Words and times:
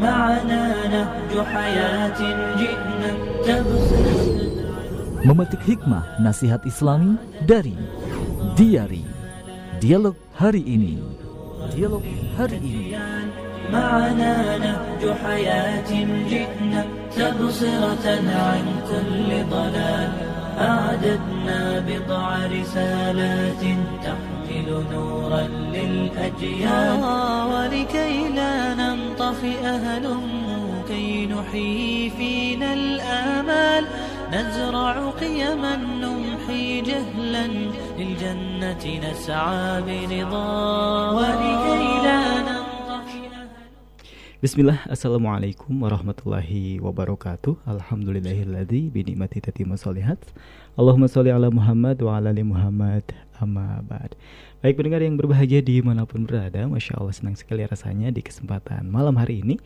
معنا 0.00 0.62
نهج 0.88 1.32
حياة 1.46 2.20
جئنا 2.58 3.10
تبصر 3.46 4.32
Memetik 5.22 5.62
hikmah 5.62 6.18
nasihat 6.18 6.66
Islami 6.66 7.14
dari 7.46 7.78
Diari 8.58 9.06
Dialog 9.78 10.18
hari 10.34 10.66
ini. 10.66 10.98
Dialog 11.70 12.02
hari 12.34 12.58
ini. 12.58 12.90
معنا 13.72 14.58
نهج 14.58 15.02
حياة 15.22 15.90
جئنا 16.28 16.82
تبصرة 17.16 18.06
عن 18.34 18.64
كل 18.90 19.30
ضلال 19.50 20.12
أعددنا 20.58 21.60
بضع 21.86 22.26
رسالات 22.46 23.62
تحمل 24.04 24.41
نورا 24.92 25.42
للأجيال 25.76 27.02
ولكي 27.52 28.14
لا 28.38 28.74
ننطفئ 28.74 29.62
هلم 29.66 30.24
كي 30.88 31.26
نحيي 31.26 32.10
فينا 32.10 32.72
الآمال 32.74 33.84
نزرع 34.32 35.10
قيما 35.10 35.76
نمحي 35.76 36.80
جهلا 36.80 37.46
للجنة 37.98 38.84
نسعى 39.04 39.82
برضا 39.86 40.46
ولكي 41.18 41.84
لا 42.06 42.20
ننطفئ 42.48 42.62
Bismillah, 44.42 44.82
Assalamualaikum 44.90 45.70
warahmatullahi 45.86 46.82
wabarakatuh 46.82 47.62
Alhamdulillahilladzi 47.62 48.90
binikmati 48.90 49.38
tatimmu 49.38 49.78
solihat 49.78 50.18
Allahumma 50.74 51.06
sholli 51.06 51.30
ala 51.30 51.46
Muhammad 51.46 52.02
wa 52.02 52.18
ala 52.18 52.34
ali 52.34 52.42
Muhammad 52.42 53.06
amma 53.42 53.82
ba'd 53.82 54.14
Baik 54.62 54.78
pendengar 54.78 55.02
yang 55.02 55.18
berbahagia 55.18 55.58
di 55.58 55.82
mana 55.82 56.06
pun 56.06 56.22
berada 56.22 56.70
Masya 56.70 57.02
Allah 57.02 57.10
senang 57.10 57.34
sekali 57.34 57.66
rasanya 57.66 58.14
di 58.14 58.22
kesempatan 58.22 58.86
malam 58.86 59.18
hari 59.18 59.42
ini 59.42 59.58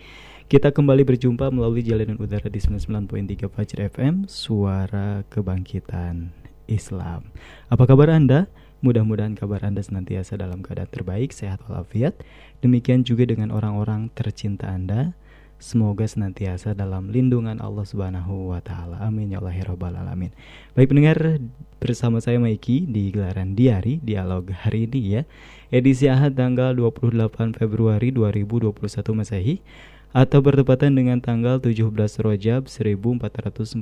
Kita 0.48 0.72
kembali 0.72 1.04
berjumpa 1.04 1.52
melalui 1.52 1.84
jalanan 1.84 2.16
udara 2.16 2.48
di 2.48 2.56
99.3 2.56 3.52
Fajr 3.52 3.78
FM 3.92 4.24
Suara 4.24 5.20
Kebangkitan 5.28 6.32
Islam 6.64 7.28
Apa 7.68 7.84
kabar 7.84 8.08
Anda? 8.16 8.48
Mudah-mudahan 8.84 9.36
kabar 9.36 9.64
Anda 9.64 9.80
senantiasa 9.80 10.36
dalam 10.36 10.60
keadaan 10.60 10.92
terbaik, 10.92 11.32
sehat 11.32 11.64
walafiat. 11.64 12.12
Demikian 12.60 13.08
juga 13.08 13.24
dengan 13.24 13.48
orang-orang 13.48 14.12
tercinta 14.12 14.68
Anda. 14.68 15.16
Semoga 15.56 16.04
senantiasa 16.04 16.76
dalam 16.76 17.08
lindungan 17.08 17.56
Allah 17.64 17.88
Subhanahu 17.88 18.52
wa 18.52 18.60
taala. 18.60 19.00
Amin 19.00 19.32
ya 19.32 19.40
Allah 19.40 19.56
ya 19.56 19.64
alamin. 19.72 20.28
Baik 20.76 20.92
pendengar, 20.92 21.40
bersama 21.80 22.20
saya 22.20 22.36
Maiki 22.36 22.84
di 22.84 23.08
gelaran 23.08 23.56
Diari 23.56 23.96
Dialog 24.04 24.52
hari 24.52 24.84
ini 24.84 25.16
ya. 25.16 25.22
Edisi 25.72 26.12
Ahad 26.12 26.36
tanggal 26.36 26.76
28 26.76 27.56
Februari 27.56 28.12
2021 28.12 28.76
Masehi 29.16 29.64
atau 30.12 30.44
bertepatan 30.44 30.92
dengan 30.92 31.24
tanggal 31.24 31.56
17 31.56 31.88
Rojab 32.20 32.68
1442 32.68 33.80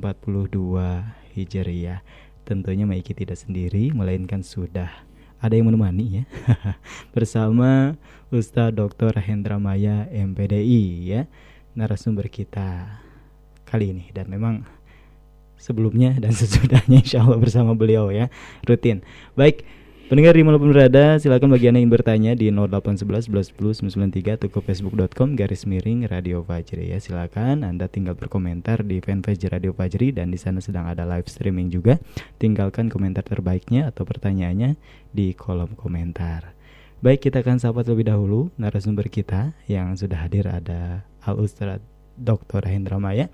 Hijriah. 1.35 1.99
Tentunya 2.47 2.87
Maiki 2.87 3.11
tidak 3.11 3.35
sendiri, 3.35 3.91
melainkan 3.91 4.47
sudah 4.47 5.03
ada 5.43 5.53
yang 5.53 5.67
menemani 5.67 6.23
ya 6.23 6.23
bersama 7.15 7.99
Ustadz 8.31 8.79
Dr. 8.79 9.13
Hendra 9.19 9.59
Maya 9.59 10.07
MPDI 10.09 10.83
ya 11.05 11.21
narasumber 11.75 12.31
kita 12.31 12.99
kali 13.67 13.91
ini 13.91 14.05
dan 14.15 14.31
memang 14.31 14.63
sebelumnya 15.59 16.15
dan 16.17 16.31
sesudahnya 16.39 17.03
insya 17.03 17.21
Allah 17.21 17.39
bersama 17.39 17.75
beliau 17.75 18.09
ya 18.09 18.31
rutin 18.63 19.03
baik 19.35 19.67
Pendengar 20.05 20.37
di 20.37 20.45
mana 20.45 20.61
pun 20.61 20.69
berada, 20.69 21.17
silakan 21.17 21.57
bagi 21.57 21.65
anda 21.65 21.81
yang 21.81 21.89
bertanya 21.89 22.37
di 22.37 22.53
0811 22.53 23.25
11 23.25 23.57
10 23.57 23.89
993 23.89 24.37
atau 24.37 24.53
ke 24.53 24.59
facebook.com 24.61 25.33
garis 25.33 25.65
miring 25.65 26.05
Radio 26.05 26.45
Fajri 26.45 26.93
ya. 26.93 27.01
Silakan 27.01 27.65
anda 27.65 27.89
tinggal 27.89 28.13
berkomentar 28.13 28.85
di 28.85 29.01
fanpage 29.01 29.49
Radio 29.49 29.73
Fajri 29.73 30.13
dan 30.13 30.29
di 30.29 30.37
sana 30.37 30.61
sedang 30.61 30.85
ada 30.85 31.09
live 31.09 31.25
streaming 31.25 31.73
juga. 31.73 31.97
Tinggalkan 32.37 32.93
komentar 32.93 33.25
terbaiknya 33.25 33.89
atau 33.89 34.05
pertanyaannya 34.05 34.77
di 35.09 35.33
kolom 35.33 35.73
komentar. 35.73 36.54
Baik, 37.03 37.27
kita 37.27 37.43
akan 37.43 37.59
sapa 37.59 37.83
terlebih 37.83 38.07
dahulu 38.07 38.49
narasumber 38.55 39.11
kita 39.11 39.51
yang 39.67 39.93
sudah 39.99 40.25
hadir 40.25 40.47
ada 40.47 41.03
Al 41.27 41.35
Ustadz 41.43 41.83
Dr. 42.15 42.63
Hendra 42.63 42.95
Maya 43.03 43.27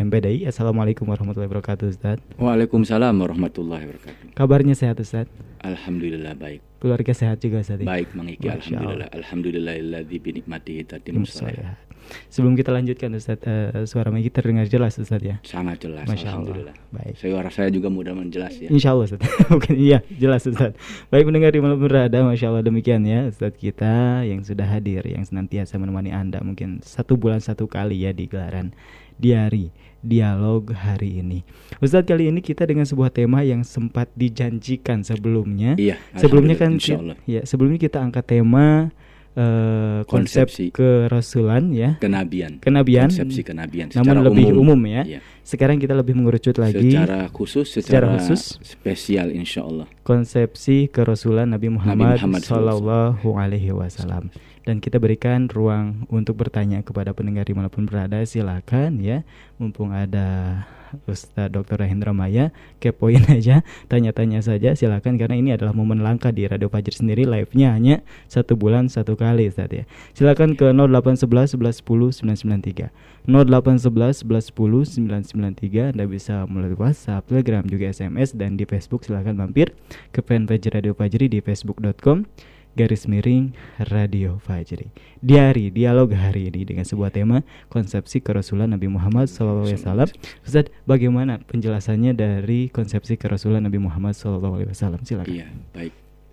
MPDI. 0.00 0.48
Assalamualaikum 0.48 1.04
warahmatullahi 1.04 1.52
wabarakatuh 1.52 1.86
Ustaz. 1.92 2.18
Waalaikumsalam 2.40 3.12
warahmatullahi 3.12 3.84
wabarakatuh. 3.84 4.32
Kabarnya 4.32 4.72
sehat 4.72 4.96
Ustaz? 4.96 5.28
Alhamdulillah 5.60 6.32
baik. 6.40 6.64
Keluarga 6.80 7.12
sehat 7.12 7.44
juga 7.44 7.60
Ustaz? 7.60 7.84
ya? 7.84 7.86
Baik 7.86 8.16
Masya 8.16 8.48
alhamdulillah. 8.58 9.08
Alhamdulillahilladzi 9.12 10.16
bi 10.16 10.30
nikmatihi 10.40 10.82
tatimmu 10.88 11.28
shalihat. 11.28 11.91
Sebelum 12.28 12.54
kita 12.56 12.70
lanjutkan 12.72 13.12
Ustaz, 13.16 13.38
eh, 13.44 13.84
suara 13.88 14.08
Megi 14.12 14.28
terdengar 14.28 14.66
jelas 14.68 14.98
Ustaz 14.98 15.22
ya? 15.22 15.38
Sangat 15.42 15.82
jelas 15.82 16.04
Masya 16.06 16.32
Allah. 16.32 16.32
alhamdulillah. 16.46 16.74
Baik. 16.92 17.14
Suara 17.18 17.48
saya 17.50 17.68
juga 17.68 17.88
mudah-mudahan 17.88 18.30
jelas 18.32 18.54
ya. 18.58 18.68
Insya 18.68 18.92
Allah 18.94 19.06
Ustaz. 19.08 19.20
Mungkin 19.52 19.74
iya 19.78 19.98
jelas 20.16 20.42
Ustaz. 20.44 20.72
Baik 21.08 21.24
mendengar 21.28 21.50
di 21.52 21.60
malam 21.62 21.78
berada, 21.80 22.18
Masya 22.24 22.46
Allah 22.52 22.64
demikian 22.64 23.02
ya 23.04 23.28
Ustaz 23.28 23.54
kita 23.56 24.24
yang 24.26 24.42
sudah 24.42 24.66
hadir, 24.66 25.02
yang 25.06 25.22
senantiasa 25.22 25.78
menemani 25.80 26.12
Anda 26.12 26.42
mungkin 26.42 26.82
satu 26.84 27.14
bulan 27.18 27.40
satu 27.42 27.68
kali 27.68 28.04
ya 28.04 28.10
di 28.10 28.26
gelaran 28.26 28.72
diari 29.20 29.70
dialog 30.02 30.74
hari 30.74 31.22
ini. 31.22 31.46
Ustadz 31.78 32.10
kali 32.10 32.26
ini 32.26 32.42
kita 32.42 32.66
dengan 32.66 32.82
sebuah 32.82 33.14
tema 33.14 33.46
yang 33.46 33.62
sempat 33.62 34.10
dijanjikan 34.18 35.06
sebelumnya. 35.06 35.78
Iya, 35.78 35.96
Sebelumnya 36.18 36.58
kan 36.58 36.76
ya 37.24 37.46
sebelumnya 37.46 37.78
kita 37.78 38.02
angkat 38.02 38.26
tema 38.26 38.90
eh, 39.32 40.00
konsep 40.04 40.46
Konsepsi. 40.50 40.70
kerasulan 40.70 41.72
ya, 41.72 41.96
Kenabian. 41.98 42.60
kenabian. 42.60 43.08
Konsepsi 43.08 43.40
kenabian 43.40 43.88
namun 43.92 44.04
secara 44.16 44.20
lebih 44.28 44.46
umum, 44.52 44.80
ya. 44.84 45.02
Iya. 45.04 45.20
Sekarang 45.42 45.80
kita 45.80 45.92
lebih 45.92 46.14
mengerucut 46.14 46.54
lagi 46.56 46.92
Secara 46.94 47.26
khusus, 47.28 47.66
Secara 47.66 48.06
secara, 48.06 48.06
khusus. 48.20 48.60
spesial 48.62 49.32
insya 49.32 49.66
Allah. 49.66 49.90
konsepsi 50.02 50.86
kerasulan 50.86 51.50
Nabi 51.50 51.72
Muhammad, 51.72 52.20
Muhammad 52.20 52.42
Sallallahu 52.44 53.26
Alaihi 53.34 53.72
Wasallam. 53.72 54.30
Dan 54.62 54.78
kita 54.78 55.02
berikan 55.02 55.50
ruang 55.50 56.06
untuk 56.06 56.38
bertanya 56.38 56.86
kepada 56.86 57.10
pendengar 57.10 57.42
di 57.42 57.50
mana 57.50 57.66
pun 57.66 57.82
berada. 57.82 58.22
Silakan 58.22 59.02
ya, 59.02 59.26
mumpung 59.58 59.90
ada 59.90 60.62
Ustadz 61.08 61.52
Dr. 61.52 61.82
Hendra 61.84 62.12
Maya, 62.12 62.50
kepoin 62.78 63.24
aja, 63.34 63.66
tanya-tanya 63.88 64.44
saja. 64.44 64.72
Silakan 64.76 65.16
karena 65.16 65.36
ini 65.36 65.52
adalah 65.54 65.72
momen 65.72 66.00
langka 66.00 66.30
di 66.30 66.46
Radio 66.46 66.68
Fajr 66.68 66.92
sendiri. 66.92 67.24
Live-nya 67.24 67.74
hanya 67.74 68.00
satu 68.28 68.54
bulan 68.54 68.92
satu 68.92 69.16
kali, 69.18 69.48
Ustadz 69.48 69.82
ya. 69.82 69.84
Silakan 70.12 70.54
ke 70.54 70.70
0811 70.74 71.56
11 71.56 71.82
10 71.84 72.88
993. 72.88 72.92
0811 73.28 74.26
11 74.26 74.50
10 74.50 74.98
993 75.06 75.94
Anda 75.94 76.04
bisa 76.10 76.42
melalui 76.50 76.74
WhatsApp, 76.74 77.22
Telegram, 77.30 77.62
juga 77.62 77.90
SMS 77.90 78.34
dan 78.34 78.58
di 78.58 78.66
Facebook 78.66 79.06
silahkan 79.06 79.38
mampir 79.38 79.70
ke 80.10 80.18
fanpage 80.20 80.66
Radio 80.74 80.90
Fajri 80.92 81.30
di 81.30 81.38
facebook.com 81.38 82.26
garis 82.72 83.04
miring 83.04 83.52
Radio 83.92 84.40
Fajri. 84.40 84.88
Diari 85.20 85.68
dialog 85.68 86.08
hari 86.16 86.48
ini 86.48 86.64
dengan 86.64 86.88
sebuah 86.88 87.12
tema 87.12 87.44
konsepsi 87.68 88.24
kerasulan 88.24 88.72
Nabi 88.72 88.88
Muhammad 88.88 89.28
SAW. 89.28 90.08
Ustaz, 90.44 90.66
bagaimana 90.88 91.40
penjelasannya 91.44 92.16
dari 92.16 92.72
konsepsi 92.72 93.20
kerasulan 93.20 93.64
Nabi 93.68 93.76
Muhammad 93.76 94.16
SAW? 94.16 94.64
Silakan. 95.04 95.28
Iya, 95.28 95.52
baik. 95.76 95.92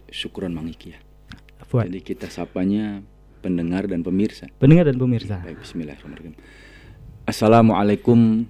Syukuran 0.10 0.56
Mang 0.56 0.72
Iki 0.72 0.88
ya. 0.96 1.00
Fuad. 1.70 1.92
Jadi 1.92 2.02
kita 2.02 2.28
sapanya 2.32 3.04
pendengar 3.46 3.86
dan 3.86 4.02
pemirsa. 4.02 4.50
Pendengar 4.58 4.90
dan 4.90 4.98
pemirsa. 4.98 5.44
Baik, 5.44 5.62
bismillahirrahmanirrahim. 5.62 6.34
Assalamualaikum 7.30 8.50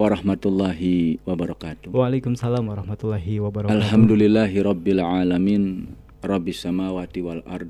warahmatullahi 0.00 1.20
wabarakatuh. 1.28 1.92
Waalaikumsalam 1.92 2.64
warahmatullahi 2.64 3.36
wabarakatuh. 3.42 3.74
Alhamdulillahi 3.84 4.56
rabbil 4.64 5.02
alamin 5.04 5.92
Rabbis 6.24 6.64
samawati 6.64 7.20
wal 7.20 7.44
ard. 7.44 7.68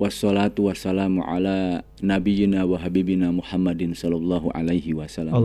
Wassalatu 0.00 0.72
wassalamu 0.72 1.20
ala 1.20 1.84
nabiyyina 2.00 2.64
wa 2.64 2.80
habibina 2.80 3.28
Muhammadin 3.28 3.92
sallallahu 3.92 4.48
alaihi 4.56 4.96
wasallam. 4.96 5.36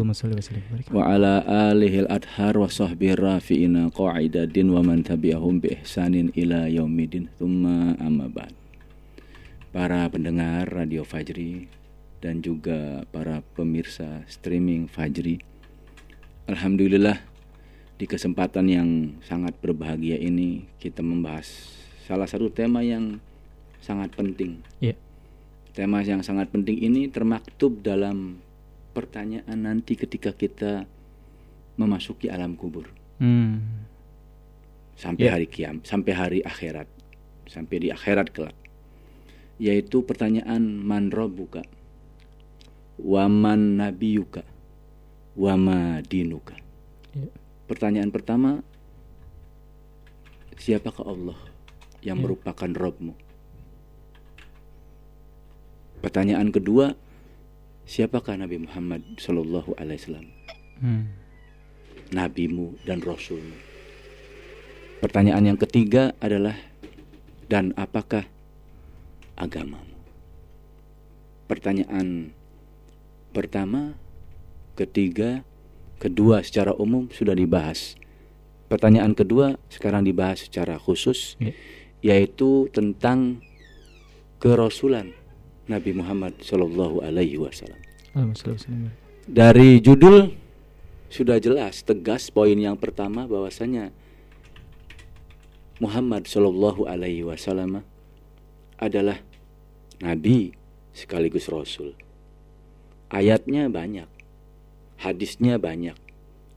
Wa 0.96 1.04
ala 1.12 1.44
alihi 1.76 2.08
al-adhar 2.08 2.56
wa 2.56 2.72
sahbihi 2.72 3.20
rafi'ina 3.20 3.92
qa'idadin 3.92 4.72
wa 4.72 4.80
man 4.80 5.04
tabi'ahum 5.04 5.60
bi 5.60 5.76
ihsanin 5.76 6.32
ila 6.40 6.72
yaumidin. 6.72 7.28
Thumma 7.36 8.00
amma 8.00 8.32
ba'd. 8.32 8.56
Para 9.76 10.08
pendengar 10.08 10.72
Radio 10.72 11.04
Fajri 11.04 11.68
dan 12.24 12.40
juga 12.40 13.04
para 13.12 13.44
pemirsa 13.60 14.24
streaming 14.32 14.88
Fajri 14.88 15.44
Alhamdulillah 16.46 17.20
di 17.98 18.06
kesempatan 18.06 18.70
yang 18.70 18.90
sangat 19.26 19.58
berbahagia 19.60 20.14
ini 20.14 20.70
kita 20.80 21.02
membahas 21.02 21.75
salah 22.06 22.30
satu 22.30 22.54
tema 22.54 22.86
yang 22.86 23.18
sangat 23.82 24.14
penting. 24.14 24.62
Iya. 24.78 24.94
Tema 25.74 26.06
yang 26.06 26.22
sangat 26.22 26.54
penting 26.54 26.78
ini 26.78 27.10
termaktub 27.10 27.82
dalam 27.82 28.40
pertanyaan 28.96 29.58
nanti 29.60 29.98
ketika 29.98 30.32
kita 30.32 30.88
memasuki 31.76 32.32
alam 32.32 32.56
kubur 32.56 32.88
Hmm. 33.20 33.60
sampai 34.96 35.28
Iya. 35.28 35.34
hari 35.36 35.48
kiam, 35.52 35.76
sampai 35.84 36.14
hari 36.16 36.40
akhirat, 36.40 36.88
sampai 37.50 37.76
di 37.84 37.88
akhirat 37.92 38.32
kelak. 38.32 38.56
Yaitu 39.60 40.06
pertanyaan 40.06 40.62
man 40.80 41.10
rabbuka? 41.12 41.66
waman 42.96 43.76
nabiyuka 43.76 44.48
wama 45.36 46.00
dinuka. 46.00 46.56
Ya. 47.12 47.28
Pertanyaan 47.68 48.08
pertama, 48.08 48.64
siapakah 50.56 51.04
Allah 51.04 51.36
yang 52.06 52.22
Ya. 52.22 52.24
merupakan 52.24 52.70
Robmu? 52.70 53.18
Pertanyaan 56.00 56.54
kedua, 56.54 56.94
siapakah 57.90 58.38
Nabi 58.38 58.62
Muhammad 58.62 59.02
Shallallahu 59.18 59.74
Alaihi 59.76 60.00
Wasallam? 60.06 60.28
Hmm. 60.76 61.06
nabimu 62.14 62.78
dan 62.86 63.02
rasulmu. 63.02 63.58
Pertanyaan 65.02 65.50
yang 65.50 65.58
ketiga 65.58 66.14
adalah 66.22 66.54
dan 67.50 67.74
apakah 67.74 68.30
agamamu? 69.34 69.98
Pertanyaan 71.50 72.30
pertama, 73.34 73.98
ketiga, 74.78 75.42
kedua 75.98 76.46
secara 76.46 76.78
umum 76.78 77.10
sudah 77.10 77.34
dibahas. 77.34 77.98
Pertanyaan 78.70 79.18
kedua 79.18 79.58
sekarang 79.74 80.06
dibahas 80.06 80.46
secara 80.46 80.78
khusus 80.78 81.42
Ya. 81.42 81.58
Yaitu 82.06 82.70
tentang 82.70 83.42
kerasulan 84.38 85.10
Nabi 85.66 85.98
Muhammad 85.98 86.38
Shallallahu 86.38 87.02
alaihi 87.02 87.42
wasallam. 87.42 87.82
Dari 89.26 89.82
judul 89.82 90.38
sudah 91.10 91.42
jelas 91.42 91.82
tegas 91.82 92.30
poin 92.30 92.54
yang 92.54 92.78
pertama 92.78 93.26
bahwasanya 93.26 93.90
Muhammad 95.82 96.24
Shallallahu 96.30 96.88
Alaihi 96.88 97.28
Wasallam 97.28 97.84
adalah 98.80 99.20
nabi 100.00 100.56
sekaligus 100.96 101.52
rasul. 101.52 101.92
Ayatnya 103.12 103.68
banyak, 103.68 104.08
hadisnya 105.04 105.60
banyak, 105.60 106.00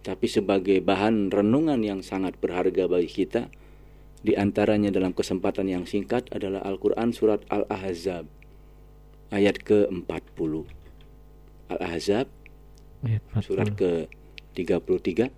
tapi 0.07 0.27
sebagai 0.31 0.79
bahan 0.79 1.35
renungan 1.35 1.83
yang 1.83 2.01
sangat 2.07 2.39
berharga 2.39 2.87
bagi 2.87 3.11
kita, 3.11 3.51
di 4.19 4.35
antaranya 4.35 4.91
dalam 4.91 5.15
kesempatan 5.15 5.71
yang 5.71 5.85
singkat 5.87 6.27
adalah 6.35 6.63
Al-Quran 6.67 7.15
Surat 7.15 7.43
Al-Ahzab 7.47 8.27
ayat 9.31 9.63
ke-40. 9.63 10.53
Al-Ahzab 11.69 12.27
Ayat 13.05 13.23
40. 13.31 13.47
surat 13.47 13.69
ke-33 13.79 15.31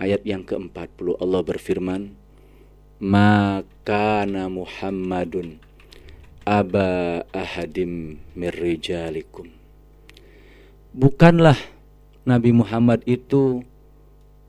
ayat 0.00 0.22
yang 0.24 0.46
ke-40 0.46 1.20
Allah 1.20 1.42
berfirman 1.44 2.02
Makana 2.98 4.48
Muhammadun 4.50 5.60
aba 6.48 7.22
ahadim 7.30 8.16
mirrijalikum 8.32 9.52
Bukanlah 10.96 11.60
Nabi 12.24 12.50
Muhammad 12.56 13.04
itu 13.04 13.62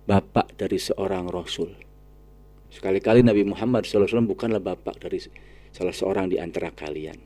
bapak 0.09 0.57
dari 0.57 0.81
seorang 0.81 1.29
rasul. 1.29 1.75
Sekali-kali 2.79 3.27
Nabi 3.27 3.43
Muhammad 3.43 3.83
SAW 3.83 4.23
bukanlah 4.23 4.63
bapak 4.63 5.03
dari 5.03 5.19
salah 5.75 5.91
seorang 5.91 6.31
di 6.31 6.39
antara 6.39 6.71
kalian. 6.71 7.19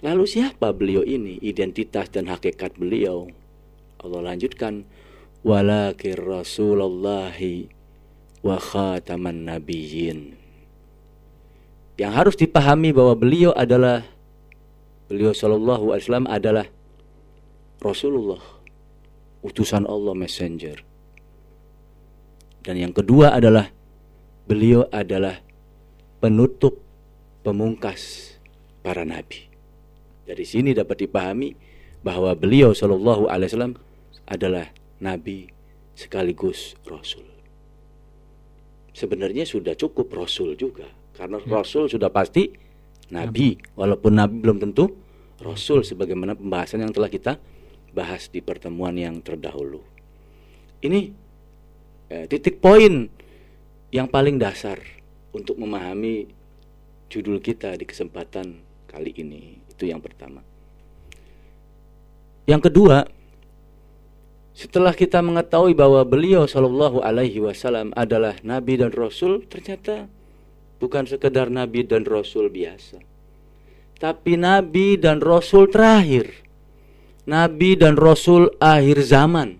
Lalu 0.00 0.24
siapa 0.24 0.72
beliau 0.72 1.04
ini? 1.04 1.36
Identitas 1.44 2.08
dan 2.08 2.32
hakikat 2.32 2.80
beliau. 2.80 3.28
Allah 4.00 4.32
lanjutkan 4.32 4.88
walakir 5.44 6.16
rasulullahi 6.16 7.68
wa 8.40 8.56
khataman 8.56 9.52
nabiyyin. 9.52 10.32
Yang 12.00 12.12
harus 12.16 12.34
dipahami 12.40 12.88
bahwa 12.96 13.12
beliau 13.20 13.52
adalah 13.52 14.00
beliau 15.12 15.36
sallallahu 15.36 15.92
alaihi 15.92 16.08
wasallam 16.08 16.28
adalah 16.32 16.66
Rasulullah, 17.84 18.40
utusan 19.44 19.84
Allah 19.84 20.16
messenger. 20.16 20.93
Dan 22.64 22.80
yang 22.80 22.96
kedua 22.96 23.36
adalah 23.36 23.68
beliau 24.48 24.88
adalah 24.88 25.44
penutup 26.18 26.80
pemungkas 27.44 28.34
para 28.80 29.04
nabi. 29.04 29.52
Dari 30.24 30.44
sini 30.48 30.72
dapat 30.72 31.04
dipahami 31.04 31.52
bahwa 32.00 32.32
beliau 32.32 32.72
Shallallahu 32.72 33.28
Alaihi 33.28 33.52
Wasallam 33.52 33.76
adalah 34.24 34.72
nabi 35.04 35.52
sekaligus 35.92 36.72
rasul. 36.88 37.28
Sebenarnya 38.96 39.44
sudah 39.44 39.76
cukup 39.76 40.08
rasul 40.16 40.56
juga, 40.56 40.88
karena 41.12 41.36
rasul 41.44 41.92
sudah 41.92 42.08
pasti 42.08 42.48
nabi, 43.12 43.60
walaupun 43.76 44.16
nabi 44.16 44.40
belum 44.40 44.62
tentu 44.62 44.88
rasul, 45.42 45.84
sebagaimana 45.84 46.32
pembahasan 46.38 46.80
yang 46.80 46.94
telah 46.94 47.12
kita 47.12 47.36
bahas 47.92 48.32
di 48.32 48.40
pertemuan 48.40 48.96
yang 48.96 49.20
terdahulu. 49.20 49.82
Ini 50.80 51.23
eh, 52.14 52.24
titik 52.30 52.62
poin 52.62 53.10
yang 53.90 54.06
paling 54.06 54.38
dasar 54.38 54.78
untuk 55.34 55.58
memahami 55.58 56.30
judul 57.10 57.42
kita 57.42 57.74
di 57.74 57.82
kesempatan 57.82 58.62
kali 58.86 59.10
ini. 59.18 59.58
Itu 59.74 59.90
yang 59.90 59.98
pertama. 59.98 60.42
Yang 62.46 62.70
kedua, 62.70 62.98
setelah 64.54 64.94
kita 64.94 65.18
mengetahui 65.18 65.74
bahwa 65.74 66.06
beliau 66.06 66.46
Shallallahu 66.46 67.02
Alaihi 67.02 67.42
Wasallam 67.42 67.90
adalah 67.98 68.38
Nabi 68.46 68.78
dan 68.78 68.94
Rasul, 68.94 69.42
ternyata 69.50 70.06
bukan 70.78 71.10
sekedar 71.10 71.50
Nabi 71.50 71.82
dan 71.82 72.06
Rasul 72.06 72.52
biasa, 72.52 73.02
tapi 73.98 74.36
Nabi 74.38 75.00
dan 75.00 75.24
Rasul 75.24 75.72
terakhir, 75.72 76.44
Nabi 77.24 77.74
dan 77.74 77.96
Rasul 77.96 78.52
akhir 78.60 79.02
zaman, 79.02 79.58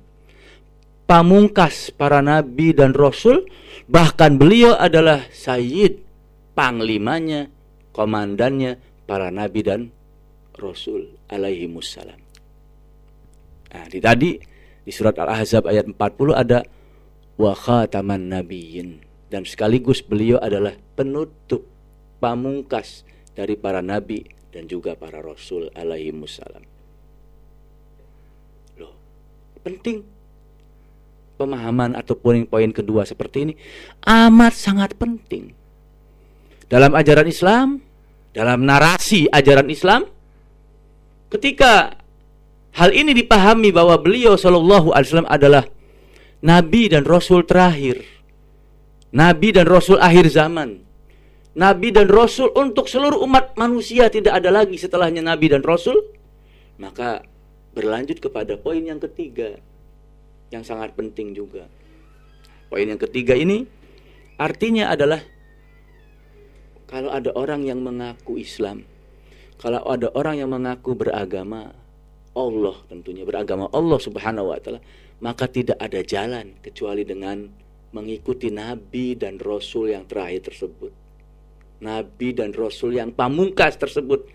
pamungkas 1.05 1.93
para 1.93 2.25
Nabi 2.25 2.73
dan 2.73 2.97
Rasul, 2.97 3.45
bahkan 3.89 4.41
beliau 4.41 4.77
adalah 4.77 5.29
Sayyid, 5.31 6.01
panglimanya, 6.56 7.49
komandannya 7.93 8.81
para 9.05 9.29
Nabi 9.29 9.61
dan 9.65 9.81
Rasul 10.56 11.12
alaihi 11.29 11.69
wassalam. 11.69 12.21
Nah, 13.75 13.87
di 13.91 13.99
tadi 13.99 14.39
di 14.85 14.93
surat 14.95 15.19
Al-Ahzab 15.19 15.67
ayat 15.67 15.91
40 15.91 15.99
ada 16.31 16.62
wa 17.35 17.53
khataman 17.53 18.31
nabiyyin 18.31 19.03
dan 19.35 19.43
sekaligus 19.43 19.99
beliau 19.99 20.39
adalah 20.39 20.79
penutup 20.95 21.67
pamungkas 22.23 23.03
dari 23.35 23.59
para 23.59 23.83
nabi 23.83 24.23
dan 24.55 24.71
juga 24.71 24.95
para 24.95 25.19
rasul 25.19 25.67
alaihi 25.75 26.15
wassalam. 26.15 26.62
Loh, 28.79 28.94
penting 29.67 30.14
pemahaman 31.34 31.98
atau 31.98 32.14
poin-poin 32.14 32.70
kedua 32.70 33.03
seperti 33.05 33.50
ini 33.50 33.55
amat 34.06 34.55
sangat 34.55 34.94
penting. 34.94 35.53
Dalam 36.70 36.96
ajaran 36.96 37.29
Islam, 37.29 37.82
dalam 38.32 38.64
narasi 38.64 39.29
ajaran 39.31 39.69
Islam, 39.69 40.08
ketika 41.29 42.00
hal 42.74 42.91
ini 42.91 43.14
dipahami 43.14 43.70
bahwa 43.70 43.94
beliau 44.00 44.34
Shallallahu 44.34 44.91
Alaihi 44.91 45.08
Wasallam 45.12 45.31
adalah 45.31 45.64
Nabi 46.43 46.91
dan 46.91 47.06
Rasul 47.06 47.46
terakhir, 47.46 48.03
Nabi 49.14 49.55
dan 49.55 49.70
Rasul 49.70 50.03
akhir 50.03 50.32
zaman, 50.32 50.82
Nabi 51.55 51.94
dan 51.94 52.10
Rasul 52.10 52.50
untuk 52.58 52.91
seluruh 52.91 53.22
umat 53.22 53.55
manusia 53.55 54.10
tidak 54.10 54.43
ada 54.43 54.50
lagi 54.50 54.74
setelahnya 54.74 55.22
Nabi 55.22 55.55
dan 55.55 55.62
Rasul, 55.62 56.03
maka 56.82 57.22
berlanjut 57.74 58.19
kepada 58.19 58.58
poin 58.58 58.82
yang 58.82 58.98
ketiga 58.98 59.58
yang 60.55 60.63
sangat 60.63 60.94
penting 60.94 61.34
juga. 61.34 61.67
Poin 62.70 62.87
yang 62.87 62.99
ketiga 63.03 63.34
ini 63.34 63.67
artinya 64.39 64.94
adalah 64.94 65.19
kalau 66.87 67.11
ada 67.11 67.34
orang 67.34 67.67
yang 67.67 67.82
mengaku 67.82 68.39
Islam, 68.39 68.87
kalau 69.58 69.82
ada 69.82 70.15
orang 70.15 70.39
yang 70.39 70.51
mengaku 70.55 70.94
beragama 70.94 71.75
Allah 72.34 72.77
tentunya 72.91 73.23
beragama 73.23 73.70
Allah 73.70 73.99
Subhanahu 73.99 74.51
wa 74.55 74.58
taala, 74.58 74.82
maka 75.23 75.46
tidak 75.46 75.79
ada 75.79 76.03
jalan 76.03 76.58
kecuali 76.63 77.06
dengan 77.06 77.46
mengikuti 77.94 78.51
nabi 78.51 79.15
dan 79.15 79.39
rasul 79.39 79.94
yang 79.94 80.06
terakhir 80.11 80.51
tersebut. 80.51 80.91
Nabi 81.79 82.34
dan 82.34 82.51
rasul 82.51 82.99
yang 82.99 83.15
pamungkas 83.15 83.79
tersebut 83.79 84.27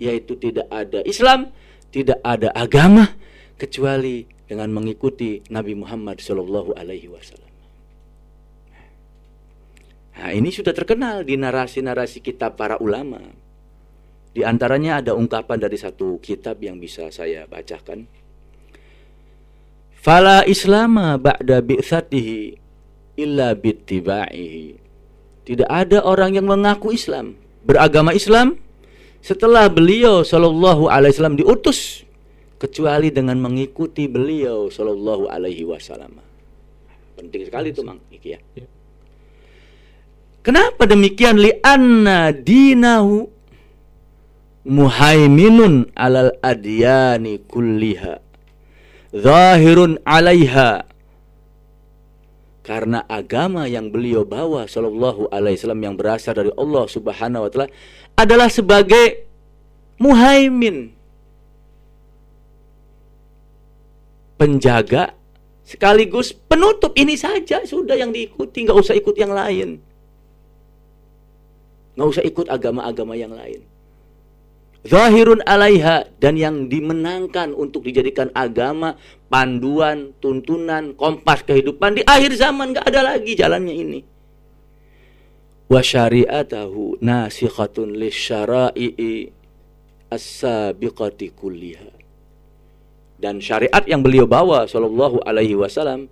yaitu 0.00 0.34
tidak 0.40 0.66
ada 0.72 1.04
Islam, 1.04 1.52
tidak 1.92 2.18
ada 2.24 2.48
agama 2.56 3.12
kecuali 3.60 4.24
dengan 4.52 4.68
mengikuti 4.68 5.40
Nabi 5.48 5.72
Muhammad 5.72 6.20
Shallallahu 6.20 6.76
alaihi 6.76 7.08
wasallam. 7.08 7.48
Nah, 10.12 10.28
ini 10.28 10.52
sudah 10.52 10.76
terkenal 10.76 11.24
di 11.24 11.40
narasi-narasi 11.40 12.20
kitab 12.20 12.60
para 12.60 12.76
ulama. 12.76 13.16
Di 14.36 14.44
antaranya 14.44 15.00
ada 15.00 15.16
ungkapan 15.16 15.56
dari 15.56 15.80
satu 15.80 16.20
kitab 16.20 16.60
yang 16.60 16.76
bisa 16.76 17.08
saya 17.08 17.48
bacakan. 17.48 18.04
Fala 19.96 20.44
islama 20.44 21.16
ba'da 21.16 21.64
bi'thatihi 21.64 22.60
illa 23.16 23.56
bittiba'ihi. 23.56 24.76
Tidak 25.48 25.68
ada 25.72 26.04
orang 26.04 26.36
yang 26.36 26.44
mengaku 26.44 26.92
Islam, 26.92 27.40
beragama 27.64 28.12
Islam 28.12 28.60
setelah 29.24 29.72
beliau 29.72 30.20
Shallallahu 30.22 30.92
alaihi 30.92 31.16
wasallam 31.16 31.40
diutus 31.40 32.04
kecuali 32.62 33.10
dengan 33.10 33.42
mengikuti 33.42 34.06
beliau 34.06 34.70
Shallallahu 34.70 35.26
Alaihi 35.26 35.66
Wasallam. 35.66 36.22
Penting 37.18 37.42
sekali 37.50 37.74
itu 37.74 37.82
mang 37.82 37.98
Iki 38.06 38.28
ya. 38.30 38.38
Ya. 38.54 38.66
Kenapa 40.46 40.86
demikian? 40.86 41.38
Lianna 41.38 42.30
dinahu 42.30 43.26
muhaiminun 44.62 45.90
alal 45.98 46.38
adyani 46.38 47.42
kulliha 47.46 48.22
zahirun 49.10 49.98
alaiha 50.06 50.86
karena 52.62 53.02
agama 53.10 53.66
yang 53.66 53.90
beliau 53.90 54.22
bawa 54.22 54.70
sallallahu 54.70 55.26
alaihi 55.34 55.58
wasallam 55.58 55.82
yang 55.82 55.94
berasal 55.98 56.30
dari 56.30 56.54
Allah 56.54 56.86
Subhanahu 56.86 57.42
wa 57.42 57.50
taala 57.50 57.68
adalah 58.14 58.46
sebagai 58.46 59.26
muhaimin 59.98 60.94
penjaga 64.42 65.14
sekaligus 65.62 66.34
penutup 66.34 66.90
ini 66.98 67.14
saja 67.14 67.62
sudah 67.62 67.94
yang 67.94 68.10
diikuti 68.10 68.66
nggak 68.66 68.74
usah 68.74 68.98
ikut 68.98 69.14
yang 69.14 69.30
lain 69.30 69.78
nggak 71.94 72.08
usah 72.10 72.26
ikut 72.26 72.50
agama-agama 72.50 73.14
yang 73.14 73.30
lain 73.30 73.62
Zahirun 74.82 75.46
alaiha 75.46 76.10
dan 76.18 76.34
yang 76.34 76.66
dimenangkan 76.66 77.54
untuk 77.54 77.86
dijadikan 77.86 78.34
agama, 78.34 78.98
panduan, 79.30 80.10
tuntunan, 80.18 80.98
kompas 80.98 81.46
kehidupan 81.46 81.94
di 81.94 82.02
akhir 82.02 82.34
zaman 82.34 82.74
nggak 82.74 82.90
ada 82.90 83.14
lagi 83.14 83.38
jalannya 83.38 83.74
ini. 83.78 84.00
Wa 85.70 85.86
syari'atahu 85.86 86.98
nasikhatun 86.98 87.94
lisyara'i 87.94 89.30
as-sabiqati 90.10 91.30
kulliha. 91.30 92.01
Dan 93.22 93.38
syariat 93.38 93.86
yang 93.86 94.02
beliau 94.02 94.26
bawa 94.26 94.66
sallallahu 94.66 95.22
alaihi 95.22 95.54
wasallam 95.54 96.10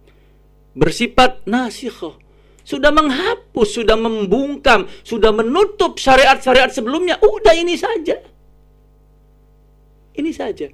bersifat 0.79 1.43
nasikhah 1.43 2.14
sudah 2.62 2.95
menghapus, 2.95 3.83
sudah 3.83 3.99
membungkam, 3.99 4.87
sudah 5.02 5.35
menutup 5.35 5.99
syariat-syariat 5.99 6.71
sebelumnya. 6.71 7.19
Udah 7.19 7.50
ini 7.59 7.75
saja. 7.75 8.14
Ini 10.14 10.31
saja. 10.31 10.71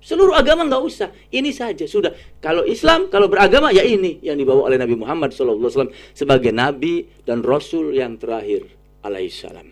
Seluruh 0.00 0.36
agama 0.36 0.68
nggak 0.68 0.84
usah. 0.84 1.08
Ini 1.28 1.52
saja 1.52 1.84
sudah. 1.84 2.12
Kalau 2.40 2.64
Islam, 2.64 3.12
kalau 3.12 3.28
beragama 3.28 3.72
ya 3.72 3.84
ini 3.84 4.20
yang 4.24 4.40
dibawa 4.40 4.72
oleh 4.72 4.80
Nabi 4.80 4.96
Muhammad 4.96 5.32
SAW 5.32 5.92
sebagai 6.16 6.52
Nabi 6.52 7.08
dan 7.28 7.44
Rasul 7.44 7.92
yang 7.92 8.16
terakhir. 8.16 8.64
Alaihissalam. 9.04 9.68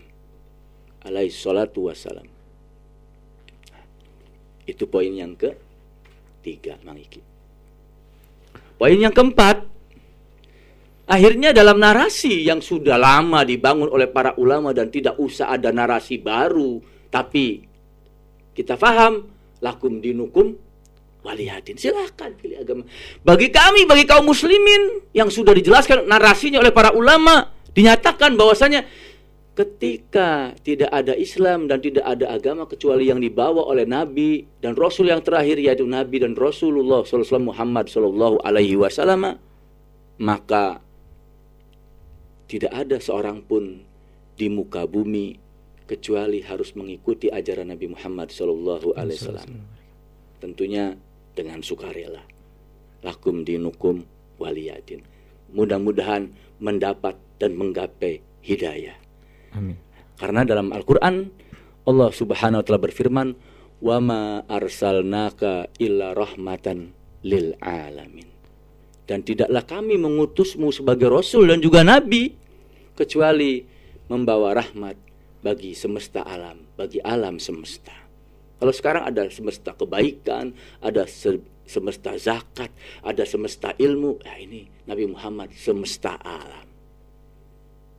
Alaihissalatu 1.09 1.89
wassalam. 1.89 2.25
Itu 4.69 4.85
poin 4.85 5.09
yang 5.09 5.33
ketiga, 6.43 6.75
Mang 6.83 6.99
Iki. 6.99 7.23
Poin 8.75 8.99
yang 8.99 9.15
keempat, 9.15 9.63
akhirnya 11.07 11.55
dalam 11.55 11.79
narasi 11.79 12.43
yang 12.43 12.59
sudah 12.59 12.99
lama 12.99 13.47
dibangun 13.47 13.87
oleh 13.87 14.11
para 14.11 14.35
ulama 14.35 14.75
dan 14.75 14.91
tidak 14.91 15.15
usah 15.15 15.55
ada 15.55 15.71
narasi 15.71 16.19
baru, 16.19 16.83
tapi 17.07 17.63
kita 18.51 18.75
faham 18.75 19.23
lakum 19.63 20.03
dinukum 20.03 20.51
waliyadin. 21.23 21.79
Silahkan 21.79 22.35
pilih 22.35 22.59
agama. 22.59 22.83
Bagi 23.23 23.47
kami, 23.47 23.87
bagi 23.87 24.03
kaum 24.03 24.27
muslimin 24.27 24.99
yang 25.15 25.31
sudah 25.31 25.55
dijelaskan 25.55 26.03
narasinya 26.03 26.59
oleh 26.59 26.75
para 26.75 26.91
ulama, 26.91 27.55
dinyatakan 27.71 28.35
bahwasanya 28.35 28.83
ketika 29.53 30.57
tidak 30.65 30.89
ada 30.89 31.13
Islam 31.13 31.69
dan 31.69 31.77
tidak 31.77 32.01
ada 32.01 32.33
agama 32.33 32.65
kecuali 32.65 33.05
yang 33.05 33.21
dibawa 33.21 33.61
oleh 33.69 33.85
Nabi 33.85 34.49
dan 34.57 34.73
Rasul 34.73 35.13
yang 35.13 35.21
terakhir 35.21 35.61
yaitu 35.61 35.85
Nabi 35.85 36.25
dan 36.25 36.33
Rasulullah 36.33 37.05
SAW 37.05 37.53
Muhammad 37.53 37.85
Sallallahu 37.85 38.41
Alaihi 38.41 38.73
Wasallam 38.73 39.37
maka 40.17 40.81
tidak 42.49 42.73
ada 42.73 42.97
seorang 42.97 43.45
pun 43.45 43.85
di 44.33 44.49
muka 44.49 44.89
bumi 44.89 45.37
kecuali 45.85 46.41
harus 46.41 46.73
mengikuti 46.73 47.29
ajaran 47.29 47.69
Nabi 47.69 47.93
Muhammad 47.93 48.33
Sallallahu 48.33 48.97
Alaihi 48.97 49.19
Wasallam. 49.21 49.49
Tentunya 50.41 50.97
dengan 51.37 51.61
sukarela. 51.61 52.23
Lakum 53.03 53.43
dinukum 53.45 54.01
waliyadin. 54.39 55.03
Mudah-mudahan 55.53 56.33
mendapat 56.57 57.19
dan 57.37 57.53
menggapai 57.53 58.23
hidayah. 58.41 59.02
Amin. 59.53 59.77
Karena 60.17 60.45
dalam 60.45 60.69
Al-Quran 60.73 61.29
Allah 61.83 62.09
Subhanahu 62.15 62.63
Wa 62.63 62.65
Taala 62.65 62.81
berfirman, 62.81 63.27
"Wa 63.83 63.97
ma 63.99 64.43
arsalnaka 64.47 65.67
illa 65.77 66.15
rahmatan 66.15 66.95
lil 67.27 67.55
alamin." 67.59 68.27
Dan 69.03 69.27
tidaklah 69.27 69.67
kami 69.67 69.99
mengutusmu 69.99 70.71
sebagai 70.71 71.11
rasul 71.11 71.51
dan 71.51 71.59
juga 71.59 71.83
nabi 71.83 72.31
kecuali 72.95 73.59
membawa 74.07 74.55
rahmat 74.55 74.95
bagi 75.43 75.75
semesta 75.75 76.23
alam, 76.23 76.63
bagi 76.79 77.03
alam 77.03 77.35
semesta. 77.35 77.91
Kalau 78.63 78.71
sekarang 78.71 79.03
ada 79.03 79.27
semesta 79.27 79.75
kebaikan, 79.75 80.55
ada 80.79 81.03
se 81.03 81.35
semesta 81.67 82.15
zakat, 82.15 82.71
ada 83.03 83.23
semesta 83.27 83.75
ilmu, 83.75 84.23
ya 84.23 84.39
ini 84.39 84.67
Nabi 84.87 85.03
Muhammad 85.11 85.51
semesta 85.51 86.15
alam. 86.23 86.67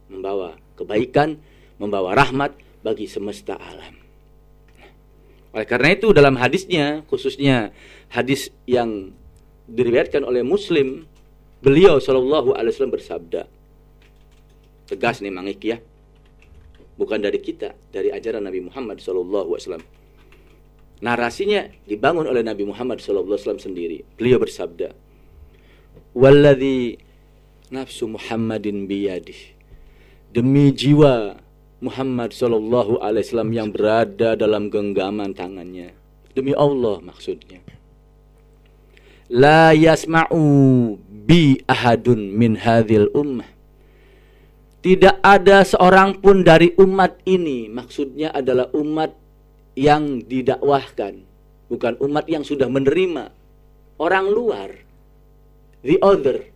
Membawa 0.08 0.56
kebaikan, 0.74 1.38
membawa 1.78 2.14
rahmat 2.14 2.54
bagi 2.84 3.08
semesta 3.08 3.56
alam. 3.56 3.96
Oleh 5.54 5.66
karena 5.70 5.94
itu 5.94 6.10
dalam 6.10 6.34
hadisnya, 6.34 7.06
khususnya 7.06 7.70
hadis 8.10 8.50
yang 8.66 9.14
diriwayatkan 9.70 10.26
oleh 10.26 10.42
Muslim, 10.42 11.06
beliau 11.62 12.02
Shallallahu 12.02 12.58
Alaihi 12.58 12.74
Wasallam 12.74 12.94
bersabda, 12.98 13.46
tegas 14.90 15.22
nih 15.22 15.30
Mang 15.30 15.46
Iki 15.46 15.66
ya, 15.70 15.78
bukan 16.98 17.22
dari 17.22 17.38
kita, 17.38 17.78
dari 17.94 18.10
ajaran 18.10 18.42
Nabi 18.42 18.66
Muhammad 18.66 18.98
SAW. 18.98 19.78
Narasinya 21.02 21.70
dibangun 21.86 22.26
oleh 22.26 22.42
Nabi 22.42 22.66
Muhammad 22.66 22.98
SAW 22.98 23.38
sendiri. 23.62 24.02
Beliau 24.18 24.42
bersabda, 24.42 24.90
"Walladhi 26.18 26.98
nafsu 27.70 28.10
Muhammadin 28.10 28.90
biyadih." 28.90 29.53
Demi 30.34 30.74
jiwa 30.74 31.38
Muhammad 31.78 32.34
Sallallahu 32.34 32.98
Alaihi 32.98 33.22
Wasallam 33.30 33.52
yang 33.54 33.68
berada 33.70 34.34
dalam 34.34 34.66
genggaman 34.66 35.30
tangannya. 35.30 35.94
Demi 36.34 36.50
Allah 36.58 36.98
maksudnya. 36.98 37.62
La 39.30 39.70
yasma'u 39.70 40.42
bi 41.06 41.62
ahadun 41.70 42.34
min 42.34 42.58
hadhil 42.58 43.14
ummah 43.14 43.54
tidak 44.84 45.16
ada 45.24 45.64
seorang 45.64 46.20
pun 46.20 46.44
dari 46.44 46.76
umat 46.76 47.16
ini, 47.24 47.72
maksudnya 47.72 48.28
adalah 48.36 48.68
umat 48.76 49.16
yang 49.72 50.20
didakwahkan, 50.20 51.24
bukan 51.72 51.96
umat 52.04 52.28
yang 52.28 52.44
sudah 52.44 52.68
menerima. 52.68 53.32
Orang 53.96 54.28
luar, 54.28 54.76
the 55.80 55.96
other, 56.04 56.52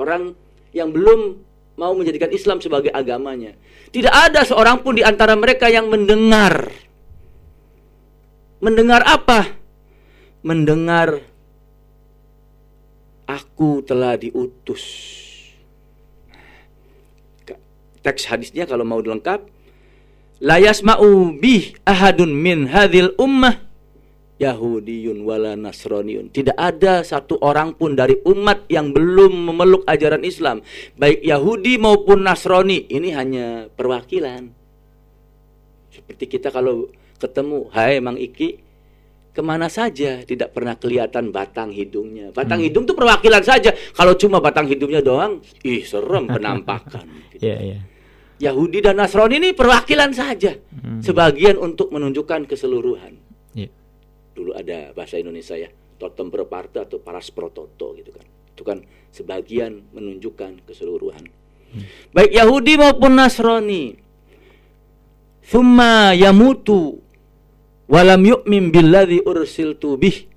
orang 0.00 0.32
yang 0.72 0.96
belum 0.96 1.44
mau 1.76 1.92
menjadikan 1.92 2.32
Islam 2.32 2.58
sebagai 2.58 2.90
agamanya. 2.90 3.52
Tidak 3.92 4.10
ada 4.10 4.42
seorang 4.42 4.80
pun 4.80 4.96
di 4.96 5.04
antara 5.04 5.36
mereka 5.36 5.68
yang 5.68 5.92
mendengar. 5.92 6.72
Mendengar 8.60 9.04
apa? 9.04 9.52
Mendengar 10.40 11.20
aku 13.28 13.82
telah 13.84 14.16
diutus 14.16 14.82
teks 18.06 18.30
hadisnya 18.30 18.70
kalau 18.70 18.86
mau 18.86 19.02
lengkap 19.02 19.50
la 20.38 20.62
yasma'u 20.62 21.34
bih 21.42 21.74
ahadun 21.82 22.30
min 22.30 22.70
hadhil 22.70 23.10
ummah 23.18 23.65
Yahudiyun 24.36 25.24
wala 25.24 25.56
Nasraniun. 25.56 26.28
Tidak 26.28 26.56
ada 26.56 27.00
satu 27.00 27.40
orang 27.40 27.72
pun 27.72 27.96
dari 27.96 28.20
umat 28.28 28.68
yang 28.68 28.92
belum 28.92 29.32
memeluk 29.48 29.88
ajaran 29.88 30.20
Islam. 30.28 30.60
Baik 31.00 31.24
Yahudi 31.24 31.80
maupun 31.80 32.20
Nasrani. 32.20 32.84
Ini 32.84 33.08
hanya 33.16 33.46
perwakilan. 33.72 34.52
Seperti 35.88 36.28
kita 36.28 36.52
kalau 36.52 36.92
ketemu, 37.16 37.72
hai 37.72 37.96
Mang 38.04 38.20
Iki, 38.20 38.60
ke 39.32 39.40
mana 39.40 39.72
saja 39.72 40.20
tidak 40.20 40.52
pernah 40.52 40.76
kelihatan 40.76 41.32
batang 41.32 41.72
hidungnya. 41.72 42.28
Batang 42.36 42.60
hmm. 42.60 42.66
hidung 42.68 42.84
itu 42.84 42.92
perwakilan 42.92 43.40
saja. 43.40 43.72
Kalau 43.96 44.12
cuma 44.20 44.44
batang 44.44 44.68
hidungnya 44.68 45.00
doang, 45.00 45.40
ih 45.64 45.80
serem 45.80 46.28
penampakan. 46.28 47.08
Gitu. 47.32 47.48
yeah, 47.48 47.60
yeah. 47.76 47.82
Yahudi 48.36 48.84
dan 48.84 49.00
Nasrani 49.00 49.40
ini 49.40 49.56
perwakilan 49.56 50.12
saja, 50.12 50.52
hmm. 50.52 51.00
sebagian 51.00 51.56
untuk 51.56 51.88
menunjukkan 51.88 52.44
keseluruhan. 52.44 53.25
Dulu 54.36 54.52
ada 54.52 54.92
bahasa 54.92 55.16
Indonesia 55.16 55.56
ya, 55.56 55.72
totem 55.96 56.28
berparta 56.28 56.84
atau 56.84 57.00
paras 57.00 57.32
prototo 57.32 57.96
gitu 57.96 58.12
kan. 58.12 58.26
Itu 58.52 58.62
kan 58.62 58.84
sebagian 59.08 59.88
menunjukkan 59.96 60.68
keseluruhan. 60.68 61.24
Hmm. 61.72 61.84
Baik 62.12 62.36
Yahudi 62.36 62.76
maupun 62.76 63.16
Nasrani. 63.16 63.96
Thumma 65.46 66.12
yamutu 66.12 67.00
walam 67.88 68.20
yu'min 68.20 68.74
billadzi 68.74 69.22
ursiltu 69.24 69.96
bih 69.96 70.36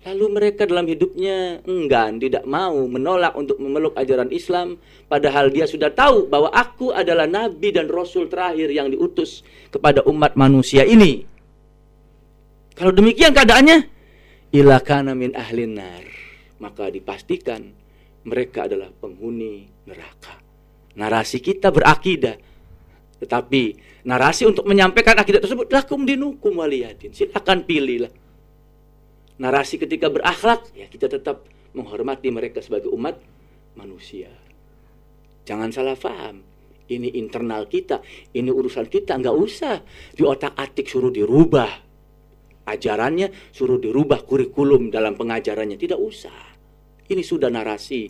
Lalu 0.00 0.26
mereka 0.32 0.64
dalam 0.64 0.88
hidupnya 0.88 1.60
enggan, 1.68 2.16
tidak 2.16 2.48
mau 2.48 2.72
menolak 2.88 3.36
untuk 3.36 3.60
memeluk 3.60 3.92
ajaran 4.00 4.32
Islam, 4.32 4.80
padahal 5.12 5.52
dia 5.52 5.68
sudah 5.68 5.92
tahu 5.92 6.24
bahwa 6.24 6.48
aku 6.48 6.88
adalah 6.88 7.28
nabi 7.28 7.68
dan 7.68 7.84
rasul 7.84 8.24
terakhir 8.24 8.72
yang 8.72 8.88
diutus 8.88 9.44
kepada 9.68 10.00
umat 10.08 10.40
manusia 10.40 10.88
ini. 10.88 11.29
Kalau 12.80 12.96
demikian 12.96 13.36
keadaannya, 13.36 13.84
ilakana 14.56 15.12
min 15.12 15.36
ahlin 15.36 15.76
nar, 15.76 16.04
maka 16.64 16.88
dipastikan 16.88 17.60
mereka 18.24 18.64
adalah 18.64 18.88
penghuni 18.88 19.68
neraka. 19.84 20.40
Narasi 20.96 21.44
kita 21.44 21.68
berakidah, 21.68 22.40
tetapi 23.20 23.62
narasi 24.08 24.48
untuk 24.48 24.64
menyampaikan 24.64 25.12
akidah 25.20 25.44
tersebut 25.44 25.68
lakum 25.68 26.08
dinukum 26.08 26.56
waliyadin. 26.56 27.12
Silakan 27.12 27.68
pilihlah 27.68 28.08
narasi 29.40 29.80
ketika 29.80 30.12
berakhlak, 30.12 30.68
ya 30.76 30.86
kita 30.86 31.08
tetap 31.08 31.48
menghormati 31.72 32.28
mereka 32.28 32.60
sebagai 32.60 32.92
umat 32.92 33.16
manusia. 33.74 34.28
Jangan 35.48 35.72
salah 35.72 35.96
paham. 35.96 36.44
Ini 36.90 37.16
internal 37.16 37.70
kita, 37.70 38.02
ini 38.34 38.50
urusan 38.50 38.90
kita, 38.90 39.16
nggak 39.16 39.36
usah 39.38 39.78
di 40.10 40.26
otak 40.26 40.58
atik 40.58 40.90
suruh 40.90 41.14
dirubah. 41.14 41.89
Ajarannya 42.68 43.52
suruh 43.54 43.80
dirubah 43.80 44.24
kurikulum 44.24 44.92
dalam 44.92 45.16
pengajarannya, 45.16 45.80
tidak 45.80 45.98
usah. 45.98 46.34
Ini 47.10 47.22
sudah 47.24 47.50
narasi 47.50 48.06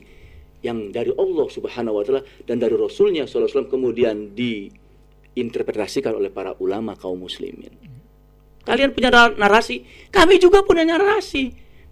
yang 0.61 0.93
dari 0.93 1.09
Allah 1.17 1.49
Subhanahu 1.49 1.97
wa 1.97 2.05
taala 2.05 2.23
dan 2.45 2.61
dari 2.61 2.77
Rasulnya 2.77 3.25
SAW 3.25 3.73
kemudian 3.73 4.37
diinterpretasikan 4.37 6.13
oleh 6.13 6.29
para 6.29 6.53
ulama 6.61 6.93
kaum 6.97 7.25
muslimin. 7.25 7.73
Kalian 8.61 8.93
punya 8.93 9.09
narasi, 9.11 9.89
kami 10.13 10.37
juga 10.37 10.61
punya 10.61 10.85
narasi. 10.85 11.49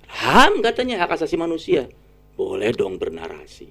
HAM 0.08 0.60
katanya 0.60 1.04
hak 1.04 1.16
asasi 1.16 1.40
manusia. 1.40 1.88
Boleh 2.36 2.70
dong 2.76 3.00
bernarasi. 3.00 3.66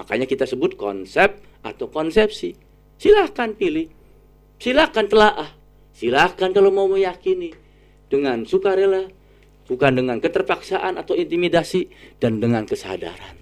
Makanya 0.00 0.24
kita 0.24 0.48
sebut 0.48 0.80
konsep 0.80 1.40
atau 1.60 1.92
konsepsi. 1.92 2.56
Silahkan 2.96 3.52
pilih. 3.52 3.88
Silahkan 4.56 5.04
telaah. 5.08 5.59
Silahkan 6.00 6.56
kalau 6.56 6.72
mau 6.72 6.88
meyakini. 6.88 7.52
Dengan 8.08 8.48
sukarela. 8.48 9.12
Bukan 9.68 9.92
dengan 10.00 10.16
keterpaksaan 10.16 10.96
atau 10.96 11.12
intimidasi. 11.12 11.92
Dan 12.16 12.40
dengan 12.40 12.64
kesadaran. 12.64 13.36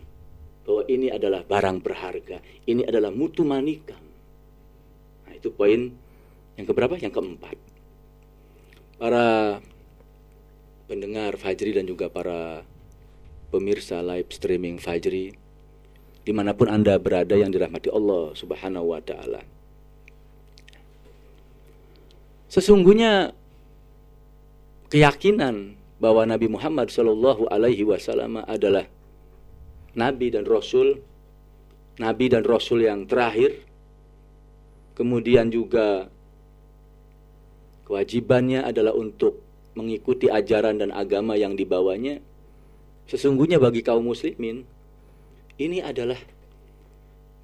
Bahwa 0.67 0.83
ini 0.91 1.15
adalah 1.15 1.47
barang 1.47 1.79
berharga. 1.79 2.43
Ini 2.67 2.83
adalah 2.91 3.15
mutu 3.15 3.47
manikam. 3.47 4.03
Nah 5.31 5.33
itu 5.39 5.55
poin 5.55 5.95
yang 6.59 6.67
keberapa? 6.67 6.99
Yang 6.99 7.23
keempat. 7.23 7.57
Para 8.99 9.63
pendengar 10.91 11.39
Fajri 11.39 11.79
dan 11.79 11.87
juga 11.87 12.11
para 12.11 12.67
pemirsa 13.55 14.03
live 14.03 14.27
streaming 14.35 14.83
Fajri 14.83 15.31
di 16.29 16.33
mana 16.37 16.53
pun 16.53 16.69
Anda 16.69 17.01
berada 17.01 17.33
yang 17.39 17.49
dirahmati 17.49 17.89
Allah 17.89 18.37
subhanahu 18.37 18.93
wa 18.93 19.01
ta'ala. 19.01 19.58
Sesungguhnya 22.49 23.37
keyakinan 24.89 25.77
bahwa 26.01 26.25
Nabi 26.25 26.49
Muhammad 26.49 26.89
Shallallahu 26.89 27.53
Alaihi 27.53 27.85
Wasallam 27.85 28.41
adalah 28.49 28.89
Nabi 29.93 30.33
dan 30.33 30.49
Rasul, 30.49 31.05
Nabi 32.01 32.27
dan 32.33 32.49
Rasul 32.49 32.89
yang 32.89 33.05
terakhir, 33.05 33.61
kemudian 34.97 35.53
juga 35.53 36.09
kewajibannya 37.85 38.65
adalah 38.65 38.97
untuk 38.97 39.45
mengikuti 39.77 40.33
ajaran 40.33 40.81
dan 40.81 40.91
agama 40.95 41.37
yang 41.37 41.53
dibawanya, 41.53 42.23
sesungguhnya 43.11 43.61
bagi 43.61 43.85
kaum 43.85 44.09
muslimin, 44.09 44.65
ini 45.61 45.85
adalah 45.85 46.19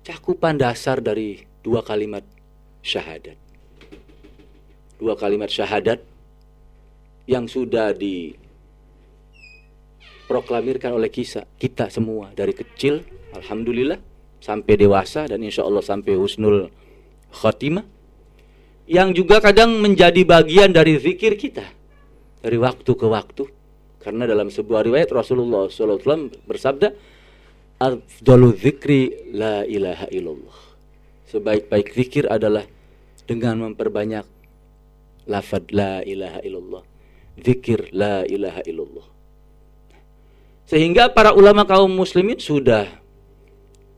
cakupan 0.06 0.56
dasar 0.56 1.02
dari 1.04 1.44
dua 1.60 1.82
kalimat 1.82 2.22
syahadat. 2.80 3.43
Dua 5.00 5.16
kalimat 5.18 5.50
syahadat 5.50 5.98
yang 7.26 7.48
sudah 7.48 7.96
diproklamirkan 7.96 10.92
oleh 10.94 11.10
kisah 11.10 11.44
kita 11.58 11.90
semua 11.90 12.30
dari 12.36 12.52
kecil, 12.52 13.00
alhamdulillah, 13.34 13.98
sampai 14.44 14.76
dewasa 14.76 15.24
dan 15.24 15.40
insya 15.40 15.64
Allah 15.64 15.80
sampai 15.80 16.20
husnul 16.20 16.68
khotimah 17.32 17.88
yang 18.84 19.16
juga 19.16 19.40
kadang 19.40 19.80
menjadi 19.80 20.20
bagian 20.28 20.68
dari 20.68 21.00
zikir 21.00 21.40
kita 21.40 21.64
dari 22.44 22.60
waktu 22.60 22.92
ke 22.92 23.08
waktu. 23.08 23.48
Karena 24.04 24.28
dalam 24.28 24.52
sebuah 24.52 24.84
riwayat 24.84 25.08
Rasulullah 25.16 25.72
SAW 25.72 26.28
bersabda 26.44 26.92
afdalu 27.80 28.52
zikri 28.52 29.32
la 29.32 29.64
ilaha 29.64 30.12
illallah. 30.12 30.76
Sebaik-baik 31.32 31.88
zikir 31.96 32.28
adalah 32.28 32.68
dengan 33.24 33.64
memperbanyak 33.64 34.28
lafad 35.24 35.68
la 35.72 36.00
ilaha 36.04 36.40
illallah 36.44 36.84
zikir 37.40 37.90
la 37.92 38.24
ilaha 38.28 38.60
illallah 38.68 39.06
sehingga 40.64 41.12
para 41.12 41.36
ulama 41.36 41.68
kaum 41.68 41.92
muslimin 41.92 42.40
sudah 42.40 42.88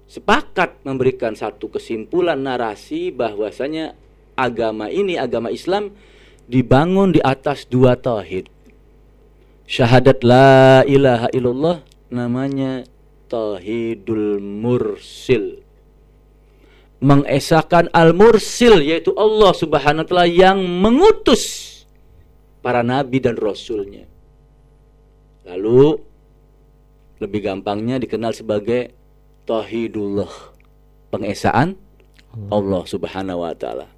sepakat 0.07 0.83
memberikan 0.87 1.35
satu 1.35 1.71
kesimpulan 1.71 2.39
narasi 2.39 3.11
bahwasanya 3.11 3.99
agama 4.39 4.91
ini, 4.91 5.19
agama 5.19 5.51
Islam 5.51 5.95
dibangun 6.47 7.15
di 7.15 7.21
atas 7.23 7.67
dua 7.67 7.99
tauhid. 7.99 8.47
Syahadat 9.67 10.23
la 10.23 10.87
ilaha 10.87 11.27
illallah 11.35 11.83
namanya 12.11 12.87
tauhidul 13.27 14.39
mursil. 14.39 15.66
Mengesahkan 16.97 17.93
al-mursil 17.93 18.81
yaitu 18.81 19.13
Allah 19.15 19.53
Subhanahu 19.53 20.05
wa 20.05 20.09
taala 20.09 20.27
yang 20.27 20.65
mengutus 20.65 21.73
para 22.65 22.81
nabi 22.81 23.21
dan 23.21 23.37
rasulnya. 23.37 24.09
Lalu 25.45 26.01
lebih 27.21 27.41
gampangnya 27.45 28.01
dikenal 28.01 28.33
sebagai 28.33 28.97
tauhidullah, 29.45 30.33
pengesaan 31.13 31.77
Allah 32.49 32.83
Subhanahu 32.89 33.45
wa 33.45 33.53
taala. 33.53 33.89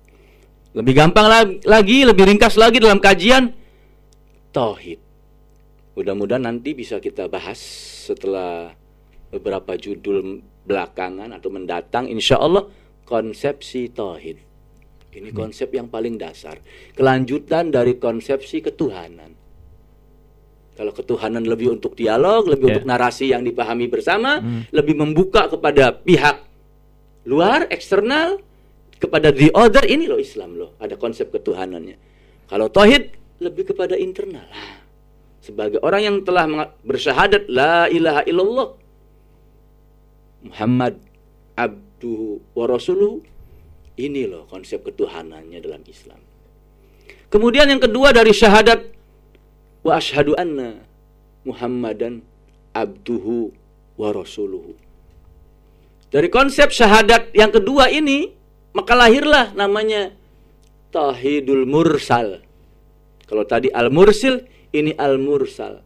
Lebih 0.77 0.95
gampang 0.95 1.27
lagi, 1.65 1.99
lebih 2.05 2.29
ringkas 2.29 2.61
lagi 2.61 2.79
dalam 2.79 3.01
kajian 3.01 3.51
tauhid. 4.53 5.01
Mudah-mudahan 5.99 6.47
nanti 6.47 6.79
bisa 6.79 7.03
kita 7.03 7.27
bahas 7.27 7.59
setelah 8.07 8.71
beberapa 9.35 9.75
judul 9.75 10.45
belakangan 10.69 11.35
atau 11.35 11.51
mendatang 11.51 12.07
insya 12.07 12.39
Allah 12.39 12.69
konsepsi 13.09 13.89
tauhid. 13.89 14.45
Ini 15.09 15.33
konsep 15.33 15.73
yang 15.73 15.89
paling 15.89 16.21
dasar. 16.21 16.61
Kelanjutan 16.93 17.73
dari 17.73 17.97
konsepsi 17.97 18.61
ketuhanan. 18.61 19.33
Kalau 20.77 20.93
ketuhanan 20.93 21.43
lebih 21.43 21.75
untuk 21.75 21.97
dialog, 21.97 22.47
lebih 22.47 22.69
yeah. 22.69 22.73
untuk 22.77 22.85
narasi 22.87 23.33
yang 23.33 23.43
dipahami 23.43 23.89
bersama, 23.89 24.39
hmm. 24.39 24.71
lebih 24.71 24.95
membuka 24.95 25.49
kepada 25.51 25.91
pihak 25.91 26.45
luar, 27.27 27.67
eksternal, 27.73 28.39
kepada 28.99 29.31
the 29.31 29.49
other 29.55 29.87
ini 29.87 30.11
loh 30.11 30.19
Islam 30.19 30.59
loh 30.59 30.75
ada 30.83 30.99
konsep 30.99 31.31
ketuhanannya 31.31 31.97
kalau 32.51 32.67
tauhid 32.67 33.15
lebih 33.39 33.71
kepada 33.71 33.95
internal 33.95 34.45
sebagai 35.47 35.79
orang 35.81 36.03
yang 36.03 36.17
telah 36.27 36.75
bersyahadat 36.83 37.47
la 37.47 37.87
ilaha 37.89 38.23
illallah 38.27 38.69
Muhammad 40.43 40.95
abduhu 41.99 42.39
wa 42.55 42.71
rasuluhu 42.71 43.27
ini 43.99 44.31
loh 44.31 44.47
konsep 44.47 44.87
ketuhanannya 44.87 45.59
dalam 45.59 45.83
Islam 45.91 46.23
kemudian 47.27 47.67
yang 47.67 47.83
kedua 47.83 48.15
dari 48.15 48.31
syahadat 48.31 48.87
wa 49.83 49.99
ashadu 49.99 50.39
anna 50.39 50.79
Muhammadan 51.43 52.23
abduhu 52.71 53.51
wa 53.99 54.15
rasuluhu 54.15 54.79
dari 56.15 56.31
konsep 56.31 56.71
syahadat 56.71 57.35
yang 57.35 57.51
kedua 57.51 57.91
ini 57.91 58.31
maka 58.79 58.95
lahirlah 58.95 59.51
namanya 59.59 60.15
Tauhidul 60.89 61.69
Mursal. 61.69 62.41
Kalau 63.29 63.45
tadi 63.45 63.69
Al-Mursil, 63.69 64.49
ini 64.73 64.97
Al-Mursal. 64.97 65.85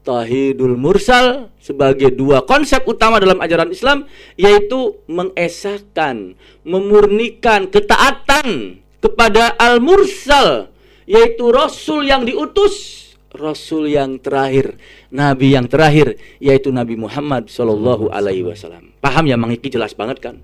Tauhidul 0.00 0.80
Mursal 0.80 1.52
sebagai 1.60 2.08
dua 2.14 2.42
konsep 2.48 2.80
utama 2.88 3.20
dalam 3.20 3.36
ajaran 3.38 3.68
Islam 3.68 4.08
yaitu 4.40 4.96
mengesahkan, 5.06 6.34
memurnikan 6.64 7.68
ketaatan 7.68 8.80
kepada 9.04 9.52
Al-Mursal 9.60 10.72
yaitu 11.04 11.52
Rasul 11.52 12.08
yang 12.08 12.24
diutus, 12.24 13.06
Rasul 13.30 13.92
yang 13.92 14.16
terakhir, 14.18 14.80
Nabi 15.12 15.52
yang 15.52 15.68
terakhir 15.68 16.16
yaitu 16.40 16.72
Nabi 16.72 16.96
Muhammad 16.96 17.52
Shallallahu 17.52 18.08
Alaihi 18.08 18.46
Wasallam. 18.46 18.96
Paham 19.04 19.28
ya 19.28 19.36
Mang 19.36 19.52
jelas 19.52 19.92
banget 19.92 20.20
kan? 20.24 20.40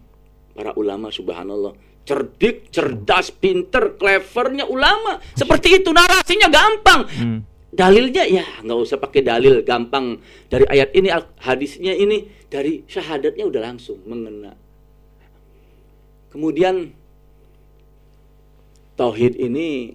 para 0.56 0.72
ulama 0.72 1.12
subhanallah 1.12 1.76
cerdik, 2.06 2.70
cerdas, 2.70 3.34
pinter, 3.34 3.98
clevernya 3.98 4.64
ulama. 4.70 5.18
Seperti 5.34 5.82
itu 5.82 5.90
narasinya 5.90 6.46
gampang. 6.46 7.02
Hmm. 7.10 7.38
Dalilnya 7.76 8.24
ya 8.24 8.46
nggak 8.64 8.78
usah 8.80 8.96
pakai 8.96 9.20
dalil 9.20 9.60
gampang 9.60 10.16
dari 10.48 10.64
ayat 10.64 10.96
ini 10.96 11.12
al- 11.12 11.28
hadisnya 11.44 11.92
ini 11.92 12.24
dari 12.48 12.80
syahadatnya 12.88 13.44
udah 13.44 13.60
langsung 13.60 14.00
mengena. 14.08 14.56
Kemudian 16.32 16.88
tauhid 18.96 19.36
ini 19.36 19.92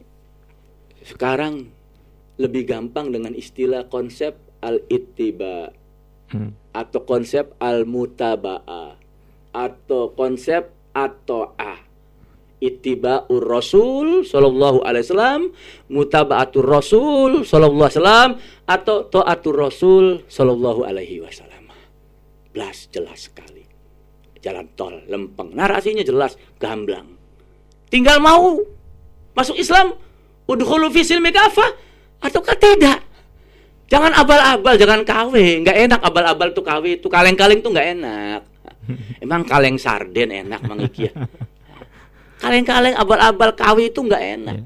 sekarang 1.01 1.73
lebih 2.37 2.69
gampang 2.69 3.09
dengan 3.09 3.33
istilah 3.33 3.89
konsep 3.89 4.37
al-ittiba 4.61 5.73
Hmm. 6.31 6.55
atau 6.71 7.03
konsep 7.03 7.59
al-mutaba'ah 7.59 8.95
atau 9.51 10.15
konsep 10.15 10.71
atau 10.95 11.51
ah 11.59 11.75
ittiba'ur 12.61 13.41
rasul 13.41 14.21
sallallahu 14.21 14.85
alaihi 14.85 15.09
wasallam 15.09 15.41
mutaba'atur 15.89 16.63
rasul 16.63 17.41
sallallahu 17.41 17.89
alaihi 17.89 17.97
wasallam 17.97 18.29
atau 18.69 19.09
taatur 19.09 19.57
rasul 19.57 20.05
sallallahu 20.29 20.85
alaihi 20.85 21.25
wasallam 21.25 21.73
jelas 22.53 22.85
jelas 22.93 23.27
sekali 23.27 23.65
jalan 24.45 24.69
tol 24.77 24.93
lempeng 25.09 25.57
narasinya 25.57 26.05
jelas 26.05 26.37
gamblang 26.61 27.17
tinggal 27.89 28.21
mau 28.21 28.61
masuk 29.33 29.57
Islam 29.57 29.97
udkhulu 30.45 30.93
fi 30.93 31.01
silmi 31.01 31.33
kafah 31.33 31.73
ataukah 32.21 32.55
tidak 32.55 33.11
Jangan 33.91 34.15
abal-abal, 34.15 34.79
jangan 34.79 35.03
KW. 35.03 35.67
Nggak 35.67 35.77
enak 35.83 35.99
abal-abal 35.99 36.55
tuh 36.55 36.63
KW. 36.63 37.03
Tuh 37.03 37.11
kaleng-kaleng 37.11 37.59
tuh 37.59 37.75
nggak 37.75 37.87
enak. 37.99 38.41
Emang 39.19 39.43
kaleng 39.43 39.75
sarden 39.75 40.31
enak 40.31 40.63
Mang? 40.63 40.87
Kaleng-kaleng 42.41 42.97
abal-abal 42.97 43.53
KW 43.53 43.93
itu 43.93 44.01
nggak 44.01 44.23
enak. 44.41 44.57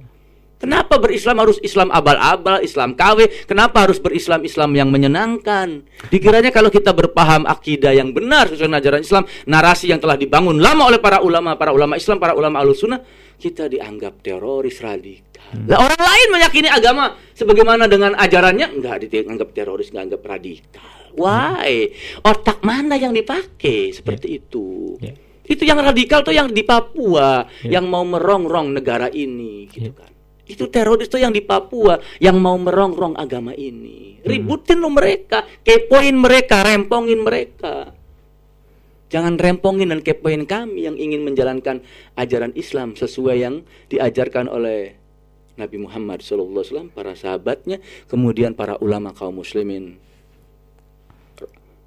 Kenapa 0.56 0.96
berislam 0.98 1.36
harus 1.44 1.60
Islam 1.60 1.92
abal-abal, 1.92 2.64
Islam 2.64 2.96
KW? 2.96 3.28
Kenapa 3.44 3.84
harus 3.84 4.00
berislam-Islam 4.00 4.72
yang 4.72 4.88
menyenangkan? 4.88 5.84
Dikiranya 6.08 6.50
kalau 6.56 6.72
kita 6.72 6.96
berpaham 6.96 7.44
akidah 7.44 7.92
yang 7.92 8.16
benar 8.16 8.48
sesuai 8.48 8.72
ajaran 8.72 9.04
Islam, 9.04 9.28
narasi 9.46 9.92
yang 9.92 10.00
telah 10.00 10.16
dibangun 10.16 10.58
lama 10.64 10.88
oleh 10.88 11.04
para 11.04 11.20
ulama, 11.20 11.60
para 11.60 11.76
ulama 11.76 12.00
Islam, 12.00 12.24
para 12.24 12.32
ulama 12.34 12.64
Ahlussunnah, 12.64 13.04
kita 13.36 13.68
dianggap 13.68 14.24
teroris 14.24 14.80
radikal. 14.80 15.60
Lah 15.68 15.86
orang 15.86 16.02
lain 16.02 16.28
meyakini 16.40 16.72
agama 16.72 17.14
sebagaimana 17.36 17.92
dengan 17.92 18.16
ajarannya 18.16 18.80
enggak 18.80 19.12
dianggap 19.12 19.52
teroris, 19.52 19.92
enggak 19.92 20.04
anggap 20.08 20.22
radikal. 20.24 20.96
Why? 21.20 21.92
Otak 22.24 22.64
mana 22.64 22.96
yang 22.96 23.12
dipakai 23.12 23.92
seperti 23.92 24.40
itu? 24.40 24.98
Ya. 25.04 25.25
Itu 25.46 25.64
yang 25.64 25.78
radikal 25.82 26.26
tuh 26.26 26.34
yang 26.34 26.50
di 26.50 26.66
Papua, 26.66 27.46
Ya. 27.62 27.80
yang 27.80 27.86
mau 27.90 28.02
merongrong 28.02 28.74
negara 28.74 29.08
ini, 29.14 29.70
gitu 29.70 29.90
Ya. 29.90 29.94
kan. 29.94 30.12
Itu 30.46 30.70
teroris 30.70 31.10
tuh 31.10 31.18
yang 31.18 31.34
di 31.34 31.42
Papua, 31.42 31.98
yang 32.22 32.38
mau 32.38 32.54
merongrong 32.58 33.18
agama 33.18 33.58
ini. 33.58 34.22
Ributin 34.22 34.78
lo 34.78 34.94
mereka, 34.94 35.42
kepoin 35.66 36.14
mereka, 36.14 36.62
rempongin 36.62 37.26
mereka. 37.26 37.94
Jangan 39.10 39.38
rempongin 39.38 39.90
dan 39.94 40.02
kepoin 40.02 40.46
kami 40.50 40.86
yang 40.86 40.98
ingin 40.98 41.26
menjalankan 41.26 41.82
ajaran 42.18 42.54
Islam 42.58 42.98
sesuai 42.98 43.38
yang 43.38 43.56
diajarkan 43.90 44.50
oleh 44.50 44.98
Nabi 45.56 45.78
Muhammad 45.80 46.20
SAW, 46.20 46.92
para 46.92 47.16
sahabatnya, 47.16 47.80
kemudian 48.12 48.54
para 48.54 48.76
ulama 48.84 49.16
kaum 49.16 49.40
muslimin 49.40 49.98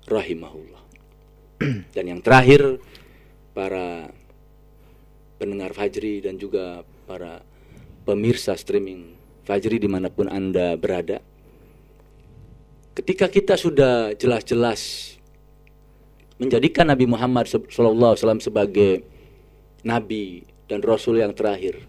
rahimahullah. 0.09 0.83
Dan 1.93 2.05
yang 2.17 2.21
terakhir 2.25 2.81
para 3.59 4.15
pendengar 5.43 5.75
Fajri 5.75 6.23
dan 6.23 6.39
juga 6.39 6.87
para 7.11 7.43
pemirsa 8.07 8.55
streaming 8.55 9.19
Fajri 9.43 9.83
di 9.83 9.91
mana 9.91 10.15
pun 10.15 10.31
Anda 10.31 10.79
berada. 10.79 11.19
Ketika 12.95 13.27
kita 13.27 13.59
sudah 13.59 14.15
jelas-jelas 14.15 15.15
menjadikan 16.39 16.87
Nabi 16.87 17.11
Muhammad 17.11 17.51
SAW 17.51 18.39
sebagai 18.39 19.03
Nabi 19.83 20.47
dan 20.71 20.81
Rasul 20.83 21.19
yang 21.19 21.35
terakhir. 21.35 21.83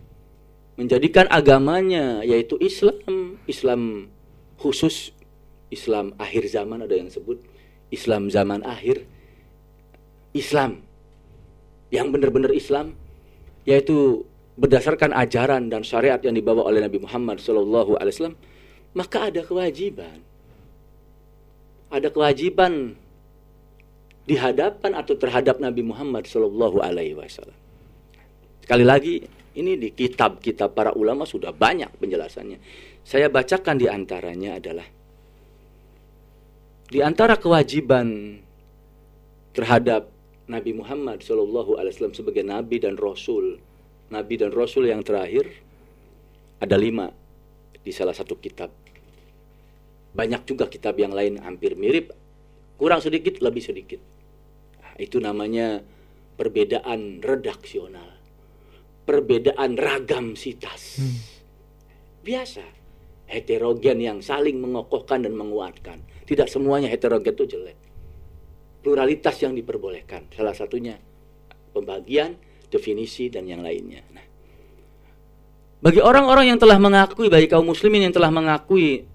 Menjadikan 0.79 1.27
agamanya 1.27 2.23
yaitu 2.23 2.55
Islam, 2.58 3.38
Islam 3.45 4.08
khusus, 4.58 5.12
Islam 5.69 6.15
akhir 6.17 6.49
zaman 6.49 6.88
ada 6.88 6.95
yang 6.95 7.12
sebut, 7.12 7.43
Islam 7.91 8.32
zaman 8.32 8.63
akhir, 8.63 9.03
Islam 10.32 10.88
yang 11.89 12.13
benar-benar 12.13 12.54
Islam 12.54 12.93
yaitu 13.65 14.25
berdasarkan 14.60 15.15
ajaran 15.15 15.71
dan 15.71 15.88
syariat 15.88 16.19
yang 16.19 16.36
dibawa 16.36 16.67
oleh 16.67 16.84
Nabi 16.84 16.99
Muhammad 16.99 17.39
SAW, 17.39 18.36
maka 18.91 19.32
ada 19.32 19.41
kewajiban, 19.45 20.19
ada 21.88 22.08
kewajiban 22.12 22.99
di 24.28 24.36
hadapan 24.36 24.91
atau 24.99 25.15
terhadap 25.15 25.63
Nabi 25.63 25.82
Muhammad 25.82 26.28
SAW. 26.28 26.52
Sekali 28.60 28.86
lagi, 28.86 29.23
ini 29.56 29.80
di 29.80 29.89
kitab-kitab 29.95 30.75
para 30.75 30.91
ulama 30.93 31.23
sudah 31.23 31.56
banyak 31.56 31.89
penjelasannya. 31.97 32.60
Saya 33.08 33.32
bacakan 33.32 33.80
di 33.80 33.88
antaranya 33.88 34.60
adalah 34.60 34.86
di 36.89 36.99
antara 36.99 37.39
kewajiban 37.39 38.38
terhadap 39.56 40.18
Nabi 40.49 40.73
Muhammad 40.73 41.21
SAW 41.21 41.77
sebagai 42.09 42.41
Nabi 42.41 42.81
dan 42.81 42.97
Rasul, 42.97 43.62
Nabi 44.09 44.33
dan 44.41 44.49
Rasul 44.49 44.89
yang 44.89 45.05
terakhir 45.05 45.45
ada 46.57 46.73
lima 46.73 47.13
di 47.85 47.93
salah 47.93 48.17
satu 48.17 48.33
kitab. 48.41 48.73
Banyak 50.09 50.49
juga 50.49 50.65
kitab 50.65 50.97
yang 50.97 51.13
lain 51.13 51.38
hampir 51.38 51.77
mirip, 51.77 52.09
kurang 52.81 52.97
sedikit, 52.97 53.38
lebih 53.45 53.62
sedikit. 53.62 54.01
Nah, 54.81 54.97
itu 54.97 55.21
namanya 55.21 55.85
perbedaan 56.33 57.21
redaksional, 57.21 58.17
perbedaan 59.05 59.77
ragam 59.77 60.33
sitas. 60.33 60.97
Biasa, 62.25 62.65
heterogen 63.29 64.01
yang 64.01 64.19
saling 64.25 64.57
mengokohkan 64.57 65.21
dan 65.21 65.38
menguatkan. 65.38 66.01
Tidak 66.25 66.49
semuanya 66.49 66.89
heterogen 66.89 67.38
itu 67.38 67.45
jelek 67.45 67.88
pluralitas 68.80 69.36
yang 69.44 69.56
diperbolehkan. 69.56 70.32
Salah 70.34 70.56
satunya 70.56 70.96
pembagian, 71.72 72.36
definisi 72.68 73.28
dan 73.28 73.46
yang 73.46 73.62
lainnya. 73.62 74.02
Nah, 74.12 74.26
bagi 75.80 76.04
orang-orang 76.04 76.52
yang 76.56 76.60
telah 76.60 76.76
mengakui, 76.76 77.32
bagi 77.32 77.48
kaum 77.48 77.68
muslimin 77.68 78.10
yang 78.10 78.15
telah 78.15 78.32
mengakui 78.32 79.08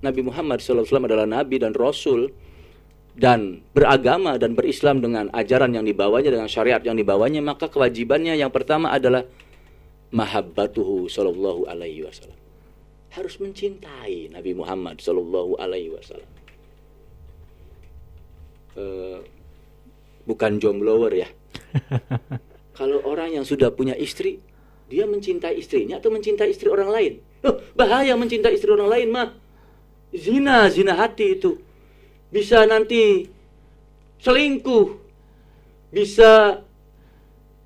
Nabi 0.00 0.20
Muhammad 0.24 0.64
SAW 0.64 1.04
adalah 1.04 1.28
Nabi 1.28 1.60
dan 1.60 1.76
Rasul 1.76 2.32
dan 3.12 3.60
beragama 3.76 4.40
dan 4.40 4.56
berislam 4.56 5.04
dengan 5.04 5.28
ajaran 5.36 5.76
yang 5.76 5.84
dibawanya 5.84 6.32
dengan 6.32 6.48
syariat 6.48 6.80
yang 6.80 6.96
dibawanya 6.96 7.44
maka 7.44 7.68
kewajibannya 7.68 8.32
yang 8.38 8.48
pertama 8.48 8.96
adalah 8.96 9.28
mahabbatuhu 10.08 11.04
sallallahu 11.04 11.68
alaihi 11.68 12.06
wasallam 12.06 12.38
harus 13.12 13.36
mencintai 13.36 14.32
Nabi 14.32 14.56
Muhammad 14.56 15.04
sallallahu 15.04 15.60
alaihi 15.60 15.92
wasallam 15.92 16.26
Eh, 18.76 19.18
bukan 20.24 20.58
jomblower 20.58 21.10
ya. 21.10 21.28
Kalau 22.78 23.02
orang 23.04 23.34
yang 23.34 23.44
sudah 23.44 23.74
punya 23.74 23.92
istri, 23.94 24.40
dia 24.86 25.04
mencintai 25.04 25.54
istrinya 25.54 25.98
atau 25.98 26.08
mencintai 26.08 26.48
istri 26.48 26.70
orang 26.70 26.88
lain? 26.88 27.12
Loh, 27.42 27.60
bahaya 27.74 28.14
mencintai 28.16 28.54
istri 28.54 28.70
orang 28.70 28.88
lain 28.88 29.08
mah. 29.10 29.28
Zina, 30.10 30.66
zina 30.68 30.98
hati 30.98 31.38
itu. 31.38 31.58
Bisa 32.30 32.64
nanti 32.64 33.26
selingkuh. 34.18 34.98
Bisa 35.90 36.62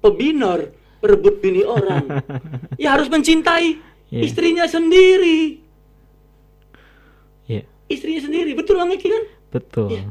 pebinor, 0.00 0.72
perebut 1.00 1.40
bini 1.40 1.64
orang. 1.64 2.04
ya 2.82 2.96
harus 2.96 3.08
mencintai 3.08 3.92
Iya. 4.14 4.30
istrinya 4.30 4.64
sendiri. 4.68 5.58
Ya, 7.50 7.66
Istrinya 7.90 8.22
sendiri, 8.22 8.54
betul 8.54 8.78
Bang 8.78 8.94
Eki 8.94 9.08
kan? 9.10 9.24
betul. 9.50 9.88
Iya. 9.90 10.04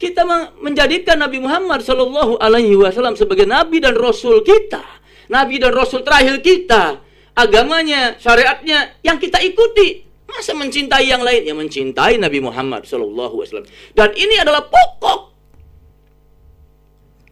Kita 0.00 0.24
menjadikan 0.64 1.20
Nabi 1.20 1.44
Muhammad 1.44 1.84
Shallallahu 1.84 2.40
Alaihi 2.40 2.72
Wasallam 2.72 3.20
sebagai 3.20 3.44
Nabi 3.44 3.84
dan 3.84 3.92
Rasul 3.92 4.40
kita, 4.40 4.80
Nabi 5.28 5.60
dan 5.60 5.76
Rasul 5.76 6.00
terakhir 6.00 6.40
kita, 6.40 7.04
agamanya, 7.36 8.16
syariatnya 8.16 8.96
yang 9.04 9.20
kita 9.20 9.36
ikuti. 9.44 10.08
Masa 10.24 10.56
mencintai 10.56 11.04
yang 11.04 11.20
lain? 11.20 11.44
Ya 11.44 11.52
mencintai 11.52 12.16
Nabi 12.16 12.40
Muhammad 12.40 12.88
Shallallahu 12.88 13.44
Alaihi 13.44 13.52
Wasallam. 13.52 13.68
Dan 13.92 14.08
ini 14.16 14.40
adalah 14.40 14.64
pokok. 14.64 15.20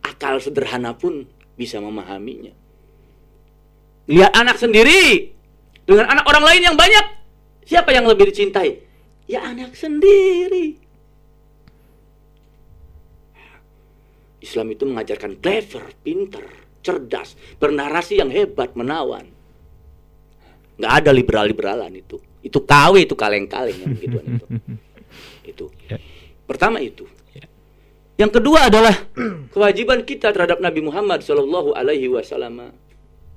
Akal 0.05 0.37
sederhana 0.37 0.93
pun 0.93 1.25
bisa 1.57 1.81
memahaminya. 1.81 2.53
Lihat 4.13 4.33
anak 4.37 4.61
sendiri 4.61 5.33
dengan 5.89 6.05
anak 6.05 6.29
orang 6.29 6.45
lain 6.53 6.63
yang 6.69 6.77
banyak. 6.77 7.17
Siapa 7.65 7.97
yang 7.97 8.05
lebih 8.05 8.29
dicintai? 8.29 8.77
Ya 9.25 9.41
anak 9.47 9.73
sendiri. 9.73 10.88
Islam 14.39 14.71
itu 14.71 14.87
mengajarkan 14.87 15.43
clever, 15.43 15.85
pinter, 16.03 16.47
cerdas, 16.83 17.35
bernarasi 17.59 18.23
yang 18.23 18.31
hebat, 18.31 18.73
menawan. 18.79 19.27
Nggak 20.79 20.93
ada 21.05 21.11
liberal-liberalan 21.11 21.93
itu. 21.99 22.23
Itu 22.39 22.63
KW, 22.63 23.03
itu 23.03 23.19
kaleng-kaleng 23.19 23.77
yang 23.83 23.93
begituan 23.99 24.27
itu. 24.39 24.47
Itu. 25.49 25.73
Ya. 25.89 25.97
Pertama 26.45 26.77
itu. 26.85 27.09
Ya. 27.33 27.49
Yang 28.21 28.37
kedua 28.37 28.69
adalah 28.69 28.93
kewajiban 29.57 30.05
kita 30.05 30.29
terhadap 30.29 30.61
Nabi 30.61 30.85
Muhammad 30.85 31.25
Shallallahu 31.25 31.73
Alaihi 31.73 32.05
Wasallam 32.13 32.77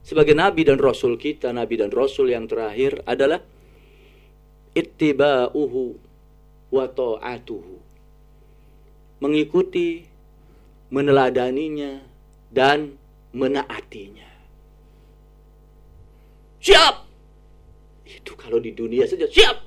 sebagai 0.03 0.35
Nabi 0.35 0.67
dan 0.67 0.75
Rasul 0.75 1.15
kita, 1.15 1.55
Nabi 1.55 1.79
dan 1.79 1.87
Rasul 1.87 2.35
yang 2.35 2.51
terakhir 2.51 2.99
adalah 3.07 3.39
ittiba'uhu 4.75 5.83
wa 6.75 6.85
ta'atuhu. 6.91 7.75
Mengikuti, 9.23 10.10
meneladaninya, 10.91 12.03
dan 12.51 12.99
menaatinya. 13.31 14.27
Siap! 16.61 16.95
Itu 18.05 18.35
kalau 18.35 18.59
di 18.59 18.75
dunia 18.75 19.07
saja, 19.07 19.25
siap! 19.25 19.57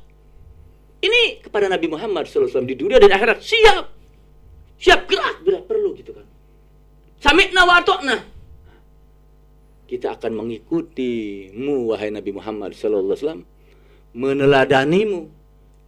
Ini 1.00 1.42
kepada 1.44 1.66
Nabi 1.66 1.88
Muhammad 1.88 2.28
SAW 2.28 2.68
di 2.68 2.76
dunia 2.76 3.00
dan 3.00 3.10
akhirat, 3.10 3.40
siap! 3.40 3.84
Siap 4.78 5.00
gerak 5.08 5.40
bila 5.42 5.64
perlu 5.64 5.96
gitu 5.96 6.12
kan. 6.12 6.28
Sami'na 7.24 7.64
wa. 7.64 7.80
Kita 9.84 10.16
akan 10.16 10.32
mengikutimu, 10.44 11.88
wahai 11.88 12.12
Nabi 12.12 12.30
Muhammad 12.37 12.76
SAW, 12.76 13.40
meneladanimu 14.12 15.20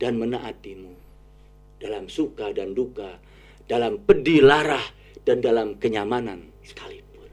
dan 0.00 0.16
menaatimu 0.16 0.92
dalam 1.80 2.08
suka 2.08 2.52
dan 2.56 2.72
duka, 2.72 3.20
dalam 3.68 4.00
pedih 4.00 4.44
lara 4.44 4.80
dan 5.26 5.42
dalam 5.42 5.74
kenyamanan 5.76 6.54
sekalipun. 6.62 7.28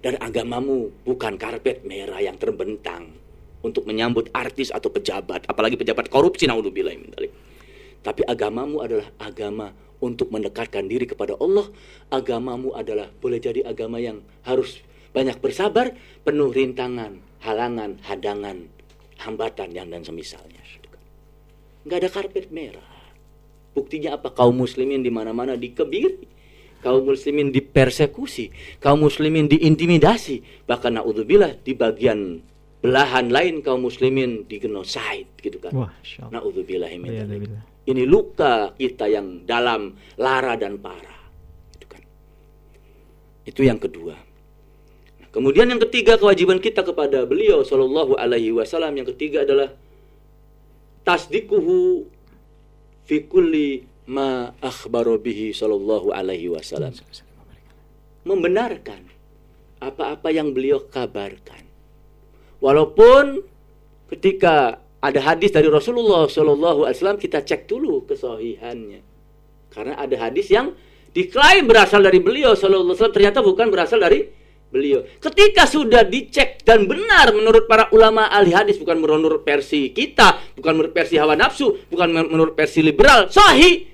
Dan 0.00 0.16
agamamu 0.18 0.88
bukan 1.04 1.36
karpet 1.36 1.84
merah 1.84 2.18
yang 2.24 2.40
terbentang 2.40 3.12
untuk 3.60 3.84
menyambut 3.84 4.32
artis 4.32 4.72
atau 4.72 4.88
pejabat, 4.88 5.44
apalagi 5.44 5.76
pejabat 5.76 6.08
korupsi 6.08 6.48
naudzubillah. 6.48 6.96
Tapi 8.00 8.22
agamamu 8.24 8.80
adalah 8.80 9.12
agama 9.20 9.76
untuk 10.00 10.32
mendekatkan 10.32 10.86
diri 10.86 11.04
kepada 11.04 11.34
Allah. 11.36 11.68
Agamamu 12.08 12.72
adalah 12.72 13.10
boleh 13.20 13.42
jadi 13.42 13.66
agama 13.66 14.00
yang 14.00 14.22
harus 14.46 14.80
banyak 15.10 15.40
bersabar, 15.42 15.96
penuh 16.22 16.52
rintangan, 16.52 17.18
halangan, 17.42 17.98
hadangan, 18.04 18.68
hambatan 19.20 19.68
yang 19.74 19.88
dan 19.90 20.04
semisalnya. 20.06 20.62
Nggak 21.82 21.98
ada 22.02 22.10
karpet 22.10 22.46
merah. 22.54 22.95
Buktinya 23.76 24.16
apa? 24.16 24.32
Kaum 24.32 24.56
muslimin 24.56 25.04
di 25.04 25.12
mana-mana 25.12 25.52
dikebiri. 25.52 26.24
Kaum 26.80 27.04
muslimin 27.04 27.52
dipersekusi. 27.52 28.48
Kaum 28.80 29.04
muslimin 29.04 29.52
diintimidasi. 29.52 30.64
Bahkan 30.64 30.96
naudzubillah 30.96 31.60
di 31.60 31.76
bagian 31.76 32.40
belahan 32.80 33.28
lain 33.28 33.60
kaum 33.60 33.84
muslimin 33.84 34.48
digenosid 34.48 35.28
gitu 35.44 35.60
kan. 35.60 35.76
Wah, 35.76 35.92
Allah. 35.92 36.40
Naudzubillah. 36.40 36.88
Ini 37.86 38.02
luka 38.08 38.72
kita 38.72 39.12
yang 39.12 39.44
dalam, 39.44 39.92
lara 40.16 40.56
dan 40.56 40.80
parah. 40.80 41.20
Itu 41.76 41.86
kan. 41.86 42.02
Itu 43.44 43.60
yang 43.60 43.76
kedua. 43.76 44.16
Nah, 45.20 45.28
kemudian 45.30 45.68
yang 45.68 45.82
ketiga 45.84 46.16
kewajiban 46.16 46.64
kita 46.64 46.80
kepada 46.80 47.28
beliau 47.28 47.60
Shallallahu 47.60 48.16
Alaihi 48.16 48.56
Wasallam 48.56 48.96
yang 48.96 49.06
ketiga 49.12 49.44
adalah 49.44 49.70
tasdikuhu 51.06 52.08
fi 53.06 53.24
kulli 53.24 53.86
ma 54.10 54.50
akhbaro 54.58 55.18
bihi 55.18 55.54
Shallallahu 55.54 56.12
Alaihi 56.12 56.50
Wasallam. 56.50 56.94
Membenarkan 58.26 59.02
apa-apa 59.78 60.28
yang 60.34 60.50
beliau 60.50 60.82
kabarkan. 60.90 61.62
Walaupun 62.58 63.42
ketika 64.10 64.82
ada 65.02 65.20
hadis 65.22 65.54
dari 65.54 65.70
Rasulullah 65.70 66.26
Shallallahu 66.26 66.86
Alaihi 66.86 66.98
Wasallam 66.98 67.20
kita 67.22 67.46
cek 67.46 67.70
dulu 67.70 68.02
kesohihannya 68.08 69.00
karena 69.70 69.94
ada 70.00 70.16
hadis 70.18 70.48
yang 70.48 70.72
diklaim 71.12 71.68
berasal 71.68 72.00
dari 72.00 72.18
beliau 72.18 72.56
Shallallahu 72.56 72.90
Alaihi 72.90 72.98
Wasallam 72.98 73.16
ternyata 73.16 73.38
bukan 73.44 73.66
berasal 73.70 73.98
dari 74.02 74.26
beliau. 74.70 75.06
Ketika 75.22 75.64
sudah 75.64 76.02
dicek 76.02 76.62
dan 76.66 76.84
benar 76.90 77.30
menurut 77.30 77.70
para 77.70 77.86
ulama 77.94 78.26
ahli 78.28 78.52
hadis 78.52 78.76
bukan 78.76 78.98
menurut 78.98 79.46
versi 79.46 79.94
kita 79.94 80.56
bukan 80.58 80.72
menurut 80.76 80.92
versi 80.92 81.14
hawa 81.16 81.38
nafsu 81.38 81.86
bukan 81.88 82.26
menurut 82.26 82.54
versi 82.58 82.82
liberal 82.82 83.30
sahih. 83.30 83.86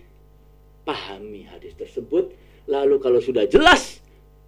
Pahami 0.82 1.46
hadis 1.46 1.76
tersebut. 1.78 2.34
Lalu 2.66 2.96
kalau 3.02 3.20
sudah 3.20 3.44
jelas 3.46 4.00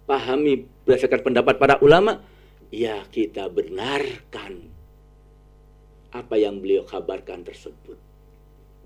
pahami 0.05 0.65
berdasarkan 0.85 1.21
pendapat 1.21 1.55
para 1.57 1.75
ulama 1.81 2.21
ya 2.69 3.05
kita 3.09 3.49
benarkan 3.49 4.75
apa 6.15 6.35
yang 6.39 6.63
beliau 6.63 6.87
kabarkan 6.87 7.43
tersebut. 7.43 7.99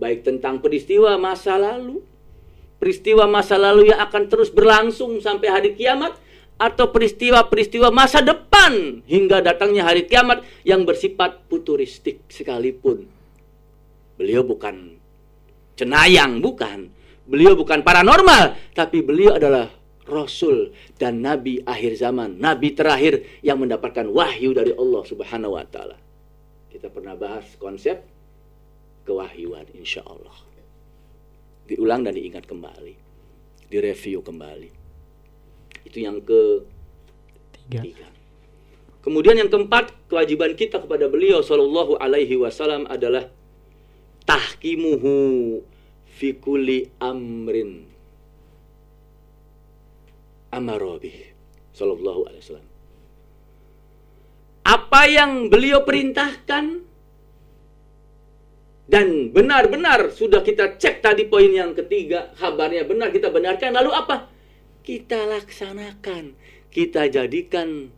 Baik 0.02 0.25
tentang 0.25 0.63
peristiwa 0.63 1.19
masa 1.21 1.60
lalu, 1.62 2.02
peristiwa 2.82 3.30
masa 3.30 3.60
lalu 3.60 3.93
yang 3.93 4.02
akan 4.02 4.32
terus 4.32 4.49
berlangsung 4.49 5.21
sampai 5.21 5.47
hari 5.52 5.69
kiamat, 5.78 6.17
atau 6.60 6.91
peristiwa-peristiwa 6.91 7.88
masa 7.89 8.19
depan 8.19 9.00
hingga 9.08 9.39
datangnya 9.39 9.88
hari 9.88 10.04
kiamat 10.04 10.43
yang 10.67 10.84
bersifat 10.84 11.39
futuristik 11.48 12.28
sekalipun. 12.28 13.08
Beliau 14.19 14.43
bukan 14.43 15.00
cenayang, 15.80 16.43
bukan. 16.43 16.91
Beliau 17.24 17.56
bukan 17.56 17.86
paranormal, 17.86 18.76
tapi 18.76 19.00
beliau 19.00 19.39
adalah 19.39 19.72
Rasul 20.10 20.74
dan 20.98 21.22
Nabi 21.22 21.62
akhir 21.63 22.02
zaman, 22.02 22.41
Nabi 22.41 22.74
terakhir 22.74 23.24
yang 23.45 23.62
mendapatkan 23.62 24.10
wahyu 24.10 24.52
dari 24.52 24.74
Allah 24.74 25.06
Subhanahu 25.06 25.56
wa 25.56 25.63
Ta'ala. 25.63 25.95
Kita 26.74 26.89
pernah 26.89 27.13
bahas 27.13 27.45
konsep 27.62 28.02
kewahyuan 29.06 29.69
insya 29.78 30.02
Allah. 30.04 30.34
Diulang 31.69 32.02
dan 32.02 32.17
diingat 32.17 32.50
kembali. 32.50 32.98
Direview 33.69 34.26
kembali. 34.26 34.78
Itu 35.85 35.97
yang 36.03 36.19
Tiga. 36.23 37.81
ketiga. 37.83 38.07
Kemudian 38.99 39.39
yang 39.39 39.47
keempat, 39.47 39.95
kewajiban 40.11 40.53
kita 40.59 40.83
kepada 40.83 41.07
beliau 41.07 41.39
Shallallahu 41.39 41.97
Alaihi 41.97 42.35
Wasallam 42.35 42.83
adalah 42.91 43.31
tahkimuhu 44.27 45.63
fi 46.05 46.35
kulli 46.35 46.91
amrin 46.99 47.87
amarobi 50.51 51.31
Shallallahu 51.73 52.27
Alaihi 52.29 52.43
Wasallam 52.43 52.69
apa 54.69 55.01
yang 55.09 55.49
beliau 55.49 55.81
perintahkan 55.81 56.85
dan 58.89 59.07
benar-benar 59.33 60.13
sudah 60.13 60.41
kita 60.45 60.77
cek 60.77 61.01
tadi 61.01 61.25
poin 61.25 61.49
yang 61.49 61.73
ketiga 61.73 62.33
kabarnya 62.37 62.85
benar 62.85 63.09
kita 63.09 63.33
benarkan 63.33 63.73
lalu 63.73 63.93
apa 63.93 64.29
kita 64.89 65.30
laksanakan. 65.30 66.34
Kita 66.73 67.06
jadikan 67.06 67.93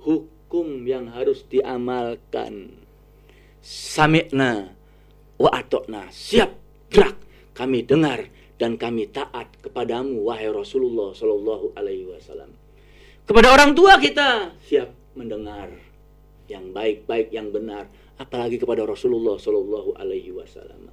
hukum 0.00 0.88
yang 0.88 1.12
harus 1.12 1.44
diamalkan. 1.44 2.80
Sami'na 3.60 4.72
wa 5.36 5.50
atokna. 5.52 6.08
Siap 6.08 6.48
gerak. 6.88 7.20
Kami 7.52 7.84
dengar 7.84 8.24
dan 8.56 8.80
kami 8.80 9.12
taat 9.12 9.52
kepadamu 9.60 10.24
wahai 10.24 10.48
Rasulullah 10.48 11.12
Shallallahu 11.12 11.76
Alaihi 11.76 12.08
Wasallam. 12.08 12.56
Kepada 13.28 13.52
orang 13.52 13.76
tua 13.76 14.00
kita 14.00 14.56
siap 14.64 14.88
mendengar 15.12 15.68
yang 16.48 16.72
baik-baik 16.72 17.28
yang 17.36 17.52
benar. 17.52 17.84
Apalagi 18.16 18.56
kepada 18.56 18.88
Rasulullah 18.88 19.36
Shallallahu 19.36 19.92
Alaihi 19.92 20.32
Wasallam. 20.32 20.88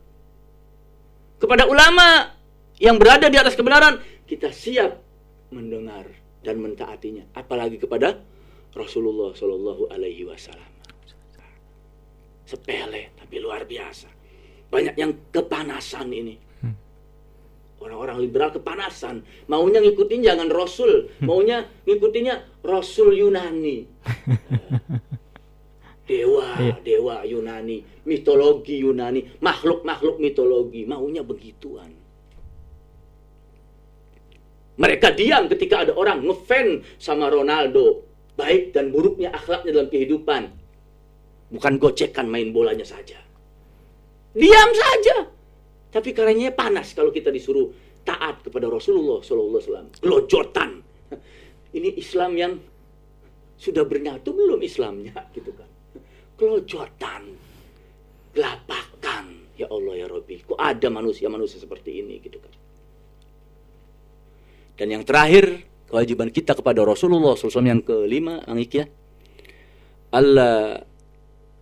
Kepada 1.40 1.64
ulama 1.72 2.36
yang 2.84 3.00
berada 3.00 3.32
di 3.32 3.40
atas 3.40 3.56
kebenaran 3.56 4.04
kita 4.28 4.52
siap 4.52 5.07
mendengar 5.52 6.06
dan 6.44 6.60
mentaatinya 6.60 7.24
apalagi 7.34 7.80
kepada 7.80 8.20
Rasulullah 8.76 9.34
Shallallahu 9.34 9.90
Alaihi 9.90 10.28
Wasallam. 10.28 10.72
Sepele 12.48 13.12
tapi 13.18 13.44
luar 13.44 13.68
biasa. 13.68 14.08
Banyak 14.72 14.96
yang 14.96 15.12
kepanasan 15.34 16.08
ini. 16.14 16.36
Orang-orang 17.78 18.18
liberal 18.18 18.50
kepanasan. 18.52 19.22
Maunya 19.48 19.78
ngikutin 19.84 20.22
jangan 20.26 20.50
Rasul. 20.50 21.14
Maunya 21.22 21.68
ngikutinnya 21.86 22.66
Rasul 22.66 23.14
Yunani. 23.14 23.86
Dewa 26.08 26.56
Iya. 26.56 26.76
dewa 26.88 27.28
Yunani 27.28 27.84
mitologi 28.08 28.80
Yunani 28.80 29.44
makhluk-makhluk 29.44 30.24
mitologi. 30.24 30.88
Maunya 30.88 31.20
begituan 31.20 31.92
mereka 34.78 35.10
diam 35.10 35.50
ketika 35.50 35.84
ada 35.86 35.94
orang 35.98 36.22
ngefan 36.22 36.86
sama 37.02 37.34
Ronaldo 37.34 38.06
baik 38.38 38.78
dan 38.78 38.94
buruknya 38.94 39.34
akhlaknya 39.34 39.74
dalam 39.74 39.90
kehidupan. 39.90 40.44
Bukan 41.48 41.74
gocekan 41.82 42.30
main 42.30 42.54
bolanya 42.54 42.86
saja. 42.86 43.18
Diam 44.38 44.70
saja. 44.76 45.26
Tapi 45.90 46.14
karenanya 46.14 46.54
panas 46.54 46.94
kalau 46.94 47.10
kita 47.10 47.34
disuruh 47.34 47.74
taat 48.06 48.46
kepada 48.46 48.70
Rasulullah 48.70 49.24
Wasallam. 49.24 49.90
Gelojotan. 49.98 50.86
Ini 51.74 51.98
Islam 51.98 52.32
yang 52.38 52.54
sudah 53.58 53.82
bernyatu 53.84 54.30
belum 54.32 54.62
Islamnya 54.62 55.18
gitu 55.34 55.50
kan. 55.58 55.68
Kelojotan, 56.38 57.34
gelapakan. 58.38 59.26
Ya 59.58 59.66
Allah 59.74 60.06
ya 60.06 60.08
Rabbi, 60.08 60.46
kok 60.46 60.62
ada 60.62 60.88
manusia-manusia 60.94 61.58
seperti 61.58 62.06
ini 62.06 62.22
gitu 62.22 62.38
kan. 62.38 62.54
Dan 64.78 64.94
yang 64.94 65.04
terakhir, 65.04 65.66
kewajiban 65.90 66.30
kita 66.30 66.54
kepada 66.54 66.86
Rasulullah 66.86 67.34
SAW 67.34 67.66
yang 67.66 67.82
kelima, 67.82 68.46
Angik 68.46 68.72
ya. 68.78 68.86
Allah 70.14 70.86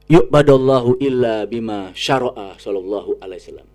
yu'badallahu 0.06 1.02
illa 1.02 1.50
bima 1.50 1.96
syara'a 1.96 2.60
sallallahu 2.60 3.24
alaihi 3.24 3.42
wasallam. 3.42 3.70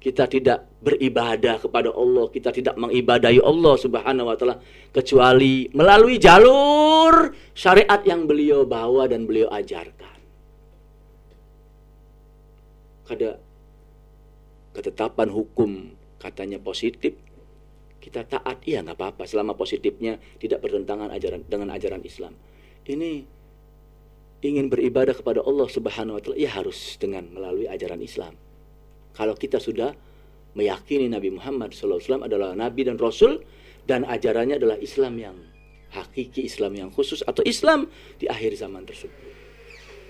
Kita 0.00 0.24
tidak 0.24 0.80
beribadah 0.80 1.60
kepada 1.60 1.92
Allah, 1.92 2.24
kita 2.32 2.48
tidak 2.56 2.72
mengibadahi 2.80 3.36
Allah 3.44 3.74
Subhanahu 3.76 4.32
wa 4.32 4.36
taala 4.40 4.56
kecuali 4.96 5.68
melalui 5.76 6.16
jalur 6.16 7.36
syariat 7.52 8.00
yang 8.08 8.24
beliau 8.24 8.64
bawa 8.64 9.04
dan 9.04 9.28
beliau 9.28 9.52
ajarkan. 9.52 10.18
Ada 13.12 13.36
ketetapan 14.72 15.28
hukum 15.28 15.92
katanya 16.16 16.56
positif, 16.56 17.12
kita 18.00 18.24
taat 18.24 18.64
iya 18.64 18.80
nggak 18.80 18.96
apa-apa 18.96 19.28
selama 19.28 19.52
positifnya 19.52 20.16
tidak 20.40 20.64
bertentangan 20.64 21.12
ajaran 21.12 21.44
dengan 21.44 21.68
ajaran 21.76 22.00
Islam. 22.00 22.32
Ini 22.88 23.10
ingin 24.40 24.72
beribadah 24.72 25.12
kepada 25.12 25.44
Allah 25.44 25.68
Subhanahu 25.68 26.16
wa 26.16 26.22
taala 26.24 26.36
ya 26.40 26.50
harus 26.50 26.96
dengan 26.96 27.28
melalui 27.28 27.68
ajaran 27.68 28.00
Islam. 28.00 28.34
Kalau 29.12 29.36
kita 29.36 29.60
sudah 29.60 29.92
meyakini 30.56 31.06
Nabi 31.12 31.30
Muhammad 31.30 31.76
SAW 31.76 32.24
adalah 32.24 32.56
nabi 32.56 32.88
dan 32.88 32.96
rasul 32.96 33.44
dan 33.84 34.08
ajarannya 34.08 34.56
adalah 34.58 34.80
Islam 34.80 35.20
yang 35.20 35.36
hakiki, 35.90 36.46
Islam 36.46 36.72
yang 36.78 36.90
khusus 36.90 37.20
atau 37.26 37.42
Islam 37.44 37.90
di 38.16 38.26
akhir 38.30 38.56
zaman 38.58 38.86
tersebut. 38.86 39.30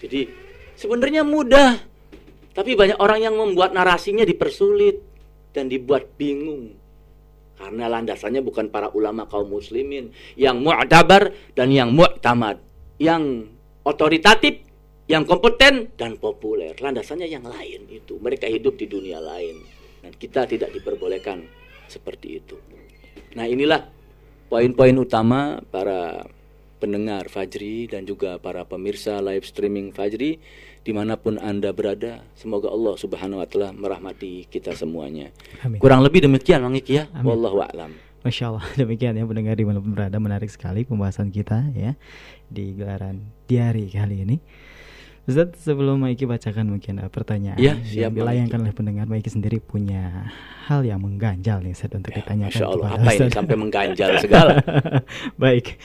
Jadi 0.01 0.29
sebenarnya 0.77 1.25
mudah, 1.25 1.81
tapi 2.57 2.77
banyak 2.77 2.97
orang 3.01 3.21
yang 3.25 3.35
membuat 3.37 3.73
narasinya 3.73 4.25
dipersulit 4.25 5.01
dan 5.53 5.69
dibuat 5.69 6.09
bingung. 6.17 6.77
Karena 7.61 7.93
landasannya 7.93 8.41
bukan 8.41 8.73
para 8.73 8.89
ulama 8.97 9.29
kaum 9.29 9.53
muslimin 9.53 10.17
yang 10.33 10.65
mu'tabar 10.65 11.29
dan 11.53 11.69
yang 11.69 11.93
mu'tamad, 11.93 12.57
yang 12.97 13.53
otoritatif, 13.85 14.65
yang 15.05 15.29
kompeten 15.29 15.93
dan 16.01 16.17
populer. 16.17 16.73
Landasannya 16.81 17.29
yang 17.29 17.45
lain 17.45 17.85
itu. 17.93 18.17
Mereka 18.17 18.49
hidup 18.49 18.81
di 18.81 18.89
dunia 18.89 19.21
lain 19.21 19.61
dan 20.01 20.17
kita 20.17 20.49
tidak 20.49 20.73
diperbolehkan 20.73 21.45
seperti 21.85 22.41
itu. 22.41 22.57
Nah, 23.37 23.45
inilah 23.45 23.85
poin-poin 24.49 24.97
utama 24.97 25.61
para 25.69 26.25
pendengar 26.81 27.29
Fajri 27.29 27.93
dan 27.93 28.09
juga 28.09 28.41
para 28.41 28.65
pemirsa 28.65 29.21
live 29.21 29.45
streaming 29.45 29.93
Fajri 29.93 30.41
di 30.81 30.93
mana 30.93 31.15
pun 31.15 31.37
anda 31.37 31.71
berada 31.71 32.25
semoga 32.33 32.69
Allah 32.69 32.97
subhanahu 32.97 33.39
wa 33.39 33.47
ta'ala 33.47 33.71
merahmati 33.71 34.49
kita 34.49 34.73
semuanya 34.73 35.29
Amin. 35.61 35.77
kurang 35.77 36.01
lebih 36.01 36.25
demikian 36.25 36.61
Mang 36.61 36.73
Iki 36.73 36.93
ya 36.93 37.05
Amin. 37.13 37.29
wallahu 37.29 37.61
a'lam 37.61 37.93
Masya 38.21 38.45
Allah 38.49 38.65
demikian 38.81 39.13
ya 39.13 39.25
pendengar 39.25 39.55
di 39.55 39.65
mana 39.65 39.79
pun 39.79 39.93
berada 39.93 40.17
menarik 40.17 40.49
sekali 40.49 40.85
pembahasan 40.85 41.29
kita 41.29 41.69
ya 41.73 41.97
di 42.47 42.75
gelaran 42.75 43.25
diari 43.47 43.89
kali 43.89 44.25
ini. 44.25 44.37
Ustaz 45.25 45.53
sebelum 45.63 46.01
Maiki 46.01 46.25
bacakan 46.25 46.75
mungkin 46.75 46.97
uh, 46.99 47.07
pertanyaan 47.07 47.55
Ya, 47.55 47.77
yang 47.77 47.85
siap, 47.85 48.11
dilayangkan 48.17 48.57
Maiki. 48.57 48.67
oleh 48.67 48.75
pendengar 48.75 49.07
Maiki 49.07 49.31
sendiri 49.31 49.61
punya 49.61 50.27
hal 50.67 50.83
yang 50.83 50.99
mengganjal 50.99 51.61
nih 51.63 51.73
Ustaz 51.73 51.93
untuk 51.93 52.11
Ya, 52.11 52.25
ditanyakan 52.25 52.57
Masya 52.57 52.67
Allah 52.67 52.89
kepada 52.91 53.05
apa 53.05 53.11
ini 53.15 53.31
sampai 53.31 53.57
mengganjal 53.57 54.11
segala 54.25 54.53
Baik. 55.37 55.77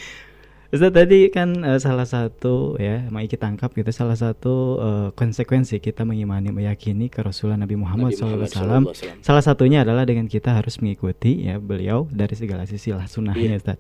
Ustaz 0.73 0.89
tadi 0.89 1.30
kan 1.30 1.54
eh, 1.62 1.78
salah 1.78 2.10
satu 2.10 2.73
ya 2.82 3.06
Maiki 3.13 3.38
tangkap 3.38 3.69
gitu 3.78 3.89
salah 3.93 4.17
satu 4.17 4.82
eh, 4.82 5.08
konsekuensi 5.13 5.78
kita 5.78 6.01
mengimani 6.06 6.49
meyakini 6.49 7.10
kerasulan 7.10 7.62
Nabi 7.62 7.78
Muhammad, 7.78 8.17
Nabi 8.17 8.49
Muhammad 8.49 8.49
SAW. 8.49 9.21
Salah 9.21 9.43
satunya 9.45 9.86
adalah 9.86 10.10
dengan 10.10 10.25
kita 10.25 10.58
harus 10.58 10.82
mengikuti 10.82 11.45
ya 11.45 11.62
beliau 11.62 12.10
dari 12.10 12.34
segala 12.34 12.65
sisi 12.65 12.89
lah 12.89 13.06
sunnahnya 13.06 13.58
Iya. 13.58 13.62
Ustaz. 13.62 13.78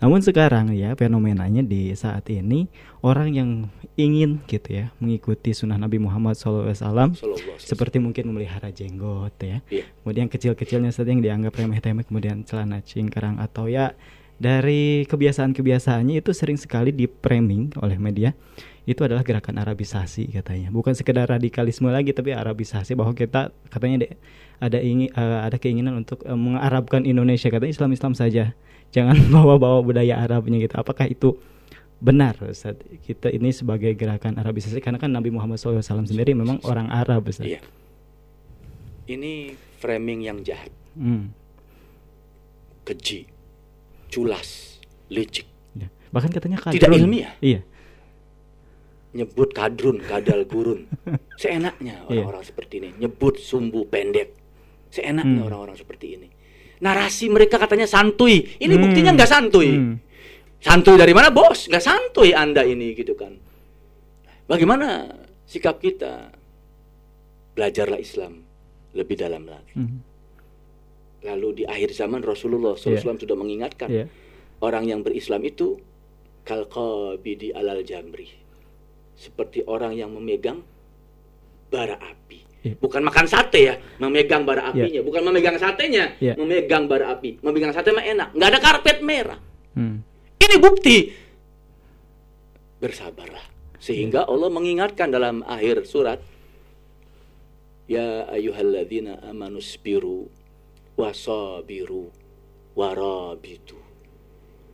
Namun 0.00 0.20
sekarang 0.24 0.74
ya 0.74 0.96
fenomenanya 0.98 1.62
di 1.62 1.92
saat 1.94 2.26
ini 2.32 2.66
orang 3.04 3.28
yang 3.30 3.50
ingin 3.94 4.42
gitu 4.50 4.74
ya 4.74 4.90
mengikuti 4.98 5.54
sunnah 5.54 5.78
Nabi 5.78 6.02
Muhammad 6.02 6.34
SAW 6.34 7.14
seperti 7.60 8.02
mungkin 8.02 8.32
memelihara 8.32 8.72
jenggot 8.74 9.36
ya. 9.38 9.60
Iya. 9.70 9.84
Kemudian 10.02 10.26
kecil-kecilnya 10.32 10.90
Ustaz 10.90 11.06
yang 11.06 11.20
dianggap 11.20 11.52
remeh-temeh 11.54 12.04
kemudian 12.08 12.42
celana 12.48 12.80
cingkrang 12.80 13.38
atau 13.38 13.68
ya 13.70 13.92
dari 14.34 15.06
kebiasaan-kebiasaannya 15.06 16.18
itu 16.18 16.30
sering 16.34 16.58
sekali 16.58 16.90
di 16.90 17.06
framing 17.06 17.74
oleh 17.80 17.96
media. 17.96 18.34
Itu 18.84 19.00
adalah 19.00 19.24
gerakan 19.24 19.56
Arabisasi 19.56 20.28
katanya. 20.28 20.68
Bukan 20.68 20.92
sekedar 20.92 21.24
radikalisme 21.24 21.88
lagi 21.88 22.12
tapi 22.12 22.36
Arabisasi. 22.36 22.92
Bahwa 22.92 23.16
kita 23.16 23.48
katanya 23.72 24.04
de- 24.04 24.18
ada 24.60 24.78
ingin 24.78 25.08
ada 25.16 25.56
keinginan 25.56 26.04
untuk 26.04 26.20
eh, 26.28 26.36
mengarabkan 26.36 27.08
Indonesia. 27.08 27.48
Katanya 27.48 27.72
Islam 27.72 27.90
Islam 27.96 28.12
saja. 28.12 28.52
Jangan 28.92 29.16
bawa-bawa 29.34 29.80
budaya 29.80 30.20
Arabnya 30.20 30.60
gitu. 30.60 30.76
Apakah 30.76 31.08
itu 31.08 31.40
benar 32.04 32.36
Ustaz? 32.44 32.76
Kita 33.08 33.32
ini 33.32 33.56
sebagai 33.56 33.96
gerakan 33.96 34.36
Arabisasi. 34.36 34.84
Karena 34.84 35.00
kan 35.00 35.08
Nabi 35.08 35.32
Muhammad 35.32 35.56
SAW 35.56 35.80
sendiri 35.80 36.36
memang 36.36 36.60
orang 36.68 36.92
Arab 36.92 37.24
Ustaz. 37.24 37.48
Iya. 37.48 37.64
Ini 39.04 39.52
framing 39.80 40.24
yang 40.24 40.40
jahat, 40.40 40.72
Hmm, 40.96 41.28
keji, 42.88 43.28
culas, 44.14 44.78
licik, 45.10 45.42
ya. 45.74 45.90
bahkan 46.14 46.30
katanya 46.30 46.62
Tidak 46.62 46.78
kadrun. 46.86 47.02
ilmiah. 47.02 47.34
iya 47.42 47.66
nyebut 49.14 49.54
kadrun, 49.54 50.02
kadal 50.02 50.42
gurun. 50.42 50.90
Seenaknya 51.40 52.02
Iya. 52.06 52.26
orang-orang 52.26 52.42
seperti 52.42 52.82
ini, 52.82 52.88
nyebut 52.98 53.38
sumbu 53.38 53.86
pendek. 53.86 54.34
Seenaknya 54.90 55.42
Hmm. 55.42 55.46
orang-orang 55.46 55.74
seperti 55.74 56.18
ini. 56.18 56.28
Narasi 56.82 57.30
mereka 57.30 57.58
katanya 57.58 57.86
santuy. 57.86 58.42
Ini 58.58 58.74
Hmm. 58.74 58.82
buktinya 58.82 59.10
nggak 59.14 59.30
santuy. 59.30 59.70
Hmm. 59.70 60.02
Santuy 60.58 60.98
dari 60.98 61.14
mana 61.14 61.30
bos? 61.30 61.70
Nggak 61.70 61.78
santuy 61.80 62.34
anda 62.34 62.66
ini 62.66 62.90
gitu 62.94 63.14
kan. 63.14 63.38
Bagaimana 64.46 65.06
sikap 65.46 65.78
kita? 65.78 66.34
Belajarlah 67.54 68.02
Islam 68.02 68.42
lebih 68.92 69.14
dalam 69.14 69.46
lagi. 69.46 69.78
Hmm. 69.78 70.02
Lalu 71.24 71.48
di 71.60 71.64
akhir 71.64 71.96
zaman 71.96 72.20
Rasulullah 72.20 72.76
SAW 72.76 73.16
sudah 73.16 73.36
mengingatkan 73.36 73.88
Iya. 73.88 74.06
orang 74.60 74.84
yang 74.84 75.00
berislam 75.00 75.40
itu 75.40 75.80
kalqabidi 76.44 77.56
alal 77.56 77.80
jamri. 77.80 78.28
Seperti 79.16 79.64
orang 79.64 79.96
yang 79.96 80.12
memegang 80.12 80.60
bara 81.72 81.96
api. 81.96 82.44
Iya. 82.64 82.74
Bukan 82.76 83.00
makan 83.04 83.24
sate 83.24 83.60
ya, 83.60 83.74
memegang 84.00 84.44
bara 84.44 84.68
Iya. 84.72 84.84
apinya, 84.84 85.00
bukan 85.00 85.22
memegang 85.24 85.56
satenya, 85.56 86.04
Iya. 86.20 86.36
memegang 86.36 86.84
bara 86.84 87.16
api. 87.16 87.40
Memegang 87.40 87.72
sate 87.72 87.92
mah 87.92 88.04
enak, 88.04 88.28
nggak 88.36 88.48
ada 88.52 88.60
karpet 88.60 88.98
merah. 89.00 89.40
Hmm. 89.72 90.04
Ini 90.44 90.56
bukti. 90.60 91.08
Bersabarlah. 92.84 93.44
Sehingga 93.80 94.28
Allah 94.28 94.48
mengingatkan 94.52 95.08
dalam 95.08 95.40
akhir 95.44 95.88
surat 95.88 96.20
Ya 97.84 98.24
ayyuhalladzina 98.32 99.20
amanu 99.28 99.60
sabiru 99.60 100.32
wasabiru 100.94 102.10
warabitu. 102.74 103.78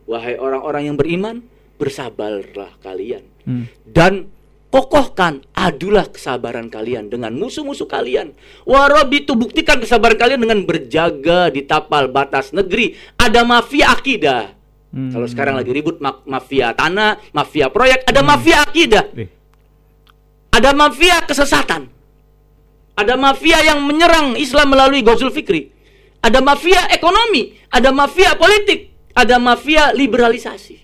Wahai 0.05 0.35
orang-orang 0.35 0.91
yang 0.91 0.97
beriman, 0.97 1.45
bersabarlah 1.77 2.77
kalian 2.79 3.25
Hmm. 3.41 3.65
dan 3.85 4.29
kokohkan 4.69 5.41
adulah 5.51 6.05
kesabaran 6.05 6.69
kalian 6.69 7.09
dengan 7.09 7.33
musuh-musuh 7.33 7.85
kalian. 7.85 8.33
Warabitu 8.63 9.33
buktikan 9.33 9.81
kesabaran 9.81 10.15
kalian 10.15 10.41
dengan 10.41 10.61
berjaga 10.61 11.49
di 11.49 11.65
tapal 11.65 12.07
batas 12.07 12.53
negeri. 12.53 12.93
Ada 13.17 13.41
mafia 13.41 13.91
akidah. 13.91 14.53
Hmm. 14.91 15.09
Kalau 15.09 15.25
sekarang 15.25 15.55
lagi 15.55 15.71
ribut 15.71 15.97
ma- 15.99 16.21
mafia 16.23 16.71
tanah, 16.71 17.17
mafia 17.31 17.71
proyek, 17.71 18.03
ada 18.05 18.21
mafia 18.21 18.61
akidah. 18.61 19.05
Eh, 19.15 19.29
Ada 20.51 20.75
mafia 20.75 21.23
kesesatan. 21.23 21.87
Ada 22.91 23.15
mafia 23.15 23.63
yang 23.63 23.79
menyerang 23.81 24.35
Islam 24.35 24.75
melalui 24.75 24.99
Ghazul 24.99 25.31
Fikri. 25.31 25.71
Ada 26.21 26.39
mafia 26.39 26.85
ekonomi, 26.93 27.57
ada 27.73 27.89
mafia 27.89 28.37
politik, 28.37 28.93
ada 29.17 29.41
mafia 29.41 29.89
liberalisasi. 29.89 30.77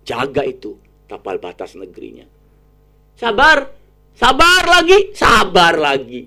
Jaga 0.00 0.48
itu 0.48 0.80
tapal 1.04 1.36
batas 1.36 1.76
negerinya. 1.76 2.24
Sabar, 3.20 3.68
sabar 4.16 4.62
lagi, 4.64 5.12
sabar 5.12 5.76
lagi. 5.76 6.24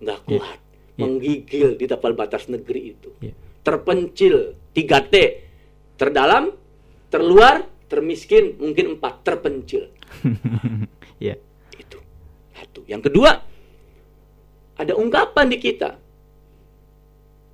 Nggak 0.00 0.20
Iya. 0.24 0.28
kuat, 0.40 0.58
Iya. 0.96 1.00
menggigil 1.04 1.68
di 1.76 1.84
tapal 1.84 2.16
batas 2.16 2.48
negeri 2.48 2.96
itu. 2.96 3.12
Iya. 3.20 3.36
Terpencil, 3.60 4.56
3T. 4.72 5.14
Terdalam, 6.00 6.48
terluar, 7.12 7.64
termiskin, 7.86 8.56
mungkin 8.56 8.96
empat, 8.96 9.20
terpencil. 9.20 9.92
Iya. 11.22 11.36
Itu 11.76 12.00
satu. 12.56 12.82
Yang 12.88 13.12
kedua, 13.12 13.30
ada 14.74 14.92
ungkapan 14.98 15.46
di 15.52 15.58
kita. 15.60 16.00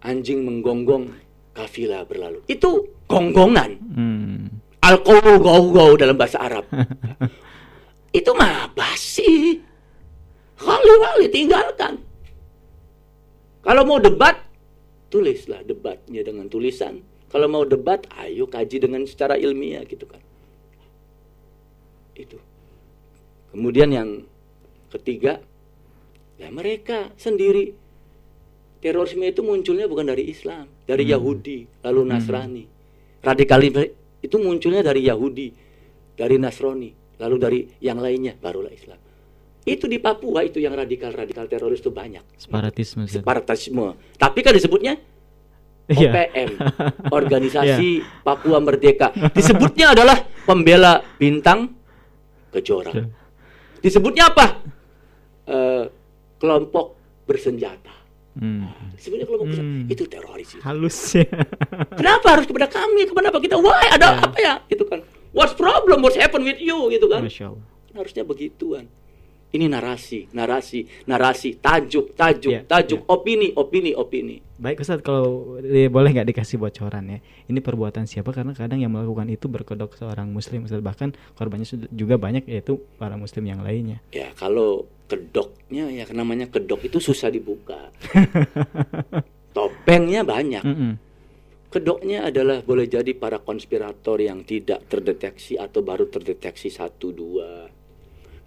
Anjing 0.01 0.49
menggonggong, 0.49 1.13
kafilah 1.53 2.09
berlalu. 2.09 2.41
Itu 2.49 2.89
gonggongan. 3.05 3.71
Hmm. 3.93 4.63
al 4.81 5.05
go 5.05 5.97
dalam 6.01 6.17
bahasa 6.17 6.41
Arab. 6.41 6.65
itu 8.19 8.31
mah 8.33 8.73
basi. 8.73 9.61
Kali-kali 10.57 11.27
tinggalkan. 11.29 12.01
Kalau 13.61 13.85
mau 13.85 14.01
debat, 14.01 14.41
tulislah 15.13 15.61
debatnya 15.65 16.25
dengan 16.25 16.49
tulisan. 16.49 17.05
Kalau 17.29 17.47
mau 17.47 17.63
debat, 17.69 18.03
ayo 18.25 18.49
kaji 18.49 18.83
dengan 18.83 19.05
secara 19.05 19.37
ilmiah 19.37 19.85
gitu 19.85 20.09
kan. 20.09 20.21
Itu. 22.17 22.41
Kemudian 23.53 23.91
yang 23.93 24.11
ketiga, 24.91 25.39
ya 26.41 26.49
mereka 26.49 27.13
sendiri. 27.21 27.77
Terorisme 28.81 29.29
itu 29.29 29.45
munculnya 29.45 29.85
bukan 29.85 30.09
dari 30.09 30.33
Islam, 30.33 30.65
dari 30.89 31.05
Yahudi, 31.05 31.85
lalu 31.85 32.01
Nasrani. 32.09 32.65
Radikalisme 33.21 33.85
itu 34.25 34.37
munculnya 34.41 34.81
dari 34.81 35.05
Yahudi, 35.05 35.53
dari 36.17 36.41
Nasrani, 36.41 36.89
lalu 37.21 37.37
dari 37.37 37.61
yang 37.85 38.01
lainnya, 38.01 38.33
barulah 38.41 38.73
Islam. 38.73 38.97
Itu 39.69 39.85
di 39.85 40.01
Papua 40.01 40.41
itu 40.49 40.57
yang 40.57 40.73
radikal-radikal 40.73 41.45
teroris 41.45 41.85
itu 41.85 41.93
banyak. 41.93 42.25
Separatisme. 42.41 43.05
Separatisme. 43.05 44.01
Tapi 44.17 44.41
kan 44.41 44.57
disebutnya 44.57 44.97
Iya. 45.91 46.11
OPM, 46.15 46.51
Organisasi 47.11 48.23
Papua 48.23 48.63
Merdeka. 48.63 49.11
Disebutnya 49.35 49.91
adalah 49.91 50.23
pembela 50.47 51.03
bintang 51.19 51.75
kejora. 52.55 52.95
Iya. 52.95 53.05
Disebutnya 53.83 54.31
apa? 54.31 54.47
Eh, 55.51 55.85
kelompok 56.39 56.95
bersenjata. 57.27 57.91
Hmm. 58.41 58.73
Disebutnya 58.97 59.29
kelompok 59.29 59.53
bersenjata. 59.53 59.69
Hmm. 59.85 59.93
Itu 59.93 60.03
teroris. 60.09 60.49
itu. 60.51 60.63
Halus 60.65 60.97
ya. 61.13 61.29
Kenapa 62.01 62.27
harus 62.33 62.49
kepada 62.49 62.67
kami? 62.67 63.05
Kenapa 63.05 63.37
kita? 63.37 63.61
Why? 63.61 63.87
Ada 63.93 64.07
Ya. 64.09 64.13
apa 64.25 64.39
ya? 64.41 64.55
Gitu 64.67 64.85
kan. 64.89 65.05
What's 65.31 65.53
problem? 65.53 66.01
What's 66.01 66.17
happen 66.17 66.43
with 66.43 66.59
you? 66.59 66.89
Gitu 66.89 67.05
kan. 67.07 67.21
Masya 67.21 67.53
Allah. 67.53 67.67
Harusnya 67.93 68.25
begituan. 68.25 68.89
Ini 69.51 69.67
narasi, 69.67 70.31
narasi, 70.31 70.87
narasi, 71.11 71.59
tajuk, 71.59 72.15
tajuk, 72.15 72.55
Ya, 72.55 72.63
tajuk, 72.63 73.03
opini, 73.11 73.51
opini, 73.51 73.91
opini. 73.99 74.39
Baik 74.55 74.79
Ustadz, 74.79 75.03
kalau 75.03 75.59
eh, 75.59 75.91
boleh 75.91 76.15
nggak 76.15 76.31
dikasih 76.31 76.55
bocoran 76.55 77.03
ya? 77.11 77.19
Ini 77.51 77.59
perbuatan 77.59 78.07
siapa? 78.07 78.31
Karena 78.31 78.55
kadang 78.55 78.79
yang 78.79 78.95
melakukan 78.95 79.27
itu 79.27 79.51
berkedok 79.51 79.99
seorang 79.99 80.31
Muslim, 80.31 80.71
Ustadz. 80.71 80.87
Bahkan 80.87 81.09
korbannya 81.35 81.67
juga 81.91 82.15
banyak 82.15 82.47
yaitu 82.47 82.79
para 82.95 83.19
Muslim 83.19 83.43
yang 83.43 83.67
lainnya. 83.67 83.99
Ya 84.15 84.31
kalau 84.39 84.87
kedoknya 85.11 85.91
ya 85.91 86.07
namanya 86.15 86.47
kedok 86.47 86.87
itu 86.87 87.03
susah 87.03 87.35
dibuka. 87.35 87.91
Topengnya 89.57 90.23
banyak. 90.23 90.63
Mm-mm. 90.63 90.93
Kedoknya 91.71 92.27
adalah 92.27 92.63
boleh 92.63 92.87
jadi 92.87 93.15
para 93.15 93.43
konspirator 93.43 94.19
yang 94.19 94.43
tidak 94.43 94.87
terdeteksi 94.91 95.55
atau 95.59 95.83
baru 95.83 96.07
terdeteksi 96.11 96.71
satu 96.71 97.15
dua. 97.15 97.67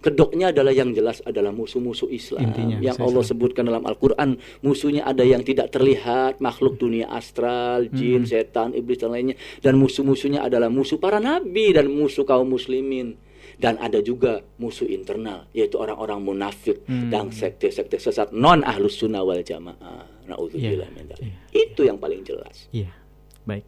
Kedoknya 0.04 0.52
adalah 0.52 0.76
yang 0.76 0.92
jelas 0.92 1.24
adalah 1.24 1.48
musuh-musuh 1.48 2.12
Islam 2.12 2.52
Intinya, 2.52 2.76
yang 2.76 3.00
Allah 3.00 3.24
sebutkan 3.24 3.64
dalam 3.64 3.88
Al-Quran. 3.88 4.36
Musuhnya 4.60 5.08
ada 5.08 5.24
yang 5.24 5.40
tidak 5.40 5.72
terlihat, 5.72 6.44
makhluk 6.44 6.76
dunia 6.76 7.08
astral, 7.08 7.88
jin, 7.88 8.28
setan, 8.28 8.76
iblis 8.76 9.00
dan 9.00 9.16
lainnya. 9.16 9.40
Dan 9.64 9.80
musuh-musuhnya 9.80 10.44
adalah 10.44 10.68
musuh 10.68 11.00
para 11.00 11.24
nabi 11.24 11.72
dan 11.72 11.88
musuh 11.88 12.28
kaum 12.28 12.52
muslimin. 12.52 13.16
Dan 13.64 13.80
ada 13.80 13.96
juga 13.98 14.44
musuh 14.60 14.84
internal, 14.84 15.48
yaitu 15.56 15.80
orang-orang 15.80 16.20
munafik 16.20 16.84
Hmm. 16.84 17.08
dan 17.08 17.32
sekte-sekte 17.32 17.96
sesat 17.96 18.28
non 18.28 18.60
ahlus 18.60 19.00
sunnah 19.00 19.24
wal 19.24 19.40
jamaah. 19.40 20.04
Naudzubillah 20.28 20.84
dzalik. 20.92 21.24
iya. 21.24 21.36
Itu 21.48 21.88
yang 21.88 21.96
paling 21.96 22.20
jelas. 22.20 22.68
Iya, 22.68 22.92
baik. 23.42 23.64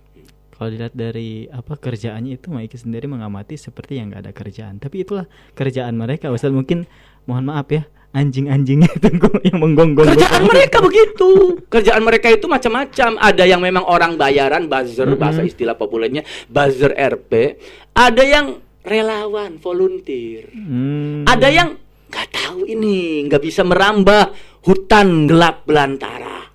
Kalau 0.53 0.69
dilihat 0.69 0.93
dari 0.93 1.49
apa 1.49 1.77
kerjaannya 1.77 2.37
itu 2.37 2.49
Maiki 2.49 2.77
sendiri 2.77 3.05
mengamati 3.05 3.57
seperti 3.57 3.97
yang 3.97 4.09
nggak 4.09 4.25
ada 4.25 4.33
kerjaan. 4.33 4.77
Tapi 4.77 5.05
itulah 5.05 5.25
kerjaan 5.53 5.97
mereka. 5.97 6.29
Ustaz 6.29 6.49
mungkin 6.49 6.85
mohon 7.25 7.45
maaf 7.45 7.69
ya 7.69 7.85
anjing-anjingnya 8.13 8.89
itu 8.97 9.09
yang 9.45 9.61
menggonggong. 9.61 10.17
Kerjaan 10.17 10.49
mereka 10.49 10.81
begitu. 10.81 11.61
Kerjaan 11.69 12.01
mereka 12.01 12.33
itu 12.33 12.49
macam-macam. 12.49 13.21
Ada 13.21 13.45
yang 13.45 13.61
memang 13.61 13.85
orang 13.85 14.17
bayaran, 14.17 14.65
buzzer 14.65 15.05
Mm-mm. 15.05 15.21
bahasa 15.21 15.45
istilah 15.45 15.77
populernya, 15.77 16.25
buzzer 16.49 16.97
RP. 16.97 17.61
Ada 17.93 18.25
yang 18.25 18.47
relawan, 18.87 19.59
volunteer. 19.59 20.47
Hmm. 20.55 21.27
Ada 21.27 21.49
yang 21.51 21.75
nggak 22.07 22.29
tahu 22.31 22.71
ini, 22.71 23.27
nggak 23.27 23.43
bisa 23.43 23.67
merambah 23.67 24.31
hutan 24.63 25.27
gelap 25.27 25.67
belantara. 25.67 26.47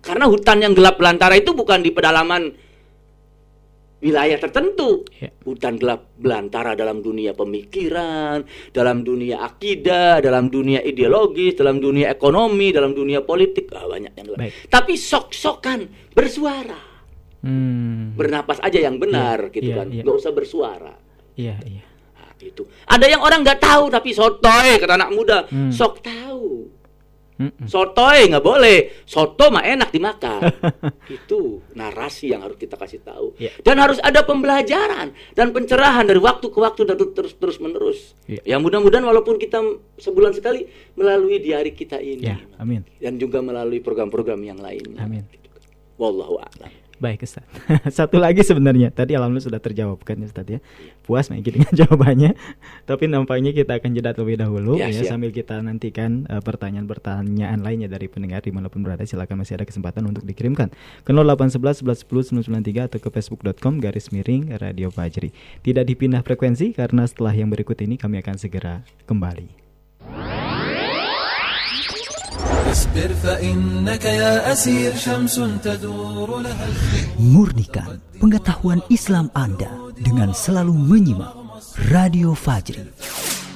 Karena 0.00 0.24
hutan 0.30 0.62
yang 0.62 0.72
gelap 0.72 0.96
belantara 0.96 1.34
itu 1.36 1.52
bukan 1.52 1.82
di 1.82 1.90
pedalaman 1.90 2.54
wilayah 4.00 4.38
tertentu. 4.40 5.04
Ya. 5.20 5.28
Hutan 5.44 5.76
gelap 5.76 6.08
belantara 6.16 6.72
dalam 6.72 7.04
dunia 7.04 7.36
pemikiran, 7.36 8.40
dalam 8.72 9.04
dunia 9.04 9.44
akidah, 9.44 10.24
dalam 10.24 10.48
dunia 10.48 10.80
ideologis, 10.80 11.58
dalam 11.58 11.78
dunia 11.82 12.08
ekonomi, 12.08 12.72
dalam 12.72 12.96
dunia 12.96 13.20
politik, 13.20 13.68
ah, 13.76 13.84
banyak 13.84 14.12
yang 14.16 14.26
gelap. 14.30 14.40
Baik. 14.40 14.54
Tapi 14.72 14.94
sok-sokan 14.96 15.80
bersuara, 16.16 16.80
Hmm. 17.40 18.12
bernapas 18.16 18.60
aja 18.60 18.76
yang 18.76 19.00
benar 19.00 19.48
Iya, 19.48 19.52
gitu 19.52 19.70
iya, 19.72 19.76
kan, 19.80 19.86
nggak 19.88 20.16
usah 20.16 20.32
bersuara. 20.32 20.92
Iya, 21.40 21.56
iya. 21.64 21.82
Nah, 22.12 22.30
itu. 22.38 22.62
Ada 22.84 23.06
yang 23.08 23.20
orang 23.20 23.40
nggak 23.40 23.58
tahu 23.58 23.88
tapi 23.88 24.12
sotoy 24.12 24.76
kata 24.76 24.94
anak 24.94 25.10
muda, 25.10 25.38
Hmm. 25.48 25.72
sok 25.72 26.04
tahu. 26.04 26.68
Mm-mm. 27.40 27.64
Sotoy 27.64 28.28
nggak 28.28 28.44
boleh, 28.44 29.00
soto 29.08 29.48
mah 29.48 29.64
enak 29.64 29.88
dimakan. 29.88 30.44
itu 31.16 31.64
narasi 31.72 32.28
yang 32.28 32.44
harus 32.44 32.60
kita 32.60 32.76
kasih 32.76 33.00
tahu. 33.00 33.32
Iya. 33.40 33.56
Dan 33.64 33.80
harus 33.80 33.96
ada 33.98 34.20
pembelajaran 34.20 35.08
dan 35.32 35.48
pencerahan 35.48 36.04
dari 36.04 36.20
waktu 36.20 36.52
ke 36.52 36.58
waktu 36.60 36.84
dan 36.84 37.00
terus 37.00 37.32
terus 37.32 37.56
menerus. 37.56 38.12
Iya. 38.28 38.44
Ya 38.44 38.56
mudah-mudahan 38.60 39.00
walaupun 39.00 39.40
kita 39.40 39.56
sebulan 39.96 40.36
sekali 40.36 40.68
melalui 40.92 41.40
diari 41.40 41.72
kita 41.72 41.96
ini 41.96 42.28
Ya, 42.28 42.36
amin. 42.60 42.84
dan 43.00 43.16
juga 43.16 43.40
melalui 43.40 43.80
program-program 43.80 44.36
yang 44.44 44.60
lainnya. 44.60 45.00
Amin. 45.00 45.24
Wallahu 45.96 46.36
a'lam. 46.36 46.68
Baik 47.00 47.24
Ustaz. 47.24 47.48
Satu 47.96 48.20
lagi 48.20 48.44
sebenarnya 48.44 48.92
tadi 48.92 49.16
alhamdulillah 49.16 49.48
sudah 49.48 49.60
terjawab 49.64 50.04
kan 50.04 50.20
Ustaz 50.20 50.44
ya. 50.44 50.60
Puas 51.00 51.32
Maiki 51.32 51.48
dengan 51.48 51.72
jawabannya. 51.80 52.36
Tapi 52.84 53.08
nampaknya 53.08 53.56
kita 53.56 53.80
akan 53.80 53.90
jeda 53.96 54.12
terlebih 54.12 54.36
dahulu 54.36 54.76
Ya, 54.76 54.92
ya, 54.92 55.00
siap. 55.00 55.16
sambil 55.16 55.32
kita 55.32 55.64
nantikan 55.64 56.28
eh, 56.28 56.44
pertanyaan-pertanyaan 56.44 57.64
lainnya 57.64 57.88
dari 57.88 58.06
pendengar 58.12 58.44
di 58.44 58.52
mana 58.52 58.68
pun 58.68 58.84
berada 58.84 59.00
silakan 59.08 59.40
masih 59.40 59.56
ada 59.56 59.64
kesempatan 59.64 60.12
untuk 60.12 60.28
dikirimkan 60.28 60.68
ke 61.02 61.10
0811 61.10 61.80
11 61.88 62.04
10 62.04 62.44
993 62.44 62.88
atau 62.92 62.98
ke 63.00 63.08
facebook.com 63.08 63.80
garis 63.80 64.12
miring 64.12 64.60
Radio 64.60 64.92
Fajri. 64.92 65.32
Tidak 65.64 65.82
dipindah 65.88 66.20
frekuensi 66.20 66.76
karena 66.76 67.08
setelah 67.08 67.32
yang 67.32 67.48
berikut 67.48 67.80
ini 67.80 67.96
kami 67.96 68.20
akan 68.20 68.36
segera 68.36 68.84
kembali. 69.08 69.59
اصبر 72.71 73.09
فإنك 73.23 74.05
يا 74.05 74.51
أسير 74.51 74.95
شمس 74.95 75.35
تدور 75.63 76.29
لها 76.39 76.65
الخير 76.67 77.05
Murnikan 77.17 77.97
pengetahuan 78.21 78.85
Islam 78.93 79.33
Anda 79.33 79.71
dengan 79.97 80.35
selalu 80.35 80.75
menyimak 80.75 81.33
Radio 81.89 82.37
Fajri. 82.37 82.85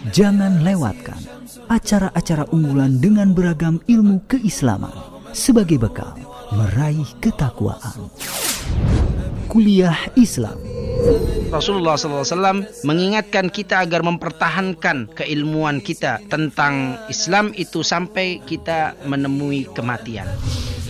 Jangan 0.10 0.66
lewatkan 0.66 1.20
acara-acara 1.70 2.50
unggulan 2.50 2.98
dengan 2.98 3.36
beragam 3.36 3.78
ilmu 3.86 4.26
keislaman 4.26 4.94
sebagai 5.36 5.78
bekal 5.78 6.16
meraih 6.56 7.08
ketakwaan. 7.22 8.10
Kuliah 9.55 9.95
Islam 10.19 10.59
Rasulullah 11.55 11.95
SAW 11.95 12.67
mengingatkan 12.83 13.47
kita 13.47 13.87
agar 13.87 14.03
mempertahankan 14.03 15.15
keilmuan 15.15 15.79
kita 15.79 16.19
tentang 16.27 16.99
Islam 17.07 17.55
itu 17.55 17.87
sampai 17.87 18.43
kita 18.43 18.99
menemui 19.07 19.71
kematian. 19.71 20.27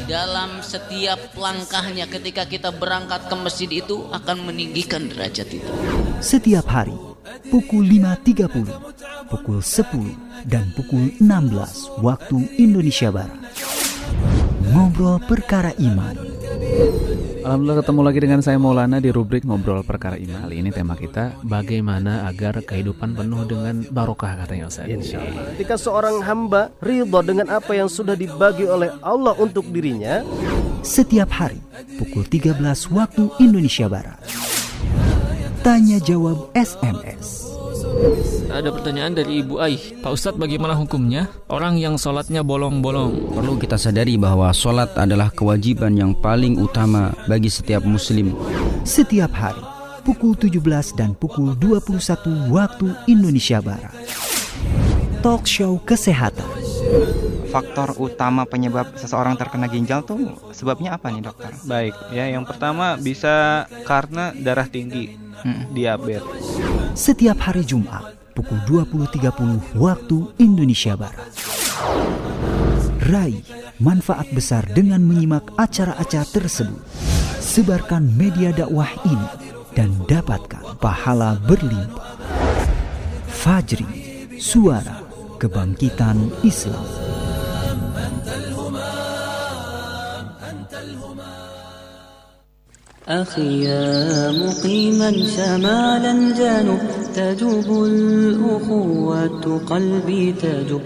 dalam 0.09 0.65
setiap 0.65 1.37
langkahnya 1.37 2.09
ketika 2.09 2.49
kita 2.49 2.73
berangkat 2.73 3.29
ke 3.29 3.37
masjid 3.37 3.69
itu 3.69 4.09
akan 4.09 4.49
meninggikan 4.49 5.13
derajat 5.13 5.61
itu. 5.61 5.69
setiap 6.25 6.65
hari 6.65 6.97
pukul 7.53 7.85
5.30, 7.85 9.29
pukul 9.29 9.61
10 9.61 10.49
dan 10.49 10.73
pukul 10.73 11.13
16 11.21 12.01
waktu 12.01 12.39
Indonesia 12.57 13.13
Barat. 13.13 13.37
Ngobrol 14.73 15.21
perkara 15.21 15.77
iman. 15.77 16.17
Alhamdulillah 17.45 17.85
ketemu 17.85 18.01
lagi 18.01 18.19
dengan 18.25 18.41
saya 18.41 18.57
Maulana 18.57 19.05
di 19.05 19.13
rubrik 19.13 19.45
Ngobrol 19.45 19.85
Perkara 19.85 20.17
Iman. 20.17 20.49
Kali 20.49 20.65
ini 20.65 20.73
tema 20.73 20.97
kita 20.97 21.37
bagaimana 21.45 22.25
agar 22.25 22.65
kehidupan 22.65 23.13
penuh 23.13 23.45
dengan 23.45 23.85
barokah 23.93 24.33
katanya 24.41 24.73
Ustaz. 24.73 24.89
Ketika 25.53 25.77
seorang 25.77 26.25
hamba 26.25 26.73
ridho 26.81 27.21
dengan 27.21 27.53
apa 27.53 27.77
yang 27.77 27.93
sudah 27.93 28.17
dibagi 28.17 28.65
oleh 28.65 28.89
Allah 29.05 29.37
untuk 29.37 29.69
dirinya, 29.69 30.25
setiap 30.81 31.29
hari 31.37 31.61
pukul 32.01 32.25
13 32.25 32.57
waktu 32.97 33.29
Indonesia 33.37 33.93
Barat. 33.93 34.25
Tanya 35.61 36.01
jawab 36.01 36.49
SMS 36.57 37.54
Ada 38.55 38.71
pertanyaan 38.71 39.19
dari 39.19 39.43
Ibu 39.43 39.59
Ai. 39.59 39.75
Pak 39.99 40.15
Ustadz 40.15 40.39
bagaimana 40.39 40.79
hukumnya? 40.79 41.27
Orang 41.51 41.75
yang 41.75 41.99
sholatnya 41.99 42.47
bolong-bolong. 42.47 43.35
Perlu 43.35 43.59
kita 43.59 43.75
sadari 43.75 44.15
bahwa 44.15 44.55
sholat 44.55 44.95
adalah 44.95 45.35
kewajiban 45.35 45.99
yang 45.99 46.15
paling 46.15 46.63
utama 46.63 47.11
bagi 47.27 47.51
setiap 47.51 47.83
muslim. 47.83 48.31
Setiap 48.87 49.35
hari, 49.35 49.65
pukul 50.07 50.39
17 50.39 50.95
dan 50.95 51.19
pukul 51.19 51.59
21 51.59 52.55
waktu 52.55 52.95
Indonesia 53.11 53.59
Barat. 53.59 53.91
Talk 55.19 55.51
show 55.51 55.83
kesehatan. 55.83 56.47
Faktor 57.55 57.95
utama 58.03 58.43
penyebab 58.51 58.99
seseorang 58.99 59.39
terkena 59.39 59.71
ginjal 59.71 60.03
tuh 60.03 60.35
sebabnya 60.51 60.99
apa 60.99 61.15
nih 61.15 61.23
dokter? 61.23 61.55
Baik, 61.63 61.95
ya 62.11 62.27
yang 62.27 62.43
pertama 62.43 62.99
bisa 62.99 63.63
karena 63.87 64.35
darah 64.35 64.67
tinggi, 64.67 65.15
hmm. 65.15 65.71
diabetes. 65.71 66.59
Setiap 66.99 67.39
hari 67.39 67.63
Jumat, 67.63 68.19
pukul 68.35 68.59
20.30 68.67 69.79
waktu 69.79 70.19
Indonesia 70.43 70.99
Barat. 70.99 71.31
Raih 73.07 73.47
manfaat 73.79 74.35
besar 74.35 74.67
dengan 74.75 74.99
menyimak 75.07 75.55
acara-acara 75.55 76.27
tersebut. 76.27 76.83
Sebarkan 77.39 78.03
media 78.19 78.51
dakwah 78.51 78.91
ini 79.07 79.31
dan 79.79 79.95
dapatkan 80.11 80.75
pahala 80.83 81.39
berlimpah. 81.47 82.19
Fajri, 83.31 83.87
suara 84.43 85.05
kebangkitan 85.39 86.33
Islam. 86.43 87.04
أخي 93.10 93.66
يا 93.66 94.32
مقيما 94.32 95.12
شمال 95.12 96.04
الجنوب 96.06 96.80
تجوب 97.16 97.68
الأخوة 97.86 99.62
قلبي 99.66 100.24
تجوب 100.34 100.82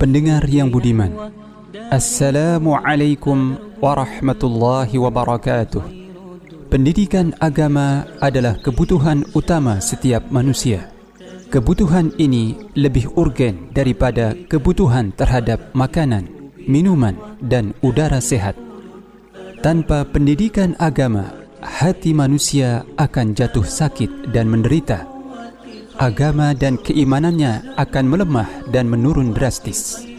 Pendengar 0.00 0.46
yang 0.48 0.72
budiman 0.72 1.12
Assalamualaikum 1.92 3.60
warahmatullahi 3.82 4.94
wabarakatuh 4.94 5.84
Pendidikan 6.72 7.36
agama 7.42 8.08
adalah 8.24 8.56
kebutuhan 8.56 9.26
utama 9.34 9.82
setiap 9.82 10.32
manusia 10.32 10.88
Kebutuhan 11.53 12.09
ini 12.17 12.57
lebih 12.73 13.13
urgen 13.13 13.69
daripada 13.77 14.33
kebutuhan 14.49 15.13
terhadap 15.13 15.69
makanan, 15.77 16.49
minuman, 16.65 17.13
dan 17.45 17.77
udara 17.85 18.17
sehat 18.17 18.57
tanpa 19.61 20.01
pendidikan 20.01 20.73
agama, 20.81 21.29
hati 21.61 22.09
manusia 22.09 22.81
akan 22.97 23.37
jatuh 23.37 23.63
sakit 23.63 24.33
dan 24.33 24.49
menderita. 24.49 25.05
Agama 26.01 26.57
dan 26.57 26.81
keimanannya 26.81 27.77
akan 27.77 28.05
melemah 28.09 28.49
dan 28.73 28.89
menurun 28.89 29.31
drastis. 29.31 30.09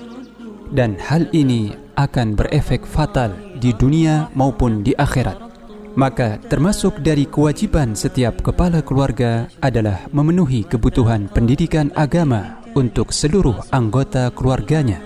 Dan 0.71 0.95
hal 1.03 1.27
ini 1.35 1.75
akan 1.99 2.39
berefek 2.39 2.87
fatal 2.87 3.35
di 3.59 3.75
dunia 3.75 4.31
maupun 4.39 4.87
di 4.87 4.95
akhirat. 4.95 5.54
Maka 5.95 6.43
termasuk 6.51 6.99
dari 6.99 7.23
kewajiban 7.23 7.95
setiap 7.95 8.43
kepala 8.43 8.83
keluarga 8.83 9.47
adalah 9.63 10.11
memenuhi 10.11 10.67
kebutuhan 10.67 11.31
pendidikan 11.31 11.95
agama 11.95 12.59
untuk 12.75 13.15
seluruh 13.15 13.63
anggota 13.71 14.35
keluarganya. 14.35 14.99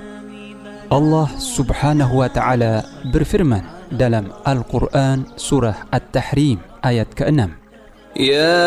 Allah 0.89 1.29
Subhanahu 1.37 2.25
wa 2.25 2.29
taala 2.33 2.89
berfirman 3.13 3.93
dalam 3.93 4.33
Al-Quran 4.49 5.29
Surah 5.37 5.93
At-Tahrim 5.93 6.65
ayat 6.81 7.13
ke-6. 7.13 7.68
يا 8.18 8.62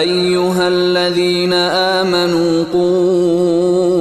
أيها 0.00 0.68
الذين 0.68 1.52
آمنوا 1.96 2.64
قوا 2.68 3.96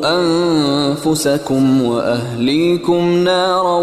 أنفسكم 0.00 1.82
وأهليكم 1.82 3.02
نارا 3.24 3.78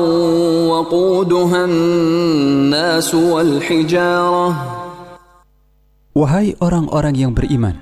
وقودها 0.65 1.65
الناس 1.65 3.15
والحجارة 3.15 4.55
Wahai 6.09 6.57
orang-orang 6.59 7.15
yang 7.15 7.31
beriman, 7.31 7.77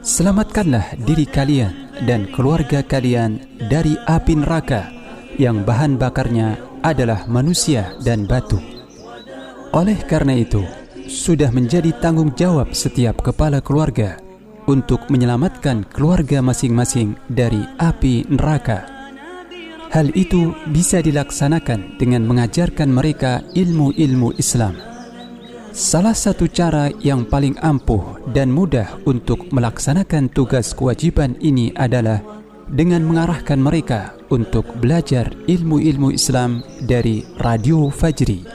selamatkanlah 0.00 0.96
diri 1.02 1.26
kalian 1.28 1.92
dan 2.08 2.30
keluarga 2.30 2.80
kalian 2.80 3.42
dari 3.58 3.98
api 4.06 4.38
neraka 4.38 4.88
yang 5.36 5.66
bahan 5.66 5.98
bakarnya 6.00 6.56
adalah 6.80 7.28
manusia 7.28 7.92
dan 8.00 8.24
batu. 8.24 8.56
Oleh 9.76 9.98
karena 10.08 10.32
itu, 10.40 10.64
sudah 11.11 11.51
menjadi 11.51 11.91
tanggung 11.99 12.31
jawab 12.39 12.71
setiap 12.71 13.19
kepala 13.19 13.59
keluarga 13.59 14.15
untuk 14.71 15.03
menyelamatkan 15.11 15.83
keluarga 15.91 16.39
masing-masing 16.39 17.19
dari 17.27 17.59
api 17.83 18.23
neraka. 18.31 18.87
Hal 19.91 20.07
itu 20.15 20.55
bisa 20.71 21.03
dilaksanakan 21.03 21.99
dengan 21.99 22.23
mengajarkan 22.23 22.87
mereka 22.87 23.43
ilmu-ilmu 23.51 24.39
Islam. 24.39 24.79
Salah 25.75 26.15
satu 26.15 26.47
cara 26.47 26.87
yang 27.03 27.27
paling 27.27 27.59
ampuh 27.59 28.23
dan 28.31 28.47
mudah 28.47 29.03
untuk 29.03 29.51
melaksanakan 29.51 30.31
tugas 30.31 30.71
kewajiban 30.71 31.35
ini 31.43 31.75
adalah 31.75 32.23
dengan 32.71 33.03
mengarahkan 33.03 33.59
mereka 33.59 34.15
untuk 34.31 34.63
belajar 34.79 35.27
ilmu-ilmu 35.51 36.15
Islam 36.15 36.63
dari 36.87 37.27
Radio 37.43 37.91
Fajri. 37.91 38.47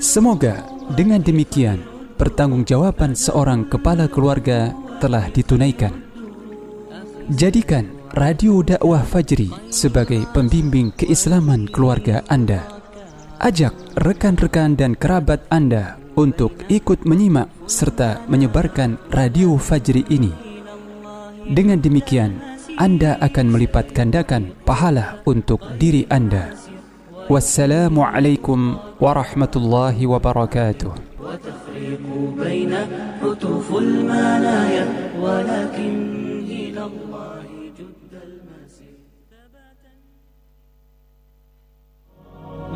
Semoga 0.00 0.79
dengan 0.94 1.22
demikian 1.22 1.82
pertanggungjawaban 2.18 3.14
seorang 3.14 3.66
kepala 3.66 4.10
keluarga 4.10 4.74
telah 4.98 5.30
ditunaikan. 5.30 5.94
Jadikan 7.30 7.86
Radio 8.10 8.60
Dakwah 8.60 9.06
Fajri 9.06 9.48
sebagai 9.70 10.26
pembimbing 10.34 10.90
keislaman 10.98 11.70
keluarga 11.70 12.26
Anda. 12.26 12.66
Ajak 13.40 13.72
rekan-rekan 14.02 14.74
dan 14.74 14.98
kerabat 14.98 15.46
Anda 15.48 15.96
untuk 16.18 16.52
ikut 16.66 17.06
menyimak 17.06 17.48
serta 17.70 18.26
menyebarkan 18.26 18.98
Radio 19.14 19.54
Fajri 19.56 20.04
ini. 20.10 20.34
Dengan 21.50 21.80
demikian, 21.80 22.50
anda 22.80 23.20
akan 23.20 23.52
melipat 23.52 23.92
gandakan 23.92 24.56
pahala 24.64 25.20
untuk 25.28 25.60
diri 25.76 26.08
anda. 26.08 26.69
والسلام 27.30 28.00
عليكم 28.00 28.76
ورحمة 29.00 29.54
الله 29.56 30.06
وبركاته. 30.06 30.92
وتفريق 31.22 32.04
بين 32.42 32.74
حتوف 33.22 33.76
المنايا 33.76 34.86
ولكن 35.20 35.94
إلى 36.42 36.82
الله 36.90 37.46
جد 37.78 38.12
المسير. 38.28 38.98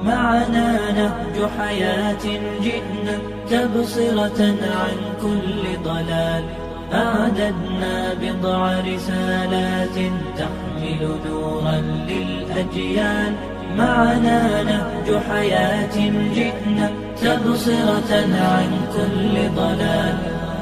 معنا 0.04 0.68
نهج 0.92 1.36
حياة 1.58 2.24
جئنا 2.62 3.16
تبصرة 3.50 4.40
عن 4.80 4.96
كل 5.22 5.62
ضلال. 5.84 6.44
أعددنا 6.92 8.14
بضع 8.22 8.80
رسالات 8.80 9.98
تحمل 10.38 11.02
نورا 11.26 11.76
للأجيال. 12.10 13.34
معنا 13.78 14.62
نهج 14.62 15.08
حياة 15.30 15.96
جئنا 16.34 16.90
تبصرة 17.22 18.10
عن 18.52 18.70
كل 18.94 19.34
ضلال. 19.56 20.16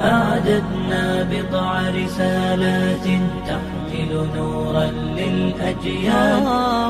أعددنا 0.05 1.29
بضع 1.31 1.81
رسالات 1.91 3.07
تحمل 3.47 4.13
نورا 4.37 4.87
للأجيال. 5.19 6.43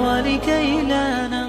ولكي 0.06 0.82
لا 0.88 1.06
ننظر 1.28 1.41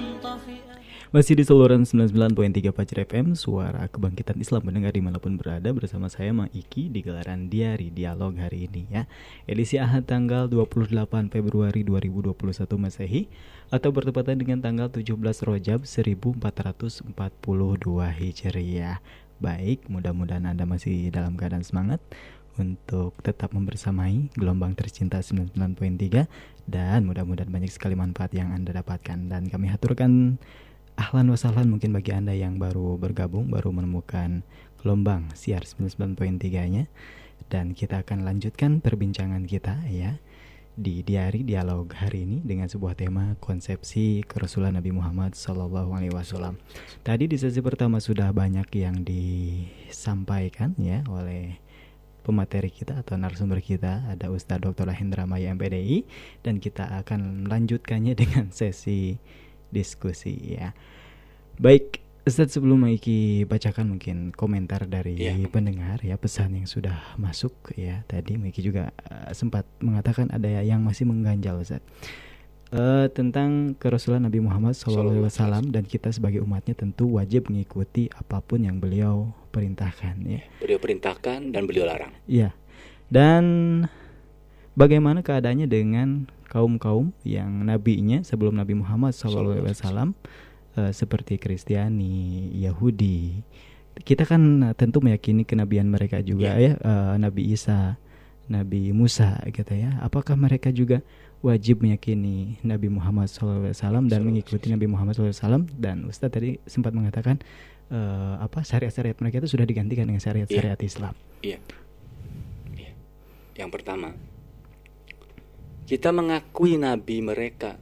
Masih 1.14 1.38
di 1.38 1.46
saluran 1.46 1.86
99.3 1.86 2.74
Pajar 2.74 3.06
FM, 3.06 3.38
suara 3.38 3.86
kebangkitan 3.86 4.34
Islam 4.42 4.66
mendengar 4.66 4.98
di 4.98 4.98
mana 4.98 5.22
pun 5.22 5.38
berada 5.38 5.70
bersama 5.70 6.10
saya 6.10 6.34
Mang 6.34 6.50
Iki 6.50 6.90
di 6.90 7.06
gelaran 7.06 7.54
Diari 7.54 7.94
Dialog 7.94 8.34
hari 8.42 8.66
ini 8.66 8.90
ya. 8.90 9.06
Edisi 9.46 9.78
Ahad 9.78 10.10
tanggal 10.10 10.50
28 10.50 10.90
Februari 11.30 11.86
2021 11.86 12.34
Masehi 12.82 13.30
atau 13.70 13.94
bertepatan 13.94 14.42
dengan 14.42 14.58
tanggal 14.58 14.90
17 14.90 15.14
Rojab 15.46 15.86
1442 15.86 17.14
Hijriah. 18.18 18.98
Baik, 19.38 19.86
mudah-mudahan 19.94 20.50
Anda 20.50 20.66
masih 20.66 21.14
dalam 21.14 21.38
keadaan 21.38 21.62
semangat 21.62 22.02
untuk 22.58 23.18
tetap 23.22 23.54
membersamai 23.54 24.34
gelombang 24.34 24.74
tercinta 24.74 25.22
99.3 25.22 26.26
dan 26.70 27.06
mudah-mudahan 27.06 27.50
banyak 27.50 27.70
sekali 27.70 27.94
manfaat 27.98 28.34
yang 28.34 28.50
Anda 28.50 28.82
dapatkan 28.82 29.30
dan 29.30 29.50
kami 29.50 29.70
haturkan 29.70 30.38
ahlan 30.98 31.30
wasahlan 31.34 31.70
mungkin 31.70 31.94
bagi 31.94 32.14
Anda 32.14 32.34
yang 32.38 32.62
baru 32.62 32.98
bergabung, 33.02 33.50
baru 33.50 33.74
menemukan 33.74 34.46
gelombang 34.82 35.32
siar 35.34 35.64
99.3-nya 35.64 36.92
dan 37.48 37.72
kita 37.72 38.04
akan 38.04 38.28
lanjutkan 38.28 38.82
perbincangan 38.84 39.48
kita 39.48 39.80
ya 39.88 40.20
di 40.74 41.06
diari 41.06 41.46
dialog 41.46 41.86
hari 41.94 42.26
ini 42.26 42.38
dengan 42.42 42.66
sebuah 42.66 42.98
tema 42.98 43.38
konsepsi 43.38 44.26
kerasulan 44.26 44.74
Nabi 44.74 44.90
Muhammad 44.90 45.38
Sallallahu 45.38 45.94
Alaihi 45.94 46.14
Wasallam. 46.14 46.58
Tadi 47.06 47.30
di 47.30 47.38
sesi 47.38 47.62
pertama 47.62 48.02
sudah 48.02 48.34
banyak 48.34 48.66
yang 48.74 49.06
disampaikan 49.06 50.74
ya 50.82 51.06
oleh 51.06 51.62
pemateri 52.26 52.74
kita 52.74 53.06
atau 53.06 53.20
narasumber 53.20 53.62
kita 53.62 54.08
ada 54.10 54.34
Ustadz 54.34 54.66
Dr. 54.66 54.90
Hendra 54.96 55.30
Maya 55.30 55.54
MPDI 55.54 56.08
dan 56.42 56.58
kita 56.58 56.90
akan 57.04 57.46
melanjutkannya 57.46 58.18
dengan 58.22 58.50
sesi 58.50 59.22
diskusi 59.74 60.38
ya. 60.54 60.78
Baik, 61.58 62.00
Ustadz 62.24 62.56
sebelum 62.56 62.86
Maiki 62.88 63.44
bacakan 63.44 63.98
mungkin 63.98 64.32
komentar 64.32 64.88
dari 64.88 65.20
Iya. 65.20 65.36
pendengar 65.52 66.00
ya 66.06 66.16
pesan 66.16 66.56
yang 66.56 66.70
sudah 66.70 67.18
masuk 67.20 67.52
ya 67.76 68.06
tadi 68.08 68.40
Maiki 68.40 68.64
juga 68.64 68.94
eh, 69.12 69.34
sempat 69.36 69.68
mengatakan 69.84 70.32
ada 70.32 70.48
yang 70.48 70.80
masih 70.86 71.04
mengganjal 71.04 71.60
Ustadz 71.60 71.84
Eh, 72.74 73.06
tentang 73.14 73.78
kerasulan 73.78 74.26
Nabi 74.26 74.42
Muhammad 74.42 74.74
SAW 74.74 75.30
dan 75.70 75.86
kita 75.86 76.10
sebagai 76.10 76.42
umatnya 76.42 76.74
tentu 76.74 77.06
wajib 77.22 77.46
mengikuti 77.54 78.10
apa 78.10 78.42
pun 78.42 78.66
yang 78.66 78.82
beliau 78.82 79.30
perintahkan 79.54 80.18
ya. 80.26 80.42
Beliau 80.58 80.82
perintahkan 80.82 81.54
dan 81.54 81.70
beliau 81.70 81.86
larang. 81.86 82.10
Iya. 82.26 82.50
Dan 83.14 83.46
bagaimana 84.74 85.26
keadaannya 85.26 85.68
dengan 85.70 86.30
kaum-kaum 86.50 87.14
yang 87.26 87.66
nabinya 87.66 88.22
sebelum 88.22 88.54
Nabi 88.54 88.78
Muhammad 88.78 89.18
SAW 89.18 90.14
eh, 90.78 90.92
seperti 90.94 91.42
Kristiani, 91.42 92.54
Yahudi. 92.54 93.42
Kita 94.02 94.26
kan 94.26 94.42
eh, 94.70 94.74
tentu 94.78 95.02
meyakini 95.02 95.46
kenabian 95.46 95.90
mereka 95.90 96.22
juga 96.22 96.54
ya, 96.58 96.78
eh, 96.78 97.16
Nabi 97.18 97.54
Isa, 97.54 97.98
Nabi 98.50 98.94
Musa 98.94 99.42
gitu 99.50 99.74
ya. 99.74 99.98
Apakah 100.04 100.38
mereka 100.38 100.70
juga 100.70 101.02
wajib 101.44 101.84
meyakini 101.84 102.56
Nabi 102.64 102.88
Muhammad 102.88 103.28
SAW 103.28 104.08
dan 104.08 104.24
mengikuti 104.24 104.72
Nabi 104.72 104.88
Muhammad 104.88 105.20
SAW 105.20 105.68
dan 105.76 106.08
Ustadz 106.08 106.40
tadi 106.40 106.56
sempat 106.64 106.96
mengatakan 106.96 107.44
eh, 107.92 108.36
apa 108.40 108.64
syariat-syariat 108.64 109.20
mereka 109.20 109.44
itu 109.44 109.52
sudah 109.52 109.68
digantikan 109.68 110.08
dengan 110.08 110.24
syariat-syariat 110.24 110.80
Islam. 110.80 111.14
Iya. 111.44 111.60
Iya. 112.80 112.92
Yang 113.60 113.70
pertama, 113.76 114.16
kita 115.84 116.10
mengakui 116.10 116.76
nabi 116.76 117.20
mereka 117.20 117.76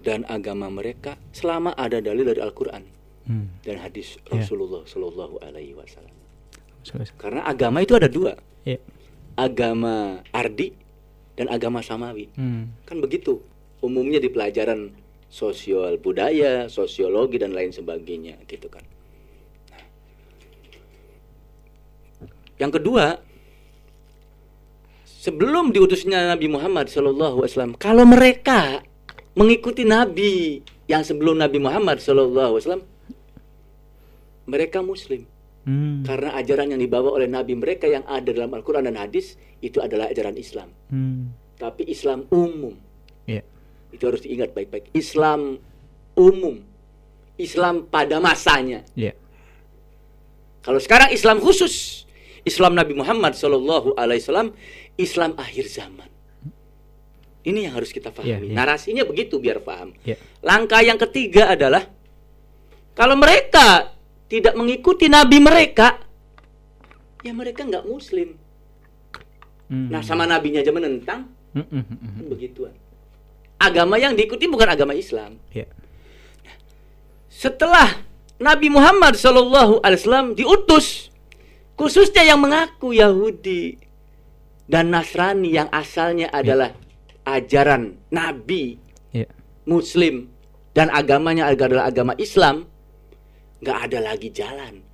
dan 0.00 0.22
agama 0.26 0.70
mereka 0.70 1.18
selama 1.34 1.74
ada 1.74 1.98
dalil 1.98 2.24
dari 2.24 2.40
Al-Qur'an 2.40 2.84
Hmm. 3.28 3.44
dan 3.60 3.76
hadis 3.76 4.16
Iya. 4.32 4.40
Rasulullah 4.40 4.88
Shallallahu 4.88 5.36
alaihi 5.44 5.76
wasallam. 5.76 6.16
Karena 7.20 7.44
agama 7.44 7.84
itu 7.84 7.92
ada 7.92 8.08
dua. 8.08 8.32
Iya. 8.64 8.80
Agama 9.36 10.24
ardi 10.32 10.72
dan 11.36 11.52
agama 11.52 11.84
samawi. 11.84 12.32
Hmm. 12.32 12.72
Kan 12.88 13.04
begitu. 13.04 13.36
Umumnya 13.84 14.16
di 14.16 14.32
pelajaran 14.32 14.96
sosial 15.28 16.00
budaya, 16.00 16.72
sosiologi 16.72 17.36
dan 17.36 17.52
lain 17.52 17.68
sebagainya 17.68 18.40
gitu 18.48 18.72
kan. 18.72 18.80
Nah. 19.76 19.84
Yang 22.56 22.80
kedua, 22.80 23.20
sebelum 25.28 25.76
diutusnya 25.76 26.32
Nabi 26.32 26.48
Muhammad 26.48 26.88
Shallallahu 26.88 27.44
Alaihi 27.44 27.52
Wasallam, 27.52 27.74
kalau 27.76 28.08
mereka 28.08 28.80
mengikuti 29.36 29.84
Nabi 29.84 30.64
yang 30.88 31.04
sebelum 31.04 31.36
Nabi 31.36 31.60
Muhammad 31.60 32.00
Shallallahu 32.00 32.56
Alaihi 32.56 32.64
Wasallam, 32.64 32.84
mereka 34.48 34.80
Muslim. 34.80 35.28
Hmm. 35.68 36.00
Karena 36.00 36.32
ajaran 36.40 36.72
yang 36.72 36.80
dibawa 36.80 37.12
oleh 37.12 37.28
Nabi 37.28 37.52
mereka 37.52 37.84
yang 37.84 38.00
ada 38.08 38.32
dalam 38.32 38.48
Al-Quran 38.56 38.88
dan 38.88 38.96
hadis 38.96 39.36
itu 39.60 39.84
adalah 39.84 40.08
ajaran 40.08 40.40
Islam. 40.40 40.72
Hmm. 40.88 41.36
Tapi 41.60 41.84
Islam 41.84 42.24
umum. 42.32 42.72
Iya. 43.28 43.44
Itu 43.92 44.08
harus 44.08 44.24
diingat 44.24 44.56
baik-baik. 44.56 44.88
Islam 44.96 45.60
umum. 46.16 46.64
Islam 47.36 47.84
pada 47.84 48.16
masanya. 48.16 48.80
Iya. 48.96 49.12
Kalau 50.64 50.80
sekarang 50.80 51.12
Islam 51.12 51.36
khusus, 51.44 52.04
Islam 52.48 52.72
Nabi 52.72 52.96
Muhammad 52.96 53.36
Shallallahu 53.36 53.92
Alaihi 54.00 54.24
Wasallam, 54.24 54.56
Islam 54.98 55.38
akhir 55.38 55.70
zaman. 55.70 56.10
Ini 57.46 57.70
yang 57.70 57.78
harus 57.78 57.94
kita 57.94 58.10
pahami. 58.10 58.28
Iya, 58.28 58.38
iya. 58.50 58.54
Narasinya 58.58 59.04
begitu 59.06 59.38
biar 59.38 59.62
paham. 59.62 59.94
Iya. 60.02 60.18
Langkah 60.44 60.82
yang 60.82 60.98
ketiga 60.98 61.54
adalah 61.54 61.86
kalau 62.92 63.14
mereka 63.14 63.94
tidak 64.26 64.58
mengikuti 64.58 65.06
Nabi 65.06 65.38
mereka, 65.38 66.02
ya 67.22 67.32
mereka 67.32 67.62
nggak 67.64 67.86
Muslim. 67.86 68.36
Hmm. 69.70 69.88
Nah 69.88 70.02
sama 70.02 70.26
nabinya 70.26 70.60
aja 70.60 70.74
menentang, 70.74 71.30
Hmm, 71.56 71.64
hmm, 71.64 71.84
hmm, 71.88 71.96
hmm. 71.96 72.12
kan 72.20 72.24
begituan. 72.28 72.74
Agama 73.58 73.96
yang 73.96 74.12
diikuti 74.12 74.44
bukan 74.46 74.68
agama 74.68 74.92
Islam. 74.92 75.40
Iya. 75.50 75.66
Setelah 77.32 78.04
Nabi 78.38 78.68
Muhammad 78.70 79.16
Shallallahu 79.16 79.80
Alaihi 79.82 79.98
Wasallam 80.04 80.28
diutus, 80.36 81.10
khususnya 81.74 82.22
yang 82.22 82.38
mengaku 82.38 82.94
Yahudi 82.94 83.87
dan 84.68 84.92
Nasrani 84.92 85.48
yang 85.50 85.72
asalnya 85.72 86.28
adalah 86.30 86.70
ajaran 87.24 87.96
Nabi 88.08 88.76
Iya. 89.08 89.24
Muslim 89.64 90.28
dan 90.76 90.92
agamanya 90.92 91.48
adalah 91.48 91.88
agama 91.88 92.12
Islam, 92.20 92.68
nggak 93.64 93.78
ada 93.88 93.98
lagi 94.04 94.28
jalan 94.30 94.84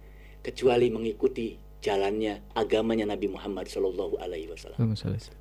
kecuali 0.40 0.88
mengikuti 0.88 1.58
jalannya 1.82 2.54
agamanya 2.56 3.12
Nabi 3.12 3.28
Muhammad 3.28 3.66
Shallallahu 3.66 4.16
Alaihi 4.16 4.48
Wasallam. 4.48 4.78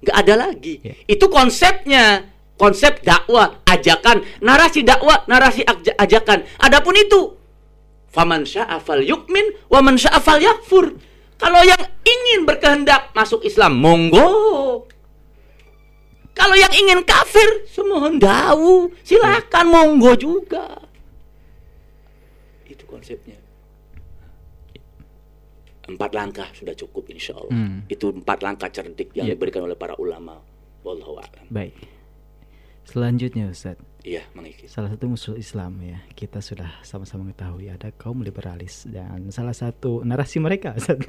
Nggak 0.02 0.18
ada 0.18 0.34
lagi. 0.36 0.76
Iya. 0.84 0.94
Itu 1.08 1.32
konsepnya, 1.32 2.28
konsep 2.60 3.00
dakwah, 3.00 3.64
ajakan, 3.64 4.26
narasi 4.42 4.84
dakwah, 4.84 5.24
narasi 5.30 5.64
aj- 5.64 5.96
ajakan. 5.96 6.44
Adapun 6.60 6.98
itu, 7.00 7.40
faman 8.12 8.44
sya'afal 8.44 9.06
yukmin, 9.06 9.56
wa 9.72 9.80
man 9.80 9.96
sya'afal 9.96 10.42
yakfur. 10.44 11.00
Kalau 11.44 11.60
yang 11.60 11.84
ingin 12.08 12.48
berkehendak 12.48 13.12
masuk 13.12 13.44
Islam, 13.44 13.76
monggo. 13.76 14.88
Kalau 16.32 16.56
yang 16.56 16.72
ingin 16.72 17.04
kafir, 17.04 17.68
semohon 17.68 18.16
dawu, 18.16 18.88
silakan 19.04 19.66
monggo 19.68 20.16
juga. 20.16 20.88
Itu 22.64 22.88
konsepnya. 22.88 23.36
Empat 25.84 26.16
langkah 26.16 26.48
sudah 26.56 26.72
cukup 26.74 27.12
insya 27.12 27.36
Allah. 27.36 27.52
Hmm. 27.52 27.84
Itu 27.91 28.16
empat 28.16 28.39
langkah 28.39 28.72
cerdik 28.72 29.12
yang 29.14 29.28
Iya. 29.28 29.36
diberikan 29.36 29.68
oleh 29.68 29.76
para 29.76 30.00
ulama. 30.00 30.39
Wallahu 30.82 31.20
a'lam. 31.20 31.46
Baik. 31.52 31.76
Selanjutnya 32.88 33.52
Ustaz. 33.52 33.76
Iya, 34.04 34.28
Mang 34.36 34.43
Iki. 34.43 34.68
Salah 34.68 34.91
satu 34.91 35.08
musuh 35.08 35.39
Islam 35.39 35.80
ya, 35.80 36.04
kita 36.12 36.43
sudah 36.43 36.68
sama-sama 36.84 37.32
mengetahui 37.32 37.72
ada 37.72 37.88
kaum 37.95 38.20
liberalis 38.20 38.84
dan 38.84 39.32
salah 39.32 39.56
satu 39.56 40.04
narasi 40.04 40.43
mereka 40.43 40.76
Ustaz, 40.80 40.99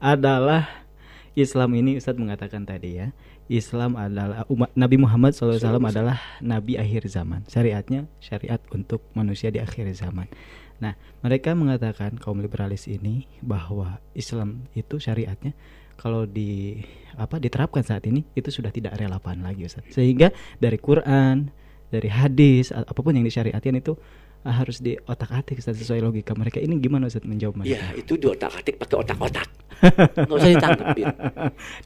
adalah 0.00 0.88
Islam 1.36 1.76
ini 1.76 2.00
Ustaz 2.00 2.16
mengatakan 2.16 2.64
tadi 2.64 2.96
ya, 2.96 3.12
Islam 3.52 4.00
adalah 4.00 4.48
umat 4.48 4.72
Nabi 4.72 4.96
Muhammad 4.96 5.36
SAW 5.36 5.60
adalah 5.60 6.16
nabi 6.40 6.80
akhir 6.80 7.12
zaman. 7.12 7.44
Syariatnya 7.44 8.08
syariat 8.24 8.60
untuk 8.72 9.04
manusia 9.12 9.52
di 9.52 9.60
akhir 9.60 9.84
zaman. 9.92 10.32
Nah, 10.80 10.96
mereka 11.20 11.52
mengatakan 11.52 12.16
kaum 12.16 12.40
liberalis 12.40 12.88
ini 12.88 13.28
bahwa 13.44 14.00
Islam 14.16 14.64
itu 14.72 14.96
syariatnya 14.96 15.52
kalau 16.00 16.24
di 16.24 16.80
apa 17.18 17.36
diterapkan 17.36 17.84
saat 17.84 18.06
ini 18.08 18.24
itu 18.32 18.48
sudah 18.48 18.72
tidak 18.72 18.96
relevan 18.96 19.44
lagi 19.44 19.68
Ustaz. 19.68 19.84
Sehingga 19.92 20.32
dari 20.56 20.80
Quran, 20.80 21.50
dari 21.88 22.08
hadis 22.12 22.70
apa 22.72 23.00
pun 23.00 23.16
yang 23.16 23.24
disyariatkan 23.24 23.80
itu 23.80 23.96
uh, 24.44 24.54
harus 24.54 24.78
di 24.78 24.94
otak-atik 24.96 25.58
Ustaz, 25.58 25.80
sesuai 25.80 26.04
logika 26.04 26.36
mereka. 26.36 26.60
Ini 26.60 26.76
gimana 26.78 27.08
Ustaz 27.08 27.24
menjawab 27.24 27.64
mereka? 27.64 27.80
Iya, 27.80 27.84
itu 27.98 28.12
di 28.20 28.26
otak-atik 28.28 28.74
pakai 28.76 28.96
otak-otak. 29.00 29.48
Nggak 30.26 30.36
usah 30.38 30.50
ditanggepin. 30.50 31.06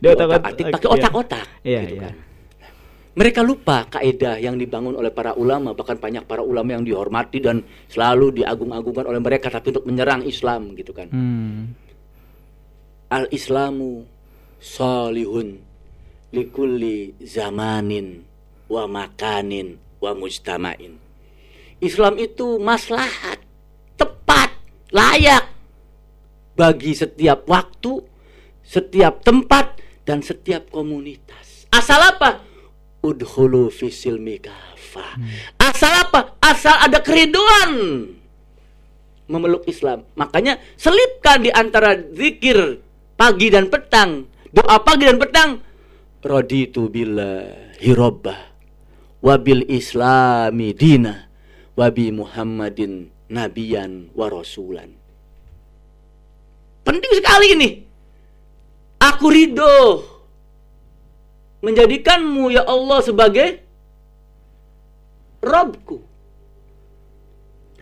Di 0.00 0.06
otak-atik, 0.08 0.48
atik 0.48 0.64
pakai 0.74 0.88
iya. 0.88 0.96
otak-otak. 0.96 1.46
Iya, 1.62 1.80
gitu 1.86 1.96
iya. 1.96 2.02
kan. 2.08 2.14
Mereka 3.12 3.40
lupa 3.44 3.84
kaidah 3.92 4.40
yang 4.40 4.56
dibangun 4.56 4.96
oleh 4.96 5.12
para 5.12 5.36
ulama, 5.36 5.76
bahkan 5.76 6.00
banyak 6.00 6.24
para 6.24 6.40
ulama 6.40 6.80
yang 6.80 6.80
dihormati 6.80 7.44
dan 7.44 7.60
selalu 7.92 8.40
diagung-agungkan 8.40 9.04
oleh 9.04 9.20
mereka 9.20 9.52
tapi 9.52 9.68
untuk 9.68 9.84
menyerang 9.84 10.24
Islam 10.24 10.72
gitu 10.72 10.96
kan. 10.96 11.12
Hmm. 11.12 11.76
Al-Islamu 13.12 14.08
salihun 14.56 15.60
likulli 16.32 17.12
zamanin 17.20 18.24
wa 18.72 18.88
makanin 18.88 19.76
wa 20.02 20.18
mujtama'in. 20.18 20.98
Islam 21.78 22.18
itu 22.18 22.58
maslahat, 22.58 23.38
tepat, 23.94 24.50
layak 24.90 25.46
bagi 26.58 26.92
setiap 26.92 27.46
waktu, 27.46 28.02
setiap 28.66 29.22
tempat 29.22 29.78
dan 30.02 30.20
setiap 30.20 30.68
komunitas. 30.74 31.70
Asal 31.70 32.02
apa? 32.02 32.42
Udhulu 33.02 33.70
fisilmi 33.70 34.42
kafah. 34.42 35.18
Asal 35.58 36.06
apa? 36.06 36.38
Asal 36.42 36.76
ada 36.82 36.98
keriduan 37.02 37.72
memeluk 39.26 39.64
Islam. 39.64 40.04
Makanya 40.18 40.60
selipkan 40.76 41.40
di 41.40 41.50
antara 41.50 41.96
zikir 41.98 42.84
pagi 43.16 43.48
dan 43.48 43.72
petang, 43.72 44.28
doa 44.52 44.76
pagi 44.84 45.08
dan 45.08 45.16
petang, 45.16 45.50
raditu 46.20 46.92
billahi 46.92 47.90
rabbah 47.96 48.51
wa 49.22 49.34
bil 49.38 49.62
islami 49.70 50.74
dina 50.74 51.30
wa 51.78 51.86
bi 51.88 52.10
Muhammadin 52.10 53.08
nabiyan 53.30 54.12
wa 54.12 54.26
rasulan. 54.28 54.92
Penting 56.82 57.12
sekali 57.16 57.46
ini. 57.54 57.70
Aku 59.02 59.30
ridho 59.30 60.02
menjadikanmu 61.62 62.50
ya 62.54 62.66
Allah 62.66 62.98
sebagai 63.02 63.62
Robku. 65.42 65.98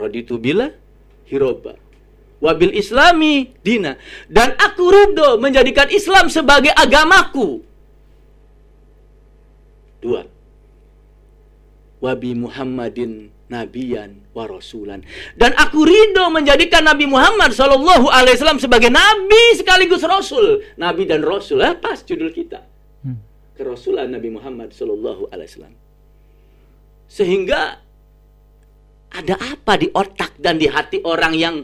Raditu 0.01 0.41
bila 0.41 0.73
hiroba. 1.29 1.77
Wabil 2.41 2.73
islami 2.73 3.53
dina. 3.61 4.01
Dan 4.33 4.57
aku 4.57 4.89
ridho 4.89 5.37
menjadikan 5.37 5.93
Islam 5.93 6.33
sebagai 6.33 6.73
agamaku. 6.73 7.61
Dua. 10.01 10.25
Wabi 12.01 12.33
Muhammadin 12.33 13.29
nabiyan 13.51 14.33
wa 14.33 14.47
rasulan. 14.47 15.05
Dan 15.37 15.53
aku 15.59 15.85
ridho 15.85 16.31
menjadikan 16.31 16.87
Nabi 16.87 17.05
Muhammad 17.05 17.53
Shallallahu 17.53 18.09
Alaihi 18.09 18.39
Wasallam 18.39 18.63
sebagai 18.63 18.89
nabi 18.89 19.59
sekaligus 19.59 20.07
rasul. 20.07 20.65
Nabi 20.79 21.05
dan 21.05 21.27
rasul, 21.27 21.61
eh, 21.61 21.75
pas 21.77 22.01
judul 22.01 22.31
kita. 22.31 22.65
Kerasulan 23.59 24.09
Nabi 24.09 24.33
Muhammad 24.33 24.73
Shallallahu 24.73 25.29
Alaihi 25.29 25.51
Wasallam. 25.53 25.75
Sehingga 27.11 27.83
ada 29.11 29.35
apa 29.37 29.75
di 29.77 29.91
otak 29.93 30.39
dan 30.39 30.57
di 30.57 30.71
hati 30.71 31.03
orang 31.05 31.35
yang 31.37 31.57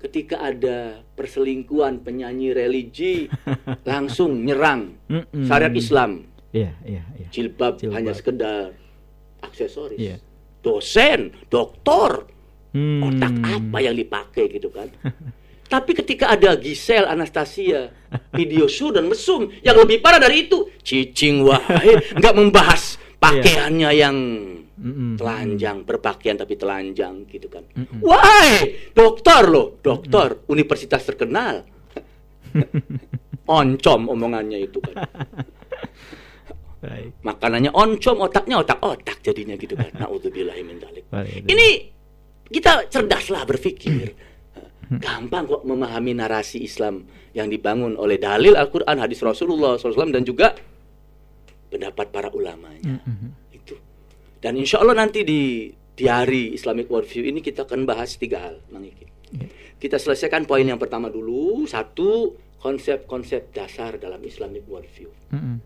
ketika 0.00 0.40
ada 0.40 1.02
perselingkuhan 1.18 2.00
penyanyi 2.00 2.54
religi 2.54 3.26
langsung 3.90 4.46
nyerang 4.46 4.96
syariat 5.44 5.74
Islam. 5.74 6.30
Iya, 6.54 6.72
iya, 6.86 7.02
iya. 7.18 7.28
Jilbab, 7.28 7.80
Jilbab. 7.80 7.96
hanya 7.96 8.12
sekedar 8.14 8.76
aksesoris. 9.42 9.98
Iya. 9.98 10.16
Dosen, 10.62 11.34
doktor, 11.50 12.30
Hmm. 12.72 13.04
otak 13.04 13.36
apa 13.44 13.78
yang 13.84 13.92
dipakai 13.92 14.48
gitu 14.48 14.72
kan. 14.72 14.88
Tapi 15.72 15.92
ketika 15.92 16.32
ada 16.32 16.56
Gisel, 16.56 17.04
Anastasia, 17.04 17.92
video 18.32 18.64
shoot 18.68 18.96
dan 18.96 19.08
mesum 19.08 19.48
yang 19.60 19.76
lebih 19.76 20.00
parah 20.00 20.20
dari 20.20 20.48
itu, 20.48 20.68
cicing 20.80 21.44
wahai, 21.44 22.16
nggak 22.16 22.32
membahas 22.36 22.96
pakaiannya 23.24 23.90
yang 23.92 24.16
telanjang, 25.16 25.84
berpakaian 25.84 26.36
tapi 26.36 26.56
telanjang 26.56 27.24
gitu 27.28 27.48
kan. 27.48 27.64
Wahai, 28.00 28.88
dokter 28.92 29.48
loh, 29.48 29.76
dokter, 29.80 30.44
universitas 30.48 31.04
terkenal. 31.04 31.64
Oncom 33.48 34.12
omongannya 34.12 34.64
itu 34.64 34.80
kan. 34.80 35.08
Baik. 36.82 37.22
Makanannya 37.22 37.70
oncom, 37.70 38.26
otaknya 38.26 38.58
otak-otak 38.58 39.22
jadinya 39.22 39.54
gitu 39.54 39.78
kan. 39.78 39.90
Naudzubillahi 40.02 40.62
min 40.66 40.82
dzalik. 40.82 41.06
Baik. 41.14 41.46
Ini 41.46 41.68
kita 42.50 42.90
cerdaslah 42.90 43.46
berpikir. 43.46 44.12
Gampang 44.92 45.48
kok 45.48 45.62
memahami 45.64 46.12
narasi 46.12 46.68
Islam 46.68 47.08
yang 47.32 47.48
dibangun 47.48 47.96
oleh 47.96 48.20
dalil 48.20 48.52
Al-Quran, 48.52 49.00
hadis 49.00 49.24
Rasulullah 49.24 49.80
SAW 49.80 50.12
dan 50.12 50.20
juga 50.20 50.52
pendapat 51.72 52.12
para 52.12 52.28
ulamanya. 52.28 53.00
Itu. 53.48 53.80
Dan 54.36 54.60
insya 54.60 54.84
Allah 54.84 55.00
nanti 55.00 55.24
di 55.24 55.72
diari 55.96 56.52
Islamic 56.52 56.92
Worldview 56.92 57.24
ini 57.24 57.40
kita 57.40 57.64
akan 57.64 57.88
bahas 57.88 58.20
tiga 58.20 58.44
hal, 58.44 58.60
Mang 58.68 58.84
Iki. 58.84 59.06
Kita 59.80 59.96
selesaikan 59.96 60.44
poin 60.44 60.62
yang 60.62 60.76
pertama 60.76 61.08
dulu. 61.08 61.64
Satu, 61.64 62.36
konsep-konsep 62.62 63.50
dasar 63.50 63.98
dalam 63.98 64.22
Islamic 64.22 64.62
Worldview. 64.64 65.10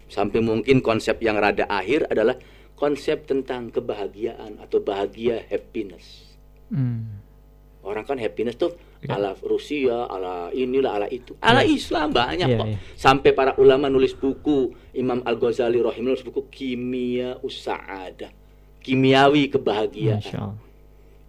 Sampai 0.08 0.40
mungkin 0.40 0.80
konsep 0.80 1.20
yang 1.20 1.36
rada 1.36 1.68
akhir 1.68 2.08
adalah 2.08 2.40
konsep 2.72 3.28
tentang 3.28 3.68
kebahagiaan 3.68 4.56
atau 4.56 4.80
bahagia 4.80 5.44
happiness. 5.46 6.32
Orang 7.86 8.02
kan 8.02 8.18
happiness 8.18 8.58
tuh 8.58 8.74
ala 9.06 9.38
Rusia, 9.38 10.10
ala 10.10 10.50
inilah, 10.50 10.98
ala 10.98 11.06
itu. 11.06 11.38
Ala 11.38 11.62
Iya. 11.62 11.70
Islam 11.70 12.10
banyak 12.10 12.48
Iya, 12.50 12.58
kok. 12.58 12.66
iya. 12.66 12.76
Sampai 12.98 13.30
para 13.30 13.54
ulama 13.62 13.86
nulis 13.86 14.10
buku, 14.10 14.74
Imam 14.90 15.22
Al-Ghazali 15.22 15.78
rahimahullah 15.78 16.18
nulis 16.18 16.26
buku 16.26 16.50
Kimia 16.50 17.38
Usa'adah. 17.38 18.32
Kimiawi 18.82 19.46
kebahagiaan. 19.46 20.18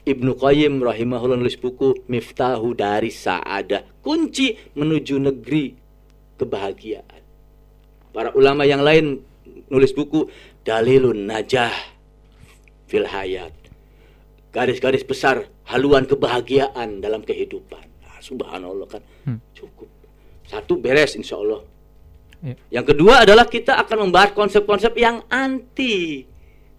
Ibnu 0.08 0.40
Qayyim 0.40 0.80
rahimahullah 0.80 1.36
nulis 1.36 1.60
buku 1.60 2.08
Miftahu 2.08 2.72
dari 2.72 3.12
Sa'adah. 3.12 4.00
Kunci 4.00 4.56
menuju 4.72 5.20
negeri 5.20 5.76
kebahagiaan. 6.40 7.22
Para 8.16 8.32
ulama 8.32 8.64
yang 8.64 8.88
lain 8.88 9.20
nulis 9.68 9.92
buku 9.92 10.32
Dalilun 10.64 11.28
Najah 11.28 11.76
fil 12.88 13.04
Hayat. 13.04 13.52
Garis-garis 14.56 15.04
besar 15.04 15.44
haluan 15.68 16.08
kebahagiaan 16.08 17.04
dalam 17.04 17.20
kehidupan. 17.28 17.84
Nah, 18.08 18.24
subhanallah 18.24 18.88
kan. 18.88 19.04
Cukup. 19.52 19.92
Satu 20.48 20.80
beres 20.80 21.20
insya 21.20 21.36
Allah. 21.36 21.68
Ya. 22.40 22.80
Yang 22.80 22.96
kedua 22.96 23.28
adalah 23.28 23.44
kita 23.44 23.76
akan 23.76 24.08
membahas 24.08 24.32
konsep-konsep 24.32 24.96
yang 24.96 25.20
anti 25.28 26.24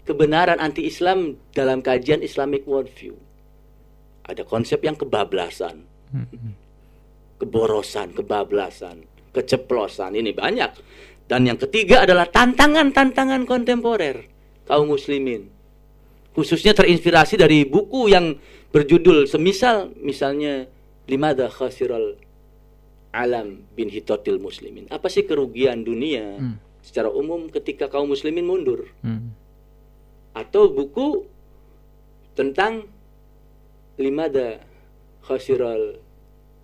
kebenaran 0.09 0.57
anti 0.57 0.89
Islam 0.89 1.37
dalam 1.53 1.85
kajian 1.85 2.25
Islamic 2.25 2.65
worldview. 2.65 3.13
Ada 4.25 4.41
konsep 4.41 4.81
yang 4.81 4.97
kebablasan, 4.97 5.85
keborosan, 7.37 8.17
kebablasan, 8.17 9.05
keceplosan. 9.29 10.17
Ini 10.17 10.33
banyak. 10.33 10.71
Dan 11.29 11.45
yang 11.45 11.61
ketiga 11.61 12.09
adalah 12.09 12.25
tantangan-tantangan 12.25 13.45
kontemporer 13.45 14.25
kaum 14.65 14.89
muslimin. 14.89 15.45
Khususnya 16.33 16.73
terinspirasi 16.73 17.37
dari 17.37 17.69
buku 17.69 18.09
yang 18.09 18.33
berjudul 18.73 19.29
semisal 19.29 19.93
misalnya 20.01 20.65
Limada 21.05 21.49
Khasiral 21.49 22.17
Alam 23.13 23.65
bin 23.73 23.89
Hitotil 23.89 24.37
Muslimin. 24.37 24.85
Apa 24.93 25.09
sih 25.09 25.25
kerugian 25.25 25.81
dunia 25.81 26.37
secara 26.85 27.09
umum 27.09 27.49
ketika 27.49 27.89
kaum 27.89 28.09
muslimin 28.13 28.45
mundur? 28.45 28.89
Atau 30.33 30.71
buku 30.71 31.25
tentang 32.37 32.87
Limada 33.99 34.63
Khasiral 35.27 35.99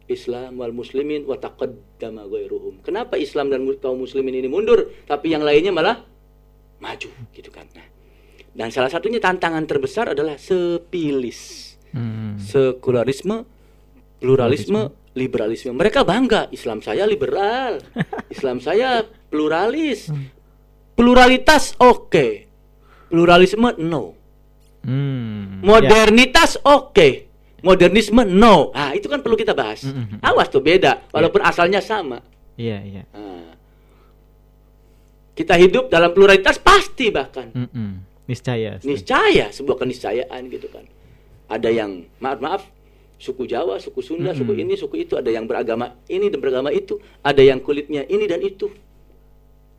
Islam 0.06 0.62
wal 0.62 0.72
muslimin 0.72 1.26
wa 1.26 1.36
taqaddama 1.36 2.30
ghairuhum. 2.30 2.80
Kenapa 2.86 3.18
Islam 3.18 3.50
dan 3.50 3.66
kaum 3.82 4.00
muslimin 4.06 4.38
ini 4.38 4.48
mundur 4.48 4.94
tapi 5.10 5.34
yang 5.34 5.42
lainnya 5.42 5.74
malah 5.74 6.06
maju 6.78 7.10
gitu 7.34 7.50
kan. 7.50 7.66
Nah, 7.74 7.88
dan 8.56 8.70
salah 8.70 8.88
satunya 8.88 9.18
tantangan 9.18 9.66
terbesar 9.66 10.14
adalah 10.14 10.38
sepilis. 10.38 11.74
Sekularisme, 12.40 13.48
pluralisme, 14.22 14.94
liberalisme. 15.18 15.74
Mereka 15.74 16.06
bangga 16.06 16.52
Islam 16.54 16.80
saya 16.86 17.08
liberal. 17.10 17.82
Islam 18.36 18.62
saya 18.62 19.04
pluralis. 19.32 20.12
Pluralitas 20.96 21.76
oke. 21.82 22.45
Pluralisme 23.10 23.76
no. 23.82 24.18
Hmm. 24.86 25.62
Modernitas 25.66 26.62
oke. 26.62 27.30
Modernisme 27.66 28.22
no. 28.26 28.70
Ah, 28.74 28.94
itu 28.94 29.10
kan 29.10 29.26
perlu 29.26 29.38
kita 29.38 29.58
bahas. 29.58 29.86
Awas 30.22 30.48
tuh 30.54 30.62
beda 30.62 31.10
walaupun 31.10 31.42
asalnya 31.42 31.82
sama. 31.82 32.22
Iya, 32.56 32.78
iya. 32.86 33.04
Ah. 33.12 33.54
Kita 35.36 35.60
hidup 35.60 35.92
dalam 35.92 36.16
pluralitas 36.16 36.56
pasti 36.62 37.12
bahkan. 37.12 37.52
Mm-mm. 37.52 37.92
Niscaya. 38.26 38.80
Niscaya 38.82 39.52
sebuah 39.52 39.84
keniscayaan 39.84 40.42
gitu 40.48 40.72
kan. 40.72 40.88
Ada 41.52 41.70
yang 41.70 42.08
maaf 42.24 42.40
maaf 42.40 42.62
suku 43.20 43.48
Jawa, 43.48 43.80
suku 43.80 44.00
Sunda, 44.04 44.36
suku 44.36 44.54
ini, 44.60 44.76
suku 44.76 45.08
itu, 45.08 45.16
ada 45.16 45.32
yang 45.32 45.48
beragama 45.48 45.96
ini 46.12 46.28
dan 46.28 46.40
beragama 46.44 46.70
itu, 46.72 47.00
ada 47.24 47.40
yang 47.40 47.64
kulitnya 47.64 48.04
ini 48.08 48.28
dan 48.28 48.44
itu. 48.44 48.68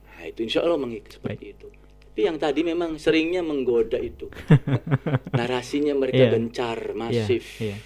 Nah, 0.09 0.25
itu 0.25 0.41
insya 0.45 0.65
Allah 0.65 0.81
mengikut 0.81 1.21
seperti 1.21 1.53
itu. 1.53 1.69
Tapi 2.17 2.25
yang 2.25 2.41
tadi 2.41 2.65
memang 2.65 2.97
seringnya 2.97 3.45
menggoda 3.45 4.01
itu. 4.01 4.33
Narasinya 5.37 5.93
mereka 5.93 6.25
Iya. 6.25 6.33
gencar, 6.33 6.97
masif. 6.97 7.45
Iya. 7.61 7.77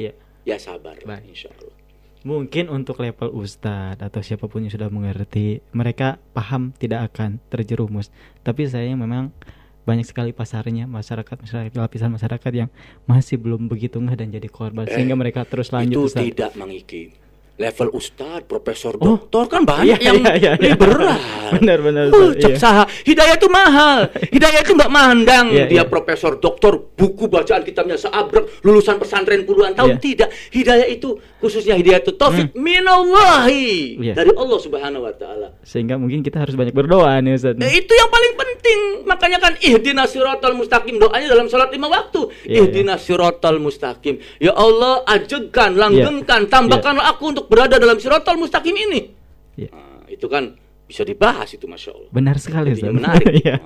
Iya. 0.00 0.12
Ya 0.40 0.56
sabar, 0.56 0.96
Baik. 0.96 1.28
insya 1.28 1.52
Allah. 1.52 1.76
Mungkin 2.20 2.72
untuk 2.72 2.96
level 2.96 3.28
ustadz 3.36 4.00
atau 4.00 4.24
siapa 4.24 4.48
pun 4.48 4.64
yang 4.64 4.72
sudah 4.72 4.88
mengerti, 4.88 5.60
mereka 5.70 6.16
paham 6.32 6.72
tidak 6.72 7.12
akan 7.12 7.44
terjerumus. 7.46 8.08
Tapi 8.40 8.64
saya 8.64 8.88
memang 8.96 9.36
banyak 9.84 10.08
sekali 10.08 10.32
pasarnya 10.32 10.88
masyarakat 10.88 11.44
masyarakat 11.44 11.76
lapisan 11.76 12.16
masyarakat 12.16 12.52
yang 12.56 12.72
masih 13.04 13.36
belum 13.36 13.68
begitu 13.68 14.00
ngeh 14.00 14.16
dan 14.16 14.32
jadi 14.32 14.48
korban 14.48 14.88
Eh, 14.88 14.96
sehingga 14.96 15.12
mereka 15.12 15.44
terus 15.44 15.68
lanjut 15.68 15.92
Itu 15.92 16.08
Ustadz. 16.08 16.24
tidak 16.24 16.56
mengiki. 16.56 17.19
Level 17.60 17.92
ustadz, 17.92 18.48
profesor, 18.48 18.96
Oh. 18.96 19.20
doktor 19.20 19.44
kan 19.44 19.68
banyak 19.68 20.00
Iya, 20.00 20.06
yang 20.08 20.24
iya, 20.24 20.32
iya, 20.32 20.52
iya. 20.56 20.72
liberal. 20.72 21.12
Benar, 21.52 21.78
benar, 21.84 22.04
Uh, 22.08 22.32
Ustaz, 22.32 22.40
cek 22.40 22.52
iya. 22.52 22.56
saha. 22.56 22.84
Hidayah 23.04 23.34
itu 23.36 23.48
mahal. 23.52 24.00
Hidayah 24.34 24.60
itu 24.64 24.72
nggak 24.72 24.88
mandang 24.88 25.46
Iya, 25.52 25.64
dia 25.68 25.76
iya. 25.76 25.84
profesor, 25.84 26.40
doktor, 26.40 26.80
buku 26.96 27.28
bacaan 27.28 27.60
kitabnya 27.60 28.00
seabrek, 28.00 28.64
lulusan 28.64 28.96
pesantren 28.96 29.44
puluhan 29.44 29.76
tahun 29.76 30.00
Iya. 30.00 30.00
tidak. 30.00 30.28
Hidayah 30.50 30.88
itu 30.88 31.20
khususnya 31.36 31.76
hidayah 31.76 32.00
itu 32.00 32.16
taufik 32.16 32.56
minallahi 32.56 34.00
Iya. 34.00 34.14
dari 34.16 34.32
Allah 34.32 34.58
Subhanahu 34.58 35.04
wa 35.04 35.12
taala. 35.12 35.52
Sehingga 35.60 36.00
mungkin 36.00 36.24
kita 36.24 36.40
harus 36.40 36.56
banyak 36.56 36.72
berdoa 36.72 37.20
nih 37.20 37.36
Ustadz. 37.36 37.60
Nah, 37.60 37.68
itu 37.68 37.92
yang 37.92 38.08
paling 38.08 38.32
penting. 38.36 38.80
Makanya 39.04 39.38
kan 39.38 39.52
ihdinas 39.58 40.08
siratal 40.08 40.56
mustaqim 40.56 40.96
doanya 40.96 41.28
dalam 41.28 41.50
salat 41.50 41.68
lima 41.68 41.92
waktu. 41.92 42.30
Iya, 42.46 42.64
ihdinas 42.64 43.04
siratal 43.04 43.60
mustaqim. 43.60 44.16
Ya 44.38 44.54
Allah, 44.54 45.04
ajekan, 45.04 45.76
langgengkan, 45.76 46.46
tambahkanlah 46.46 47.04
aku 47.10 47.36
untuk 47.36 47.49
berada 47.50 47.76
dalam 47.76 47.98
siratal 47.98 48.38
mustaqim 48.38 48.72
ini. 48.72 49.10
Iya. 49.58 49.70
Nah, 49.74 50.06
itu 50.06 50.26
kan 50.30 50.54
bisa 50.86 51.02
dibahas 51.02 51.46
itu 51.50 51.66
masya 51.66 51.94
Allah. 51.94 52.10
Benar 52.10 52.36
sekali 52.38 52.74
Ustaz. 52.74 52.90
menarik. 52.90 53.26
Iya. 53.42 53.56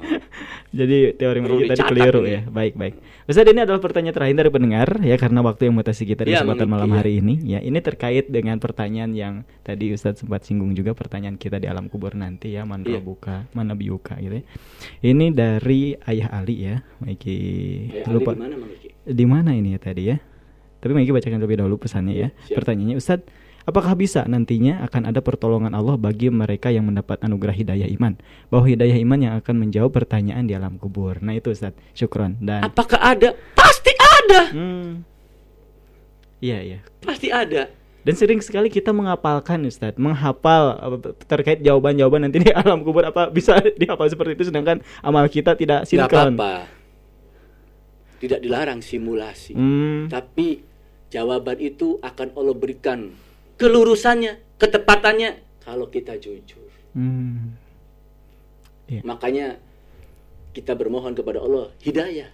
Jadi 0.74 1.14
teori 1.14 1.39
Perlu 1.39 1.59
dicatat 1.64 1.87
keliru 1.89 2.20
ini. 2.26 2.35
ya. 2.35 2.41
Baik, 2.51 2.74
baik. 2.74 2.95
Ustaz 3.24 3.47
ini 3.47 3.62
adalah 3.62 3.80
pertanyaan 3.80 4.12
terakhir 4.12 4.37
dari 4.37 4.51
pendengar 4.51 4.89
ya 5.01 5.16
karena 5.16 5.41
waktu 5.41 5.70
yang 5.70 5.74
mutasi 5.78 6.03
kita 6.05 6.26
di 6.26 6.35
Iya, 6.35 6.43
kesempatan 6.43 6.66
malam 6.68 6.91
Megi, 6.91 6.99
hari 6.99 7.12
ini. 7.22 7.35
Ya, 7.47 7.62
ini 7.62 7.78
terkait 7.80 8.26
dengan 8.28 8.59
pertanyaan 8.59 9.14
yang 9.14 9.35
tadi 9.62 9.95
Ustaz 9.95 10.20
sempat 10.20 10.43
singgung 10.45 10.74
juga 10.74 10.93
pertanyaan 10.93 11.39
kita 11.39 11.57
di 11.57 11.70
alam 11.70 11.87
kubur 11.89 12.12
nanti 12.12 12.53
ya, 12.53 12.66
man 12.66 12.82
Iya. 12.85 12.99
buka, 13.01 13.47
mana 13.55 13.72
biuka 13.72 14.18
gitu 14.18 14.43
ya. 14.43 14.45
Ini 15.01 15.26
dari 15.32 15.95
Ayah 16.05 16.28
Ali 16.35 16.57
ya, 16.68 16.82
Megi. 17.01 17.39
Ayah 17.95 18.11
lupa. 18.12 18.35
di 18.35 19.24
mana, 19.24 19.49
mana 19.49 19.51
ini 19.57 19.72
ya 19.72 19.80
tadi 19.80 20.03
ya? 20.11 20.16
Tapi 20.82 20.93
Megi 20.93 21.14
bacakan 21.14 21.39
terlebih 21.41 21.64
dahulu 21.64 21.80
pesannya 21.80 22.12
ya. 22.12 22.28
siap. 22.45 22.61
Pertanyaannya 22.61 22.99
Ustaz, 22.99 23.22
apakah 23.64 23.92
bisa 23.92 24.24
nantinya 24.24 24.84
akan 24.84 25.08
ada 25.08 25.20
pertolongan 25.20 25.72
Allah 25.72 25.96
bagi 25.96 26.28
mereka 26.28 26.68
yang 26.68 26.84
mendapat 26.88 27.20
anugerah 27.20 27.52
hidayah 27.52 27.88
iman? 27.98 28.16
Bahwa 28.48 28.64
hidayah 28.64 28.96
iman 29.02 29.18
yang 29.20 29.34
akan 29.40 29.54
menjawab 29.60 29.92
pertanyaan 29.92 30.44
di 30.44 30.52
alam 30.52 30.76
kubur. 30.76 31.20
Nah 31.20 31.34
itu 31.34 31.50
Ustaz, 31.50 31.72
syukron. 31.92 32.36
Dan 32.38 32.64
Apakah 32.64 33.00
ada? 33.00 33.32
Pasti 33.52 33.92
ada. 33.96 34.40
iya 36.38 36.58
iya. 36.60 36.78
Pasti 37.00 37.28
ada. 37.28 37.68
Dan 38.04 38.14
sering 38.20 38.44
sekali 38.44 38.68
kita 38.68 38.92
menghafalkan 38.92 39.64
Ustaz, 39.64 39.96
menghafal 39.96 40.76
apa, 40.76 40.96
terkait 41.24 41.64
jawaban-jawaban 41.64 42.28
nanti 42.28 42.44
di 42.44 42.52
alam 42.52 42.84
kubur 42.84 43.08
apa 43.08 43.32
bisa 43.32 43.56
dihafal 43.80 44.04
seperti 44.12 44.36
itu 44.36 44.52
sedangkan 44.52 44.84
amal 45.00 45.24
kita 45.24 45.56
tidak 45.56 45.88
Tidak 45.88 46.04
sinkron. 46.04 46.36
apa-apa. 46.36 46.68
Tidak 48.20 48.44
dilarang 48.44 48.84
simulasi. 48.84 49.56
Hmm. 49.56 50.12
Tapi 50.12 50.60
jawaban 51.08 51.56
itu 51.60 51.96
akan 52.04 52.28
Allah 52.36 52.56
berikan 52.56 53.08
kelurusannya, 53.57 54.59
ketepatannya 54.59 55.30
kalau 55.64 55.88
kita 55.88 56.18
jujur. 56.18 56.68
Hmm. 56.94 57.57
Makanya 59.02 59.59
kita 60.55 60.76
bermohon 60.78 61.16
kepada 61.16 61.42
Allah 61.42 61.72
hidayah. 61.82 62.30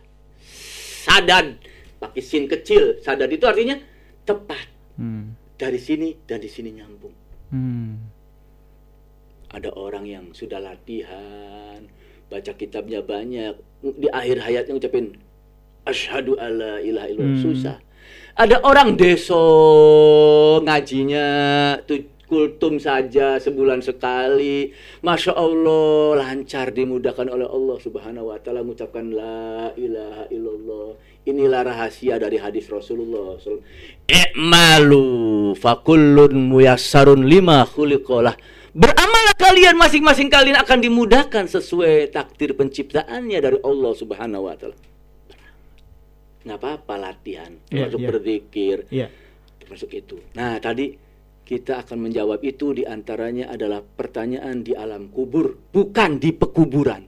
Sadad 1.07 1.57
pakai 1.97 2.21
sin 2.21 2.45
kecil. 2.51 3.01
Sadad 3.01 3.31
itu 3.33 3.49
artinya 3.49 3.81
tepat. 4.29 4.69
Hmm. 5.01 5.33
Dari 5.57 5.81
sini 5.81 6.17
dan 6.29 6.45
di 6.45 6.51
sini 6.51 6.77
nyambung. 6.77 7.17
Hmm. 7.53 7.97
Ada 9.51 9.75
orang 9.75 10.07
yang 10.07 10.25
sudah 10.31 10.63
latihan, 10.63 11.83
baca 12.31 12.53
kitabnya 12.55 13.03
banyak, 13.03 13.59
di 13.83 14.07
akhir 14.07 14.47
hayatnya 14.47 14.79
ngucapin 14.79 15.19
asyhadu 15.89 16.39
alla 16.39 16.79
ilaha 16.79 17.09
illallah 17.11 17.35
Hmm. 17.41 17.45
susah. 17.45 17.77
Ada 18.39 18.65
orang 18.65 18.97
deso 18.97 19.45
ngajinya 20.65 21.29
tuh 21.85 22.21
kultum 22.31 22.79
saja 22.79 23.43
sebulan 23.43 23.83
sekali. 23.83 24.71
Masya 25.03 25.35
Allah 25.35 26.15
lancar 26.23 26.71
dimudahkan 26.71 27.27
oleh 27.27 27.51
Allah 27.51 27.77
Subhanahu 27.83 28.31
Wa 28.31 28.39
Taala 28.39 28.63
mengucapkan 28.63 29.11
la 29.11 29.75
ilaha 29.75 30.31
illallah. 30.31 30.95
Inilah 31.27 31.67
rahasia 31.67 32.17
dari 32.23 32.39
hadis 32.39 32.71
Rasulullah. 32.71 33.37
SAW. 33.37 33.61
I'malu 34.09 35.05
fakullun 35.59 36.33
muyassarun 36.33 37.27
lima 37.27 37.67
khuliqalah. 37.67 38.39
Beramallah 38.71 39.35
kalian 39.35 39.75
masing-masing 39.75 40.31
kalian 40.31 40.55
akan 40.63 40.79
dimudahkan 40.79 41.51
sesuai 41.51 42.15
takdir 42.15 42.55
penciptaannya 42.55 43.39
dari 43.43 43.59
Allah 43.67 43.93
Subhanahu 43.99 44.47
wa 44.47 44.55
taala. 44.55 44.79
Nggak 46.41 46.59
apa-apa 46.59 46.95
latihan, 46.97 47.53
Iya, 47.69 47.89
termasuk 47.89 48.01
iya. 48.01 48.09
berzikir, 48.09 48.77
Iya. 48.89 49.07
termasuk 49.61 49.91
itu. 49.93 50.17
Nah, 50.33 50.57
tadi 50.57 50.97
kita 51.45 51.85
akan 51.85 51.99
menjawab 52.01 52.41
itu 52.41 52.73
di 52.73 52.87
antaranya 52.87 53.51
adalah 53.51 53.83
pertanyaan 53.83 54.63
di 54.63 54.73
alam 54.73 55.13
kubur, 55.13 55.59
bukan 55.69 56.17
di 56.17 56.31
pekuburan. 56.33 57.03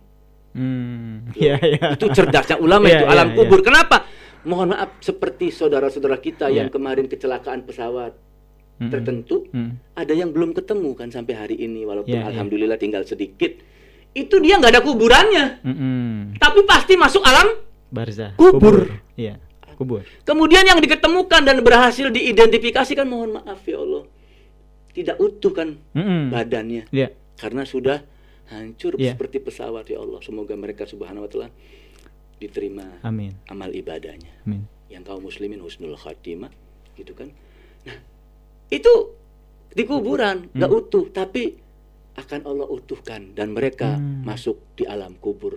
Hmm. 0.53 1.33
Iya, 1.33 1.57
iya. 1.65 1.87
Itu 1.97 2.13
cerdasnya 2.13 2.61
ulama 2.61 2.85
Iya, 2.87 3.01
itu 3.01 3.05
iya, 3.09 3.13
alam 3.17 3.29
iya. 3.33 3.37
kubur. 3.41 3.61
Kenapa? 3.65 4.05
Mohon 4.43 4.77
maaf 4.77 4.99
seperti 5.01 5.49
saudara-saudara 5.49 6.19
kita 6.19 6.51
yang 6.51 6.69
Iya. 6.69 6.75
kemarin 6.75 7.07
kecelakaan 7.09 7.63
pesawat 7.63 8.13
Mm-mm. 8.77 8.91
tertentu, 8.91 9.47
Hmm. 9.49 9.79
ada 9.95 10.13
yang 10.13 10.29
belum 10.29 10.53
ketemu 10.53 10.93
kan 10.93 11.09
sampai 11.09 11.35
hari 11.39 11.57
ini 11.57 11.87
walaupun 11.87 12.11
Iya, 12.11 12.27
iya. 12.27 12.29
alhamdulillah 12.37 12.77
tinggal 12.77 13.07
sedikit. 13.07 13.55
Itu 14.13 14.45
dia 14.45 14.61
nggak 14.61 14.77
ada 14.77 14.83
kuburannya, 14.85 15.65
Mm-mm. 15.65 16.37
tapi 16.37 16.67
pasti 16.69 17.01
masuk 17.01 17.25
alam. 17.25 17.49
Barzah. 17.89 18.37
Kubur. 18.37 18.89
Iya, 19.23 19.35
kubur. 19.79 20.03
Kemudian 20.23 20.65
yang 20.65 20.79
diketemukan 20.79 21.43
dan 21.43 21.63
berhasil 21.63 22.09
diidentifikasi 22.09 22.93
kan 22.93 23.07
mohon 23.07 23.39
maaf 23.39 23.63
ya 23.63 23.79
Allah. 23.79 24.05
Tidak 24.93 25.17
utuh 25.17 25.53
kan 25.53 25.79
Mm-mm. 25.95 26.29
badannya. 26.29 26.91
Iya. 26.91 27.15
Karena 27.39 27.63
sudah 27.65 28.03
hancur 28.51 28.99
Iya. 28.99 29.15
seperti 29.15 29.41
pesawat 29.41 29.87
ya 29.87 29.99
Allah. 29.99 30.21
Semoga 30.21 30.53
mereka 30.53 30.85
subhanahu 30.85 31.25
wa 31.25 31.31
taala 31.31 31.49
diterima 32.37 33.01
Amin. 33.01 33.33
amal 33.47 33.71
ibadahnya. 33.71 34.29
Amin. 34.45 34.67
Yang 34.91 35.03
kaum 35.07 35.23
muslimin 35.23 35.63
husnul 35.63 35.97
khatimah 35.97 36.51
gitu 36.93 37.15
kan. 37.15 37.33
Nah, 37.89 37.97
itu 38.69 38.93
di 39.73 39.89
kuburan 39.89 40.53
nggak 40.53 40.69
Hmm. 40.69 40.81
utuh 40.85 41.09
tapi 41.09 41.57
akan 42.13 42.45
Allah 42.45 42.69
utuhkan 42.69 43.33
dan 43.33 43.57
mereka 43.57 43.97
Hmm. 43.97 44.29
masuk 44.29 44.61
di 44.77 44.85
alam 44.85 45.17
kubur. 45.17 45.57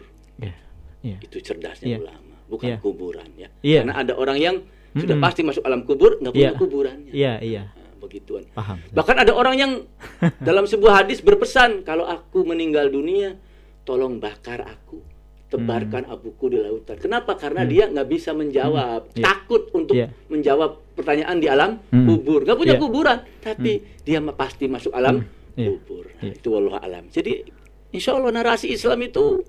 Iya. 1.05 1.21
Itu 1.21 1.37
cerdasnya 1.37 1.85
Iya. 1.85 2.01
ulama, 2.01 2.24
bukan 2.45 2.67
Iya. 2.71 2.77
kuburan 2.79 3.29
ya. 3.35 3.49
Iya. 3.61 3.79
Karena 3.81 3.95
ada 3.97 4.13
orang 4.13 4.37
yang 4.37 4.55
sudah 4.93 5.15
Mm-mm. 5.15 5.25
pasti 5.25 5.41
masuk 5.41 5.63
alam 5.63 5.81
kubur 5.83 6.17
nggak 6.17 6.31
punya 6.31 6.51
Iya. 6.51 6.57
kuburannya. 6.57 7.11
Iya, 7.11 7.33
iya. 7.41 7.63
Nah, 7.67 7.95
begituan. 7.99 8.43
Paham. 8.51 8.77
Bahkan 8.89 9.15
ada 9.19 9.31
orang 9.31 9.55
yang 9.55 9.71
dalam 10.47 10.63
sebuah 10.63 11.03
hadis 11.03 11.19
berpesan 11.19 11.81
kalau 11.81 12.05
aku 12.05 12.41
meninggal 12.41 12.87
dunia, 12.87 13.35
tolong 13.83 14.17
bakar 14.17 14.63
aku, 14.63 15.03
tebarkan 15.45 16.07
abuku 16.07 16.49
di 16.49 16.57
lautan. 16.57 16.97
Kenapa? 16.97 17.35
Karena 17.35 17.63
Hmm. 17.63 17.69
dia 17.69 17.83
nggak 17.87 18.07
bisa 18.07 18.31
menjawab, 18.31 19.01
Hmm. 19.05 19.15
Iya. 19.15 19.23
takut 19.23 19.63
untuk 19.71 19.95
Iya. 19.95 20.07
menjawab 20.27 20.71
pertanyaan 20.93 21.37
di 21.37 21.47
alam 21.47 21.71
Hmm. 21.89 22.05
kubur. 22.05 22.43
Nggak 22.43 22.57
punya 22.57 22.75
Iya. 22.75 22.81
kuburan, 22.81 23.17
tapi 23.39 23.71
dia 24.01 24.19
mah 24.19 24.33
pasti 24.33 24.65
masuk 24.65 24.91
alam 24.91 25.21
Iya. 25.53 25.69
kubur. 25.71 26.05
Nah, 26.15 26.31
Itu 26.31 26.47
wallahu 26.51 26.77
alam. 26.77 27.07
Jadi 27.09 27.45
insya 27.91 28.15
Allah 28.15 28.31
narasi 28.31 28.71
Islam 28.71 28.99
itu 29.01 29.43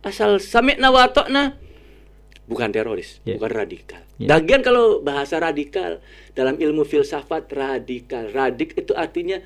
asal 0.00 0.38
sami'na 0.38 0.88
wa 0.88 1.06
ta'na 1.06 1.54
bukan 2.42 2.68
teroris, 2.68 3.22
Iya. 3.22 3.38
bukan 3.38 3.50
radikal. 3.54 4.02
Iya. 4.18 4.28
Lagian 4.28 4.60
kalau 4.60 5.00
bahasa 5.00 5.38
radikal 5.38 6.02
dalam 6.32 6.58
ilmu 6.58 6.82
filsafat 6.82 7.48
radikal, 7.48 8.28
radik 8.28 8.74
itu 8.74 8.92
artinya 8.92 9.38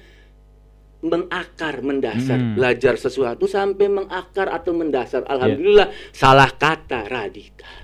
mengakar, 1.00 1.84
mendasar, 1.84 2.34
Hmm. 2.34 2.54
belajar 2.56 2.96
sesuatu 2.96 3.44
sampai 3.46 3.86
mengakar 3.86 4.48
atau 4.48 4.72
mendasar. 4.72 5.22
Alhamdulillah 5.22 5.92
salah 6.10 6.50
kata 6.50 7.04
radikal. 7.06 7.76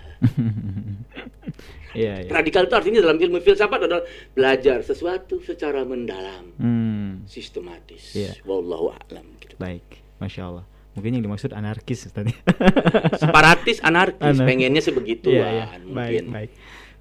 Iya, 1.92 2.14
iya. 2.24 2.30
Radikal 2.32 2.66
itu 2.66 2.74
artinya 2.74 3.00
dalam 3.04 3.20
ilmu 3.20 3.38
filsafat 3.38 3.84
adalah 3.84 4.02
belajar 4.32 4.80
sesuatu 4.80 5.38
secara 5.44 5.84
mendalam, 5.84 6.56
Hmm. 6.56 7.22
sistematis. 7.28 8.16
Iya. 8.16 8.32
Wallahu 8.48 8.90
a'lam. 8.90 9.28
Gitu. 9.38 9.54
Baik, 9.60 9.84
masya 10.18 10.48
Allah. 10.48 10.64
Mungkin 10.92 11.16
yang 11.16 11.24
dimaksud 11.24 11.50
anarkis 11.50 12.04
tadi. 12.08 12.32
Separatis, 13.22 13.80
anarkis, 13.80 14.36
pengennya 14.38 14.78
sebegituan, 14.78 15.34
Iya, 15.34 15.46
iya. 15.48 15.66
Baik, 15.82 15.88
mungkin. 15.88 16.24
baik. 16.30 16.50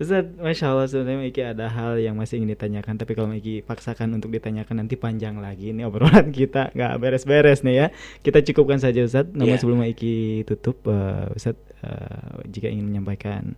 Ustaz, 0.02 0.26
masya 0.34 0.74
Allah 0.74 0.90
sebenarnya 0.90 1.30
Iki 1.30 1.42
ada 1.46 1.70
hal 1.70 2.02
yang 2.02 2.18
masih 2.18 2.42
ingin 2.42 2.58
ditanyakan, 2.58 2.98
tapi 2.98 3.14
kalau 3.14 3.30
Iki 3.30 3.62
paksakan 3.62 4.10
untuk 4.12 4.34
ditanyakan 4.34 4.82
nanti 4.82 4.98
panjang 4.98 5.38
lagi. 5.38 5.70
Ini 5.70 5.86
obrolan 5.86 6.34
kita 6.34 6.74
nggak 6.74 6.94
beres-beres 6.98 7.62
nih 7.62 7.76
ya. 7.76 7.88
Kita 8.20 8.42
cukupkan 8.42 8.82
saja 8.82 9.06
Ustaz. 9.06 9.30
Namun 9.30 9.54
Iya. 9.54 9.62
sebelum 9.62 9.86
Iki 9.86 10.16
tutup, 10.48 10.88
eh, 10.88 11.30
Ustaz, 11.32 11.54
eh, 11.84 12.48
jika 12.48 12.66
ingin 12.66 12.88
menyampaikan 12.88 13.54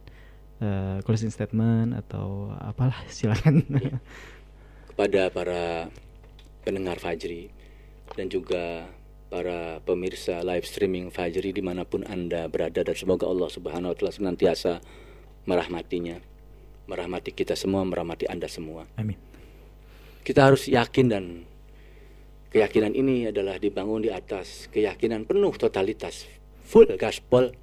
eh, 0.60 0.98
closing 1.04 1.28
statement 1.28 1.96
atau 1.96 2.52
apalah 2.56 2.96
silakan. 3.14 3.64
kepada 4.90 5.28
para 5.28 5.88
pendengar 6.62 7.00
Fajri 7.00 7.50
dan 8.14 8.28
juga 8.28 8.86
para 9.34 9.82
pemirsa 9.82 10.46
live 10.46 10.62
streaming 10.62 11.10
Fajri 11.10 11.50
di 11.50 11.66
mana 11.66 11.90
pun 11.90 12.06
anda 12.06 12.46
berada 12.46 12.86
dan 12.86 12.94
semoga 12.94 13.26
Allah 13.26 13.50
Subhanahu 13.50 13.90
Wa 13.90 13.98
Taala 13.98 14.14
senantiasa 14.14 14.78
merahmatinya, 15.50 16.22
merahmati 16.86 17.34
kita 17.34 17.58
semua, 17.58 17.82
merahmati 17.82 18.30
anda 18.30 18.46
semua. 18.46 18.86
Amin. 18.94 19.18
Kita 20.22 20.46
harus 20.46 20.70
yakin 20.70 21.06
dan 21.10 21.50
keyakinan 22.54 22.94
ini 22.94 23.34
adalah 23.34 23.58
dibangun 23.58 24.06
di 24.06 24.14
atas 24.14 24.70
keyakinan 24.70 25.26
penuh 25.26 25.58
totalitas 25.58 26.30
full 26.62 26.86
gaspol 26.94 27.58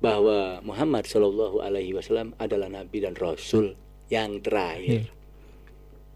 bahwa 0.00 0.64
Muhammad 0.64 1.04
Shallallahu 1.04 1.60
Alaihi 1.60 1.92
Wasallam 1.92 2.32
adalah 2.40 2.72
nabi 2.72 3.04
dan 3.04 3.12
rasul 3.20 3.76
yang 4.08 4.40
terakhir 4.40 5.12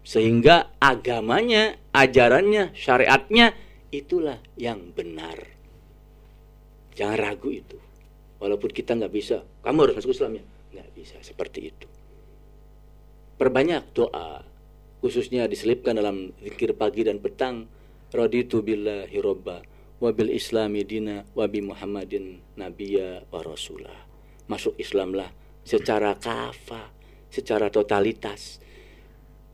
sehingga 0.01 0.73
agamanya, 0.81 1.77
ajarannya, 1.93 2.73
syariatnya 2.73 3.66
itulah 3.93 4.39
yang 4.59 4.91
benar. 4.91 5.47
Jangan 6.97 7.17
ragu 7.17 7.53
itu. 7.53 7.77
Walaupun 8.37 8.69
kita 8.69 8.93
nggak 8.93 9.13
bisa, 9.13 9.41
kamu 9.65 9.89
harus 9.89 9.95
masuk 10.01 10.13
Islam 10.13 10.31
ya, 10.37 10.43
nggak 10.77 10.89
bisa 10.93 11.17
seperti 11.25 11.73
itu. 11.73 11.87
Perbanyak 13.37 13.93
doa, 13.93 14.45
khususnya 15.01 15.45
diselipkan 15.49 15.97
dalam 15.97 16.33
zikir 16.41 16.73
pagi 16.73 17.05
dan 17.05 17.21
petang 17.21 17.69
raditu 18.13 18.63
billahi 18.65 19.17
robba 19.21 19.61
wa 19.97 20.09
bil 20.13 20.29
islami 20.29 20.85
dina 20.85 21.25
wa 21.33 21.45
bi 21.49 21.59
muhammadin 21.61 22.37
nabiyya 22.53 23.25
wa 23.33 23.41
rasulah 23.41 24.05
masuk 24.45 24.77
Islamlah 24.77 25.33
secara 25.65 26.13
kafa 26.15 26.93
secara 27.33 27.67
totalitas 27.73 28.61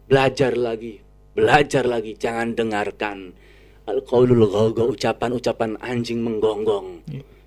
belajar 0.05 0.53
lagi 0.53 0.99
belajar 1.33 1.87
lagi 1.87 2.13
jangan 2.19 2.53
dengarkan 2.53 3.33
al-qaulul 3.87 4.47
ghaga 4.47 4.83
ucapan-ucapan 4.87 5.75
anjing 5.83 6.23
menggonggong 6.23 7.03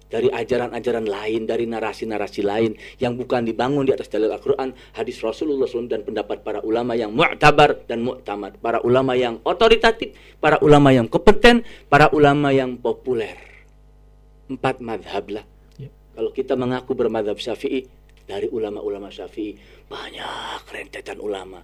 dari 0.07 0.31
ajaran-ajaran 0.31 1.07
lain, 1.07 1.51
dari 1.51 1.67
narasi-narasi 1.67 2.47
lain 2.47 2.79
yang 3.03 3.19
bukan 3.19 3.43
dibangun 3.43 3.83
di 3.83 3.93
atas 3.93 4.07
dalil 4.07 4.31
Al-Quran, 4.31 4.71
hadis 4.95 5.19
Rasulullah 5.19 5.67
SAW 5.67 5.91
dan 5.91 6.07
pendapat 6.07 6.47
para 6.47 6.63
ulama 6.63 6.95
yang 6.95 7.11
mu'tabar 7.11 7.83
dan 7.91 8.07
mu'tamad, 8.07 8.63
para 8.63 8.79
ulama 8.87 9.19
yang 9.19 9.43
otoritatif, 9.43 10.15
para 10.39 10.63
ulama 10.63 10.95
yang 10.95 11.11
kompeten, 11.11 11.67
para 11.91 12.07
ulama 12.15 12.55
yang 12.55 12.79
populer. 12.79 13.35
Empat 14.47 14.79
madhab 14.79 15.27
lah. 15.27 15.45
Kalau 16.17 16.31
kita 16.33 16.55
mengaku 16.55 16.95
bermadhab 16.97 17.37
syafi'i, 17.37 17.85
dari 18.27 18.47
ulama-ulama 18.49 19.11
syafi'i, 19.11 19.59
banyak 19.91 20.63
rentetan 20.71 21.19
ulama. 21.19 21.61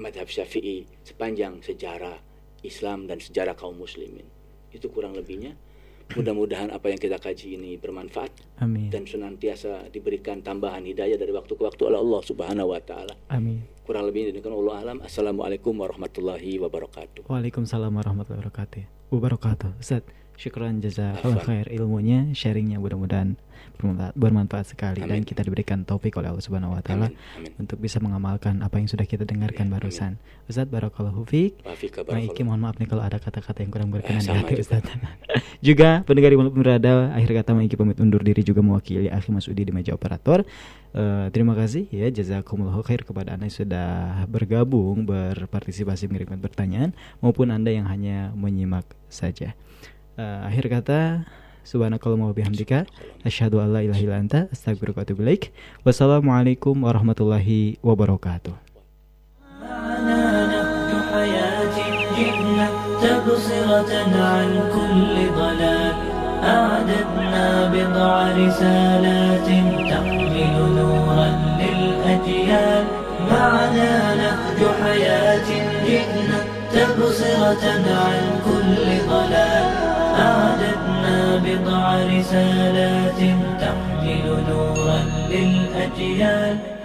Madhab 0.00 0.30
syafi'i 0.30 0.86
sepanjang 1.04 1.60
sejarah 1.60 2.29
Islam 2.62 3.08
dan 3.08 3.18
sejarah 3.20 3.56
kaum 3.56 3.76
muslimin. 3.76 4.26
Itu 4.70 4.92
kurang 4.92 5.16
lebihnya. 5.16 5.56
Mudah-mudahan 6.10 6.74
apa 6.74 6.90
yang 6.90 6.98
kita 6.98 7.22
kaji 7.22 7.54
ini 7.54 7.78
bermanfaat 7.78 8.34
Amin. 8.58 8.90
dan 8.90 9.06
senantiasa 9.06 9.86
diberikan 9.94 10.42
tambahan 10.42 10.82
hidayah 10.82 11.14
dari 11.14 11.30
waktu 11.30 11.54
ke 11.54 11.62
waktu 11.62 11.86
oleh 11.86 12.02
Allah 12.02 12.20
Subhanahu 12.26 12.74
wa 12.74 12.82
taala. 12.82 13.14
Amin. 13.30 13.62
Kurang 13.86 14.10
lebih 14.10 14.34
demikian 14.34 14.50
Allah 14.58 14.76
alam. 14.82 14.98
Assalamualaikum 15.06 15.70
warahmatullahi 15.70 16.58
wabarakatuh. 16.58 17.30
Waalaikumsalam 17.30 17.94
warahmatullahi 17.94 18.42
wabarakatuh. 18.42 18.82
Wabarakatuh. 19.14 19.70
Ustaz, 19.78 20.02
syukran 20.34 20.82
jazakallah 20.82 21.46
khair 21.46 21.66
ilmunya, 21.70 22.34
sharingnya 22.34 22.82
mudah-mudahan 22.82 23.38
bermanfaat, 23.80 24.12
bermanfaat 24.12 24.66
sekali 24.76 25.00
dan 25.00 25.24
kita 25.24 25.40
diberikan 25.40 25.88
topik 25.88 26.20
oleh 26.20 26.28
Allah 26.28 26.44
Subhanahu 26.44 26.76
wa 26.76 26.82
taala 26.84 27.08
untuk 27.56 27.80
bisa 27.80 27.96
mengamalkan 27.98 28.60
apa 28.60 28.76
yang 28.76 28.86
sudah 28.86 29.08
kita 29.08 29.24
dengarkan 29.24 29.72
barusan. 29.72 30.20
Ustaz 30.44 30.68
barakallahu 30.68 31.24
fiik. 31.24 31.64
Maiki 32.12 32.44
mohon 32.44 32.60
maaf 32.60 32.76
nih 32.76 32.86
kalau 32.86 33.00
ada 33.00 33.16
kata-kata 33.16 33.64
yang 33.64 33.72
kurang 33.72 33.88
berkenan 33.88 34.20
di 34.20 34.28
hati 34.28 34.60
juga. 34.60 34.62
Ustaz. 34.62 34.82
juga 35.72 35.88
pendengar 36.04 36.30
yang 36.36 36.52
berada 36.52 37.16
akhir 37.16 37.30
kata 37.40 37.50
Maiki 37.56 37.80
pamit 37.80 37.96
undur 37.96 38.20
diri 38.20 38.44
juga 38.44 38.60
mewakili 38.60 39.08
Akhi 39.08 39.32
Masudi 39.32 39.64
di 39.64 39.72
meja 39.72 39.96
operator. 39.96 40.44
Eh, 40.90 41.26
terima 41.30 41.54
kasih 41.54 41.86
ya 41.94 42.10
jazakumullahu 42.10 42.82
khair 42.82 43.06
kepada 43.06 43.38
Anda 43.38 43.46
yang 43.46 43.54
sudah 43.54 43.90
bergabung 44.26 45.06
berpartisipasi 45.06 46.10
mengirimkan 46.10 46.42
pertanyaan 46.42 46.90
maupun 47.22 47.54
Anda 47.54 47.70
yang 47.70 47.86
hanya 47.86 48.34
menyimak 48.34 48.84
saja. 49.06 49.54
Eh, 50.18 50.40
akhir 50.50 50.66
kata 50.66 51.00
Subhanakallahumma 51.65 52.29
wa 52.29 52.35
bihamdika 52.37 52.85
asyhadu 53.25 53.57
an 53.63 53.73
la 53.73 53.81
ilaha 53.81 54.01
illa 54.05 54.15
anta 54.21 54.39
astaghfiruka 54.53 55.01
wa 55.01 55.05
atubu 55.05 55.21
ilaik. 55.25 55.49
Wassalamualaikum 55.85 56.75
warahmatullahi 56.85 57.81
wabarakatuh. 57.81 58.53
حياة 61.15 61.77
جئنا 62.17 62.67
تبصرة 63.03 63.91
عن 64.31 64.49
كل 64.75 65.15
ضلال 65.39 65.95
أعددنا 66.43 67.45
بضع 67.73 68.11
رسالات 68.45 69.49
تحمل 69.91 70.55
نورا 70.77 71.29
للأجيال 71.61 72.83
معنا 73.31 73.93
نهج 74.21 74.59
حياة 74.83 75.47
جئنا 75.87 76.39
تبصرة 76.75 77.65
عن 78.03 78.21
كل 78.47 78.85
ضلال 79.09 79.65
أعددنا 80.19 80.98
بضع 81.44 82.04
رسالات 82.04 83.20
تحمل 83.60 84.26
نورا 84.48 85.00
للأجيال. 85.30 86.79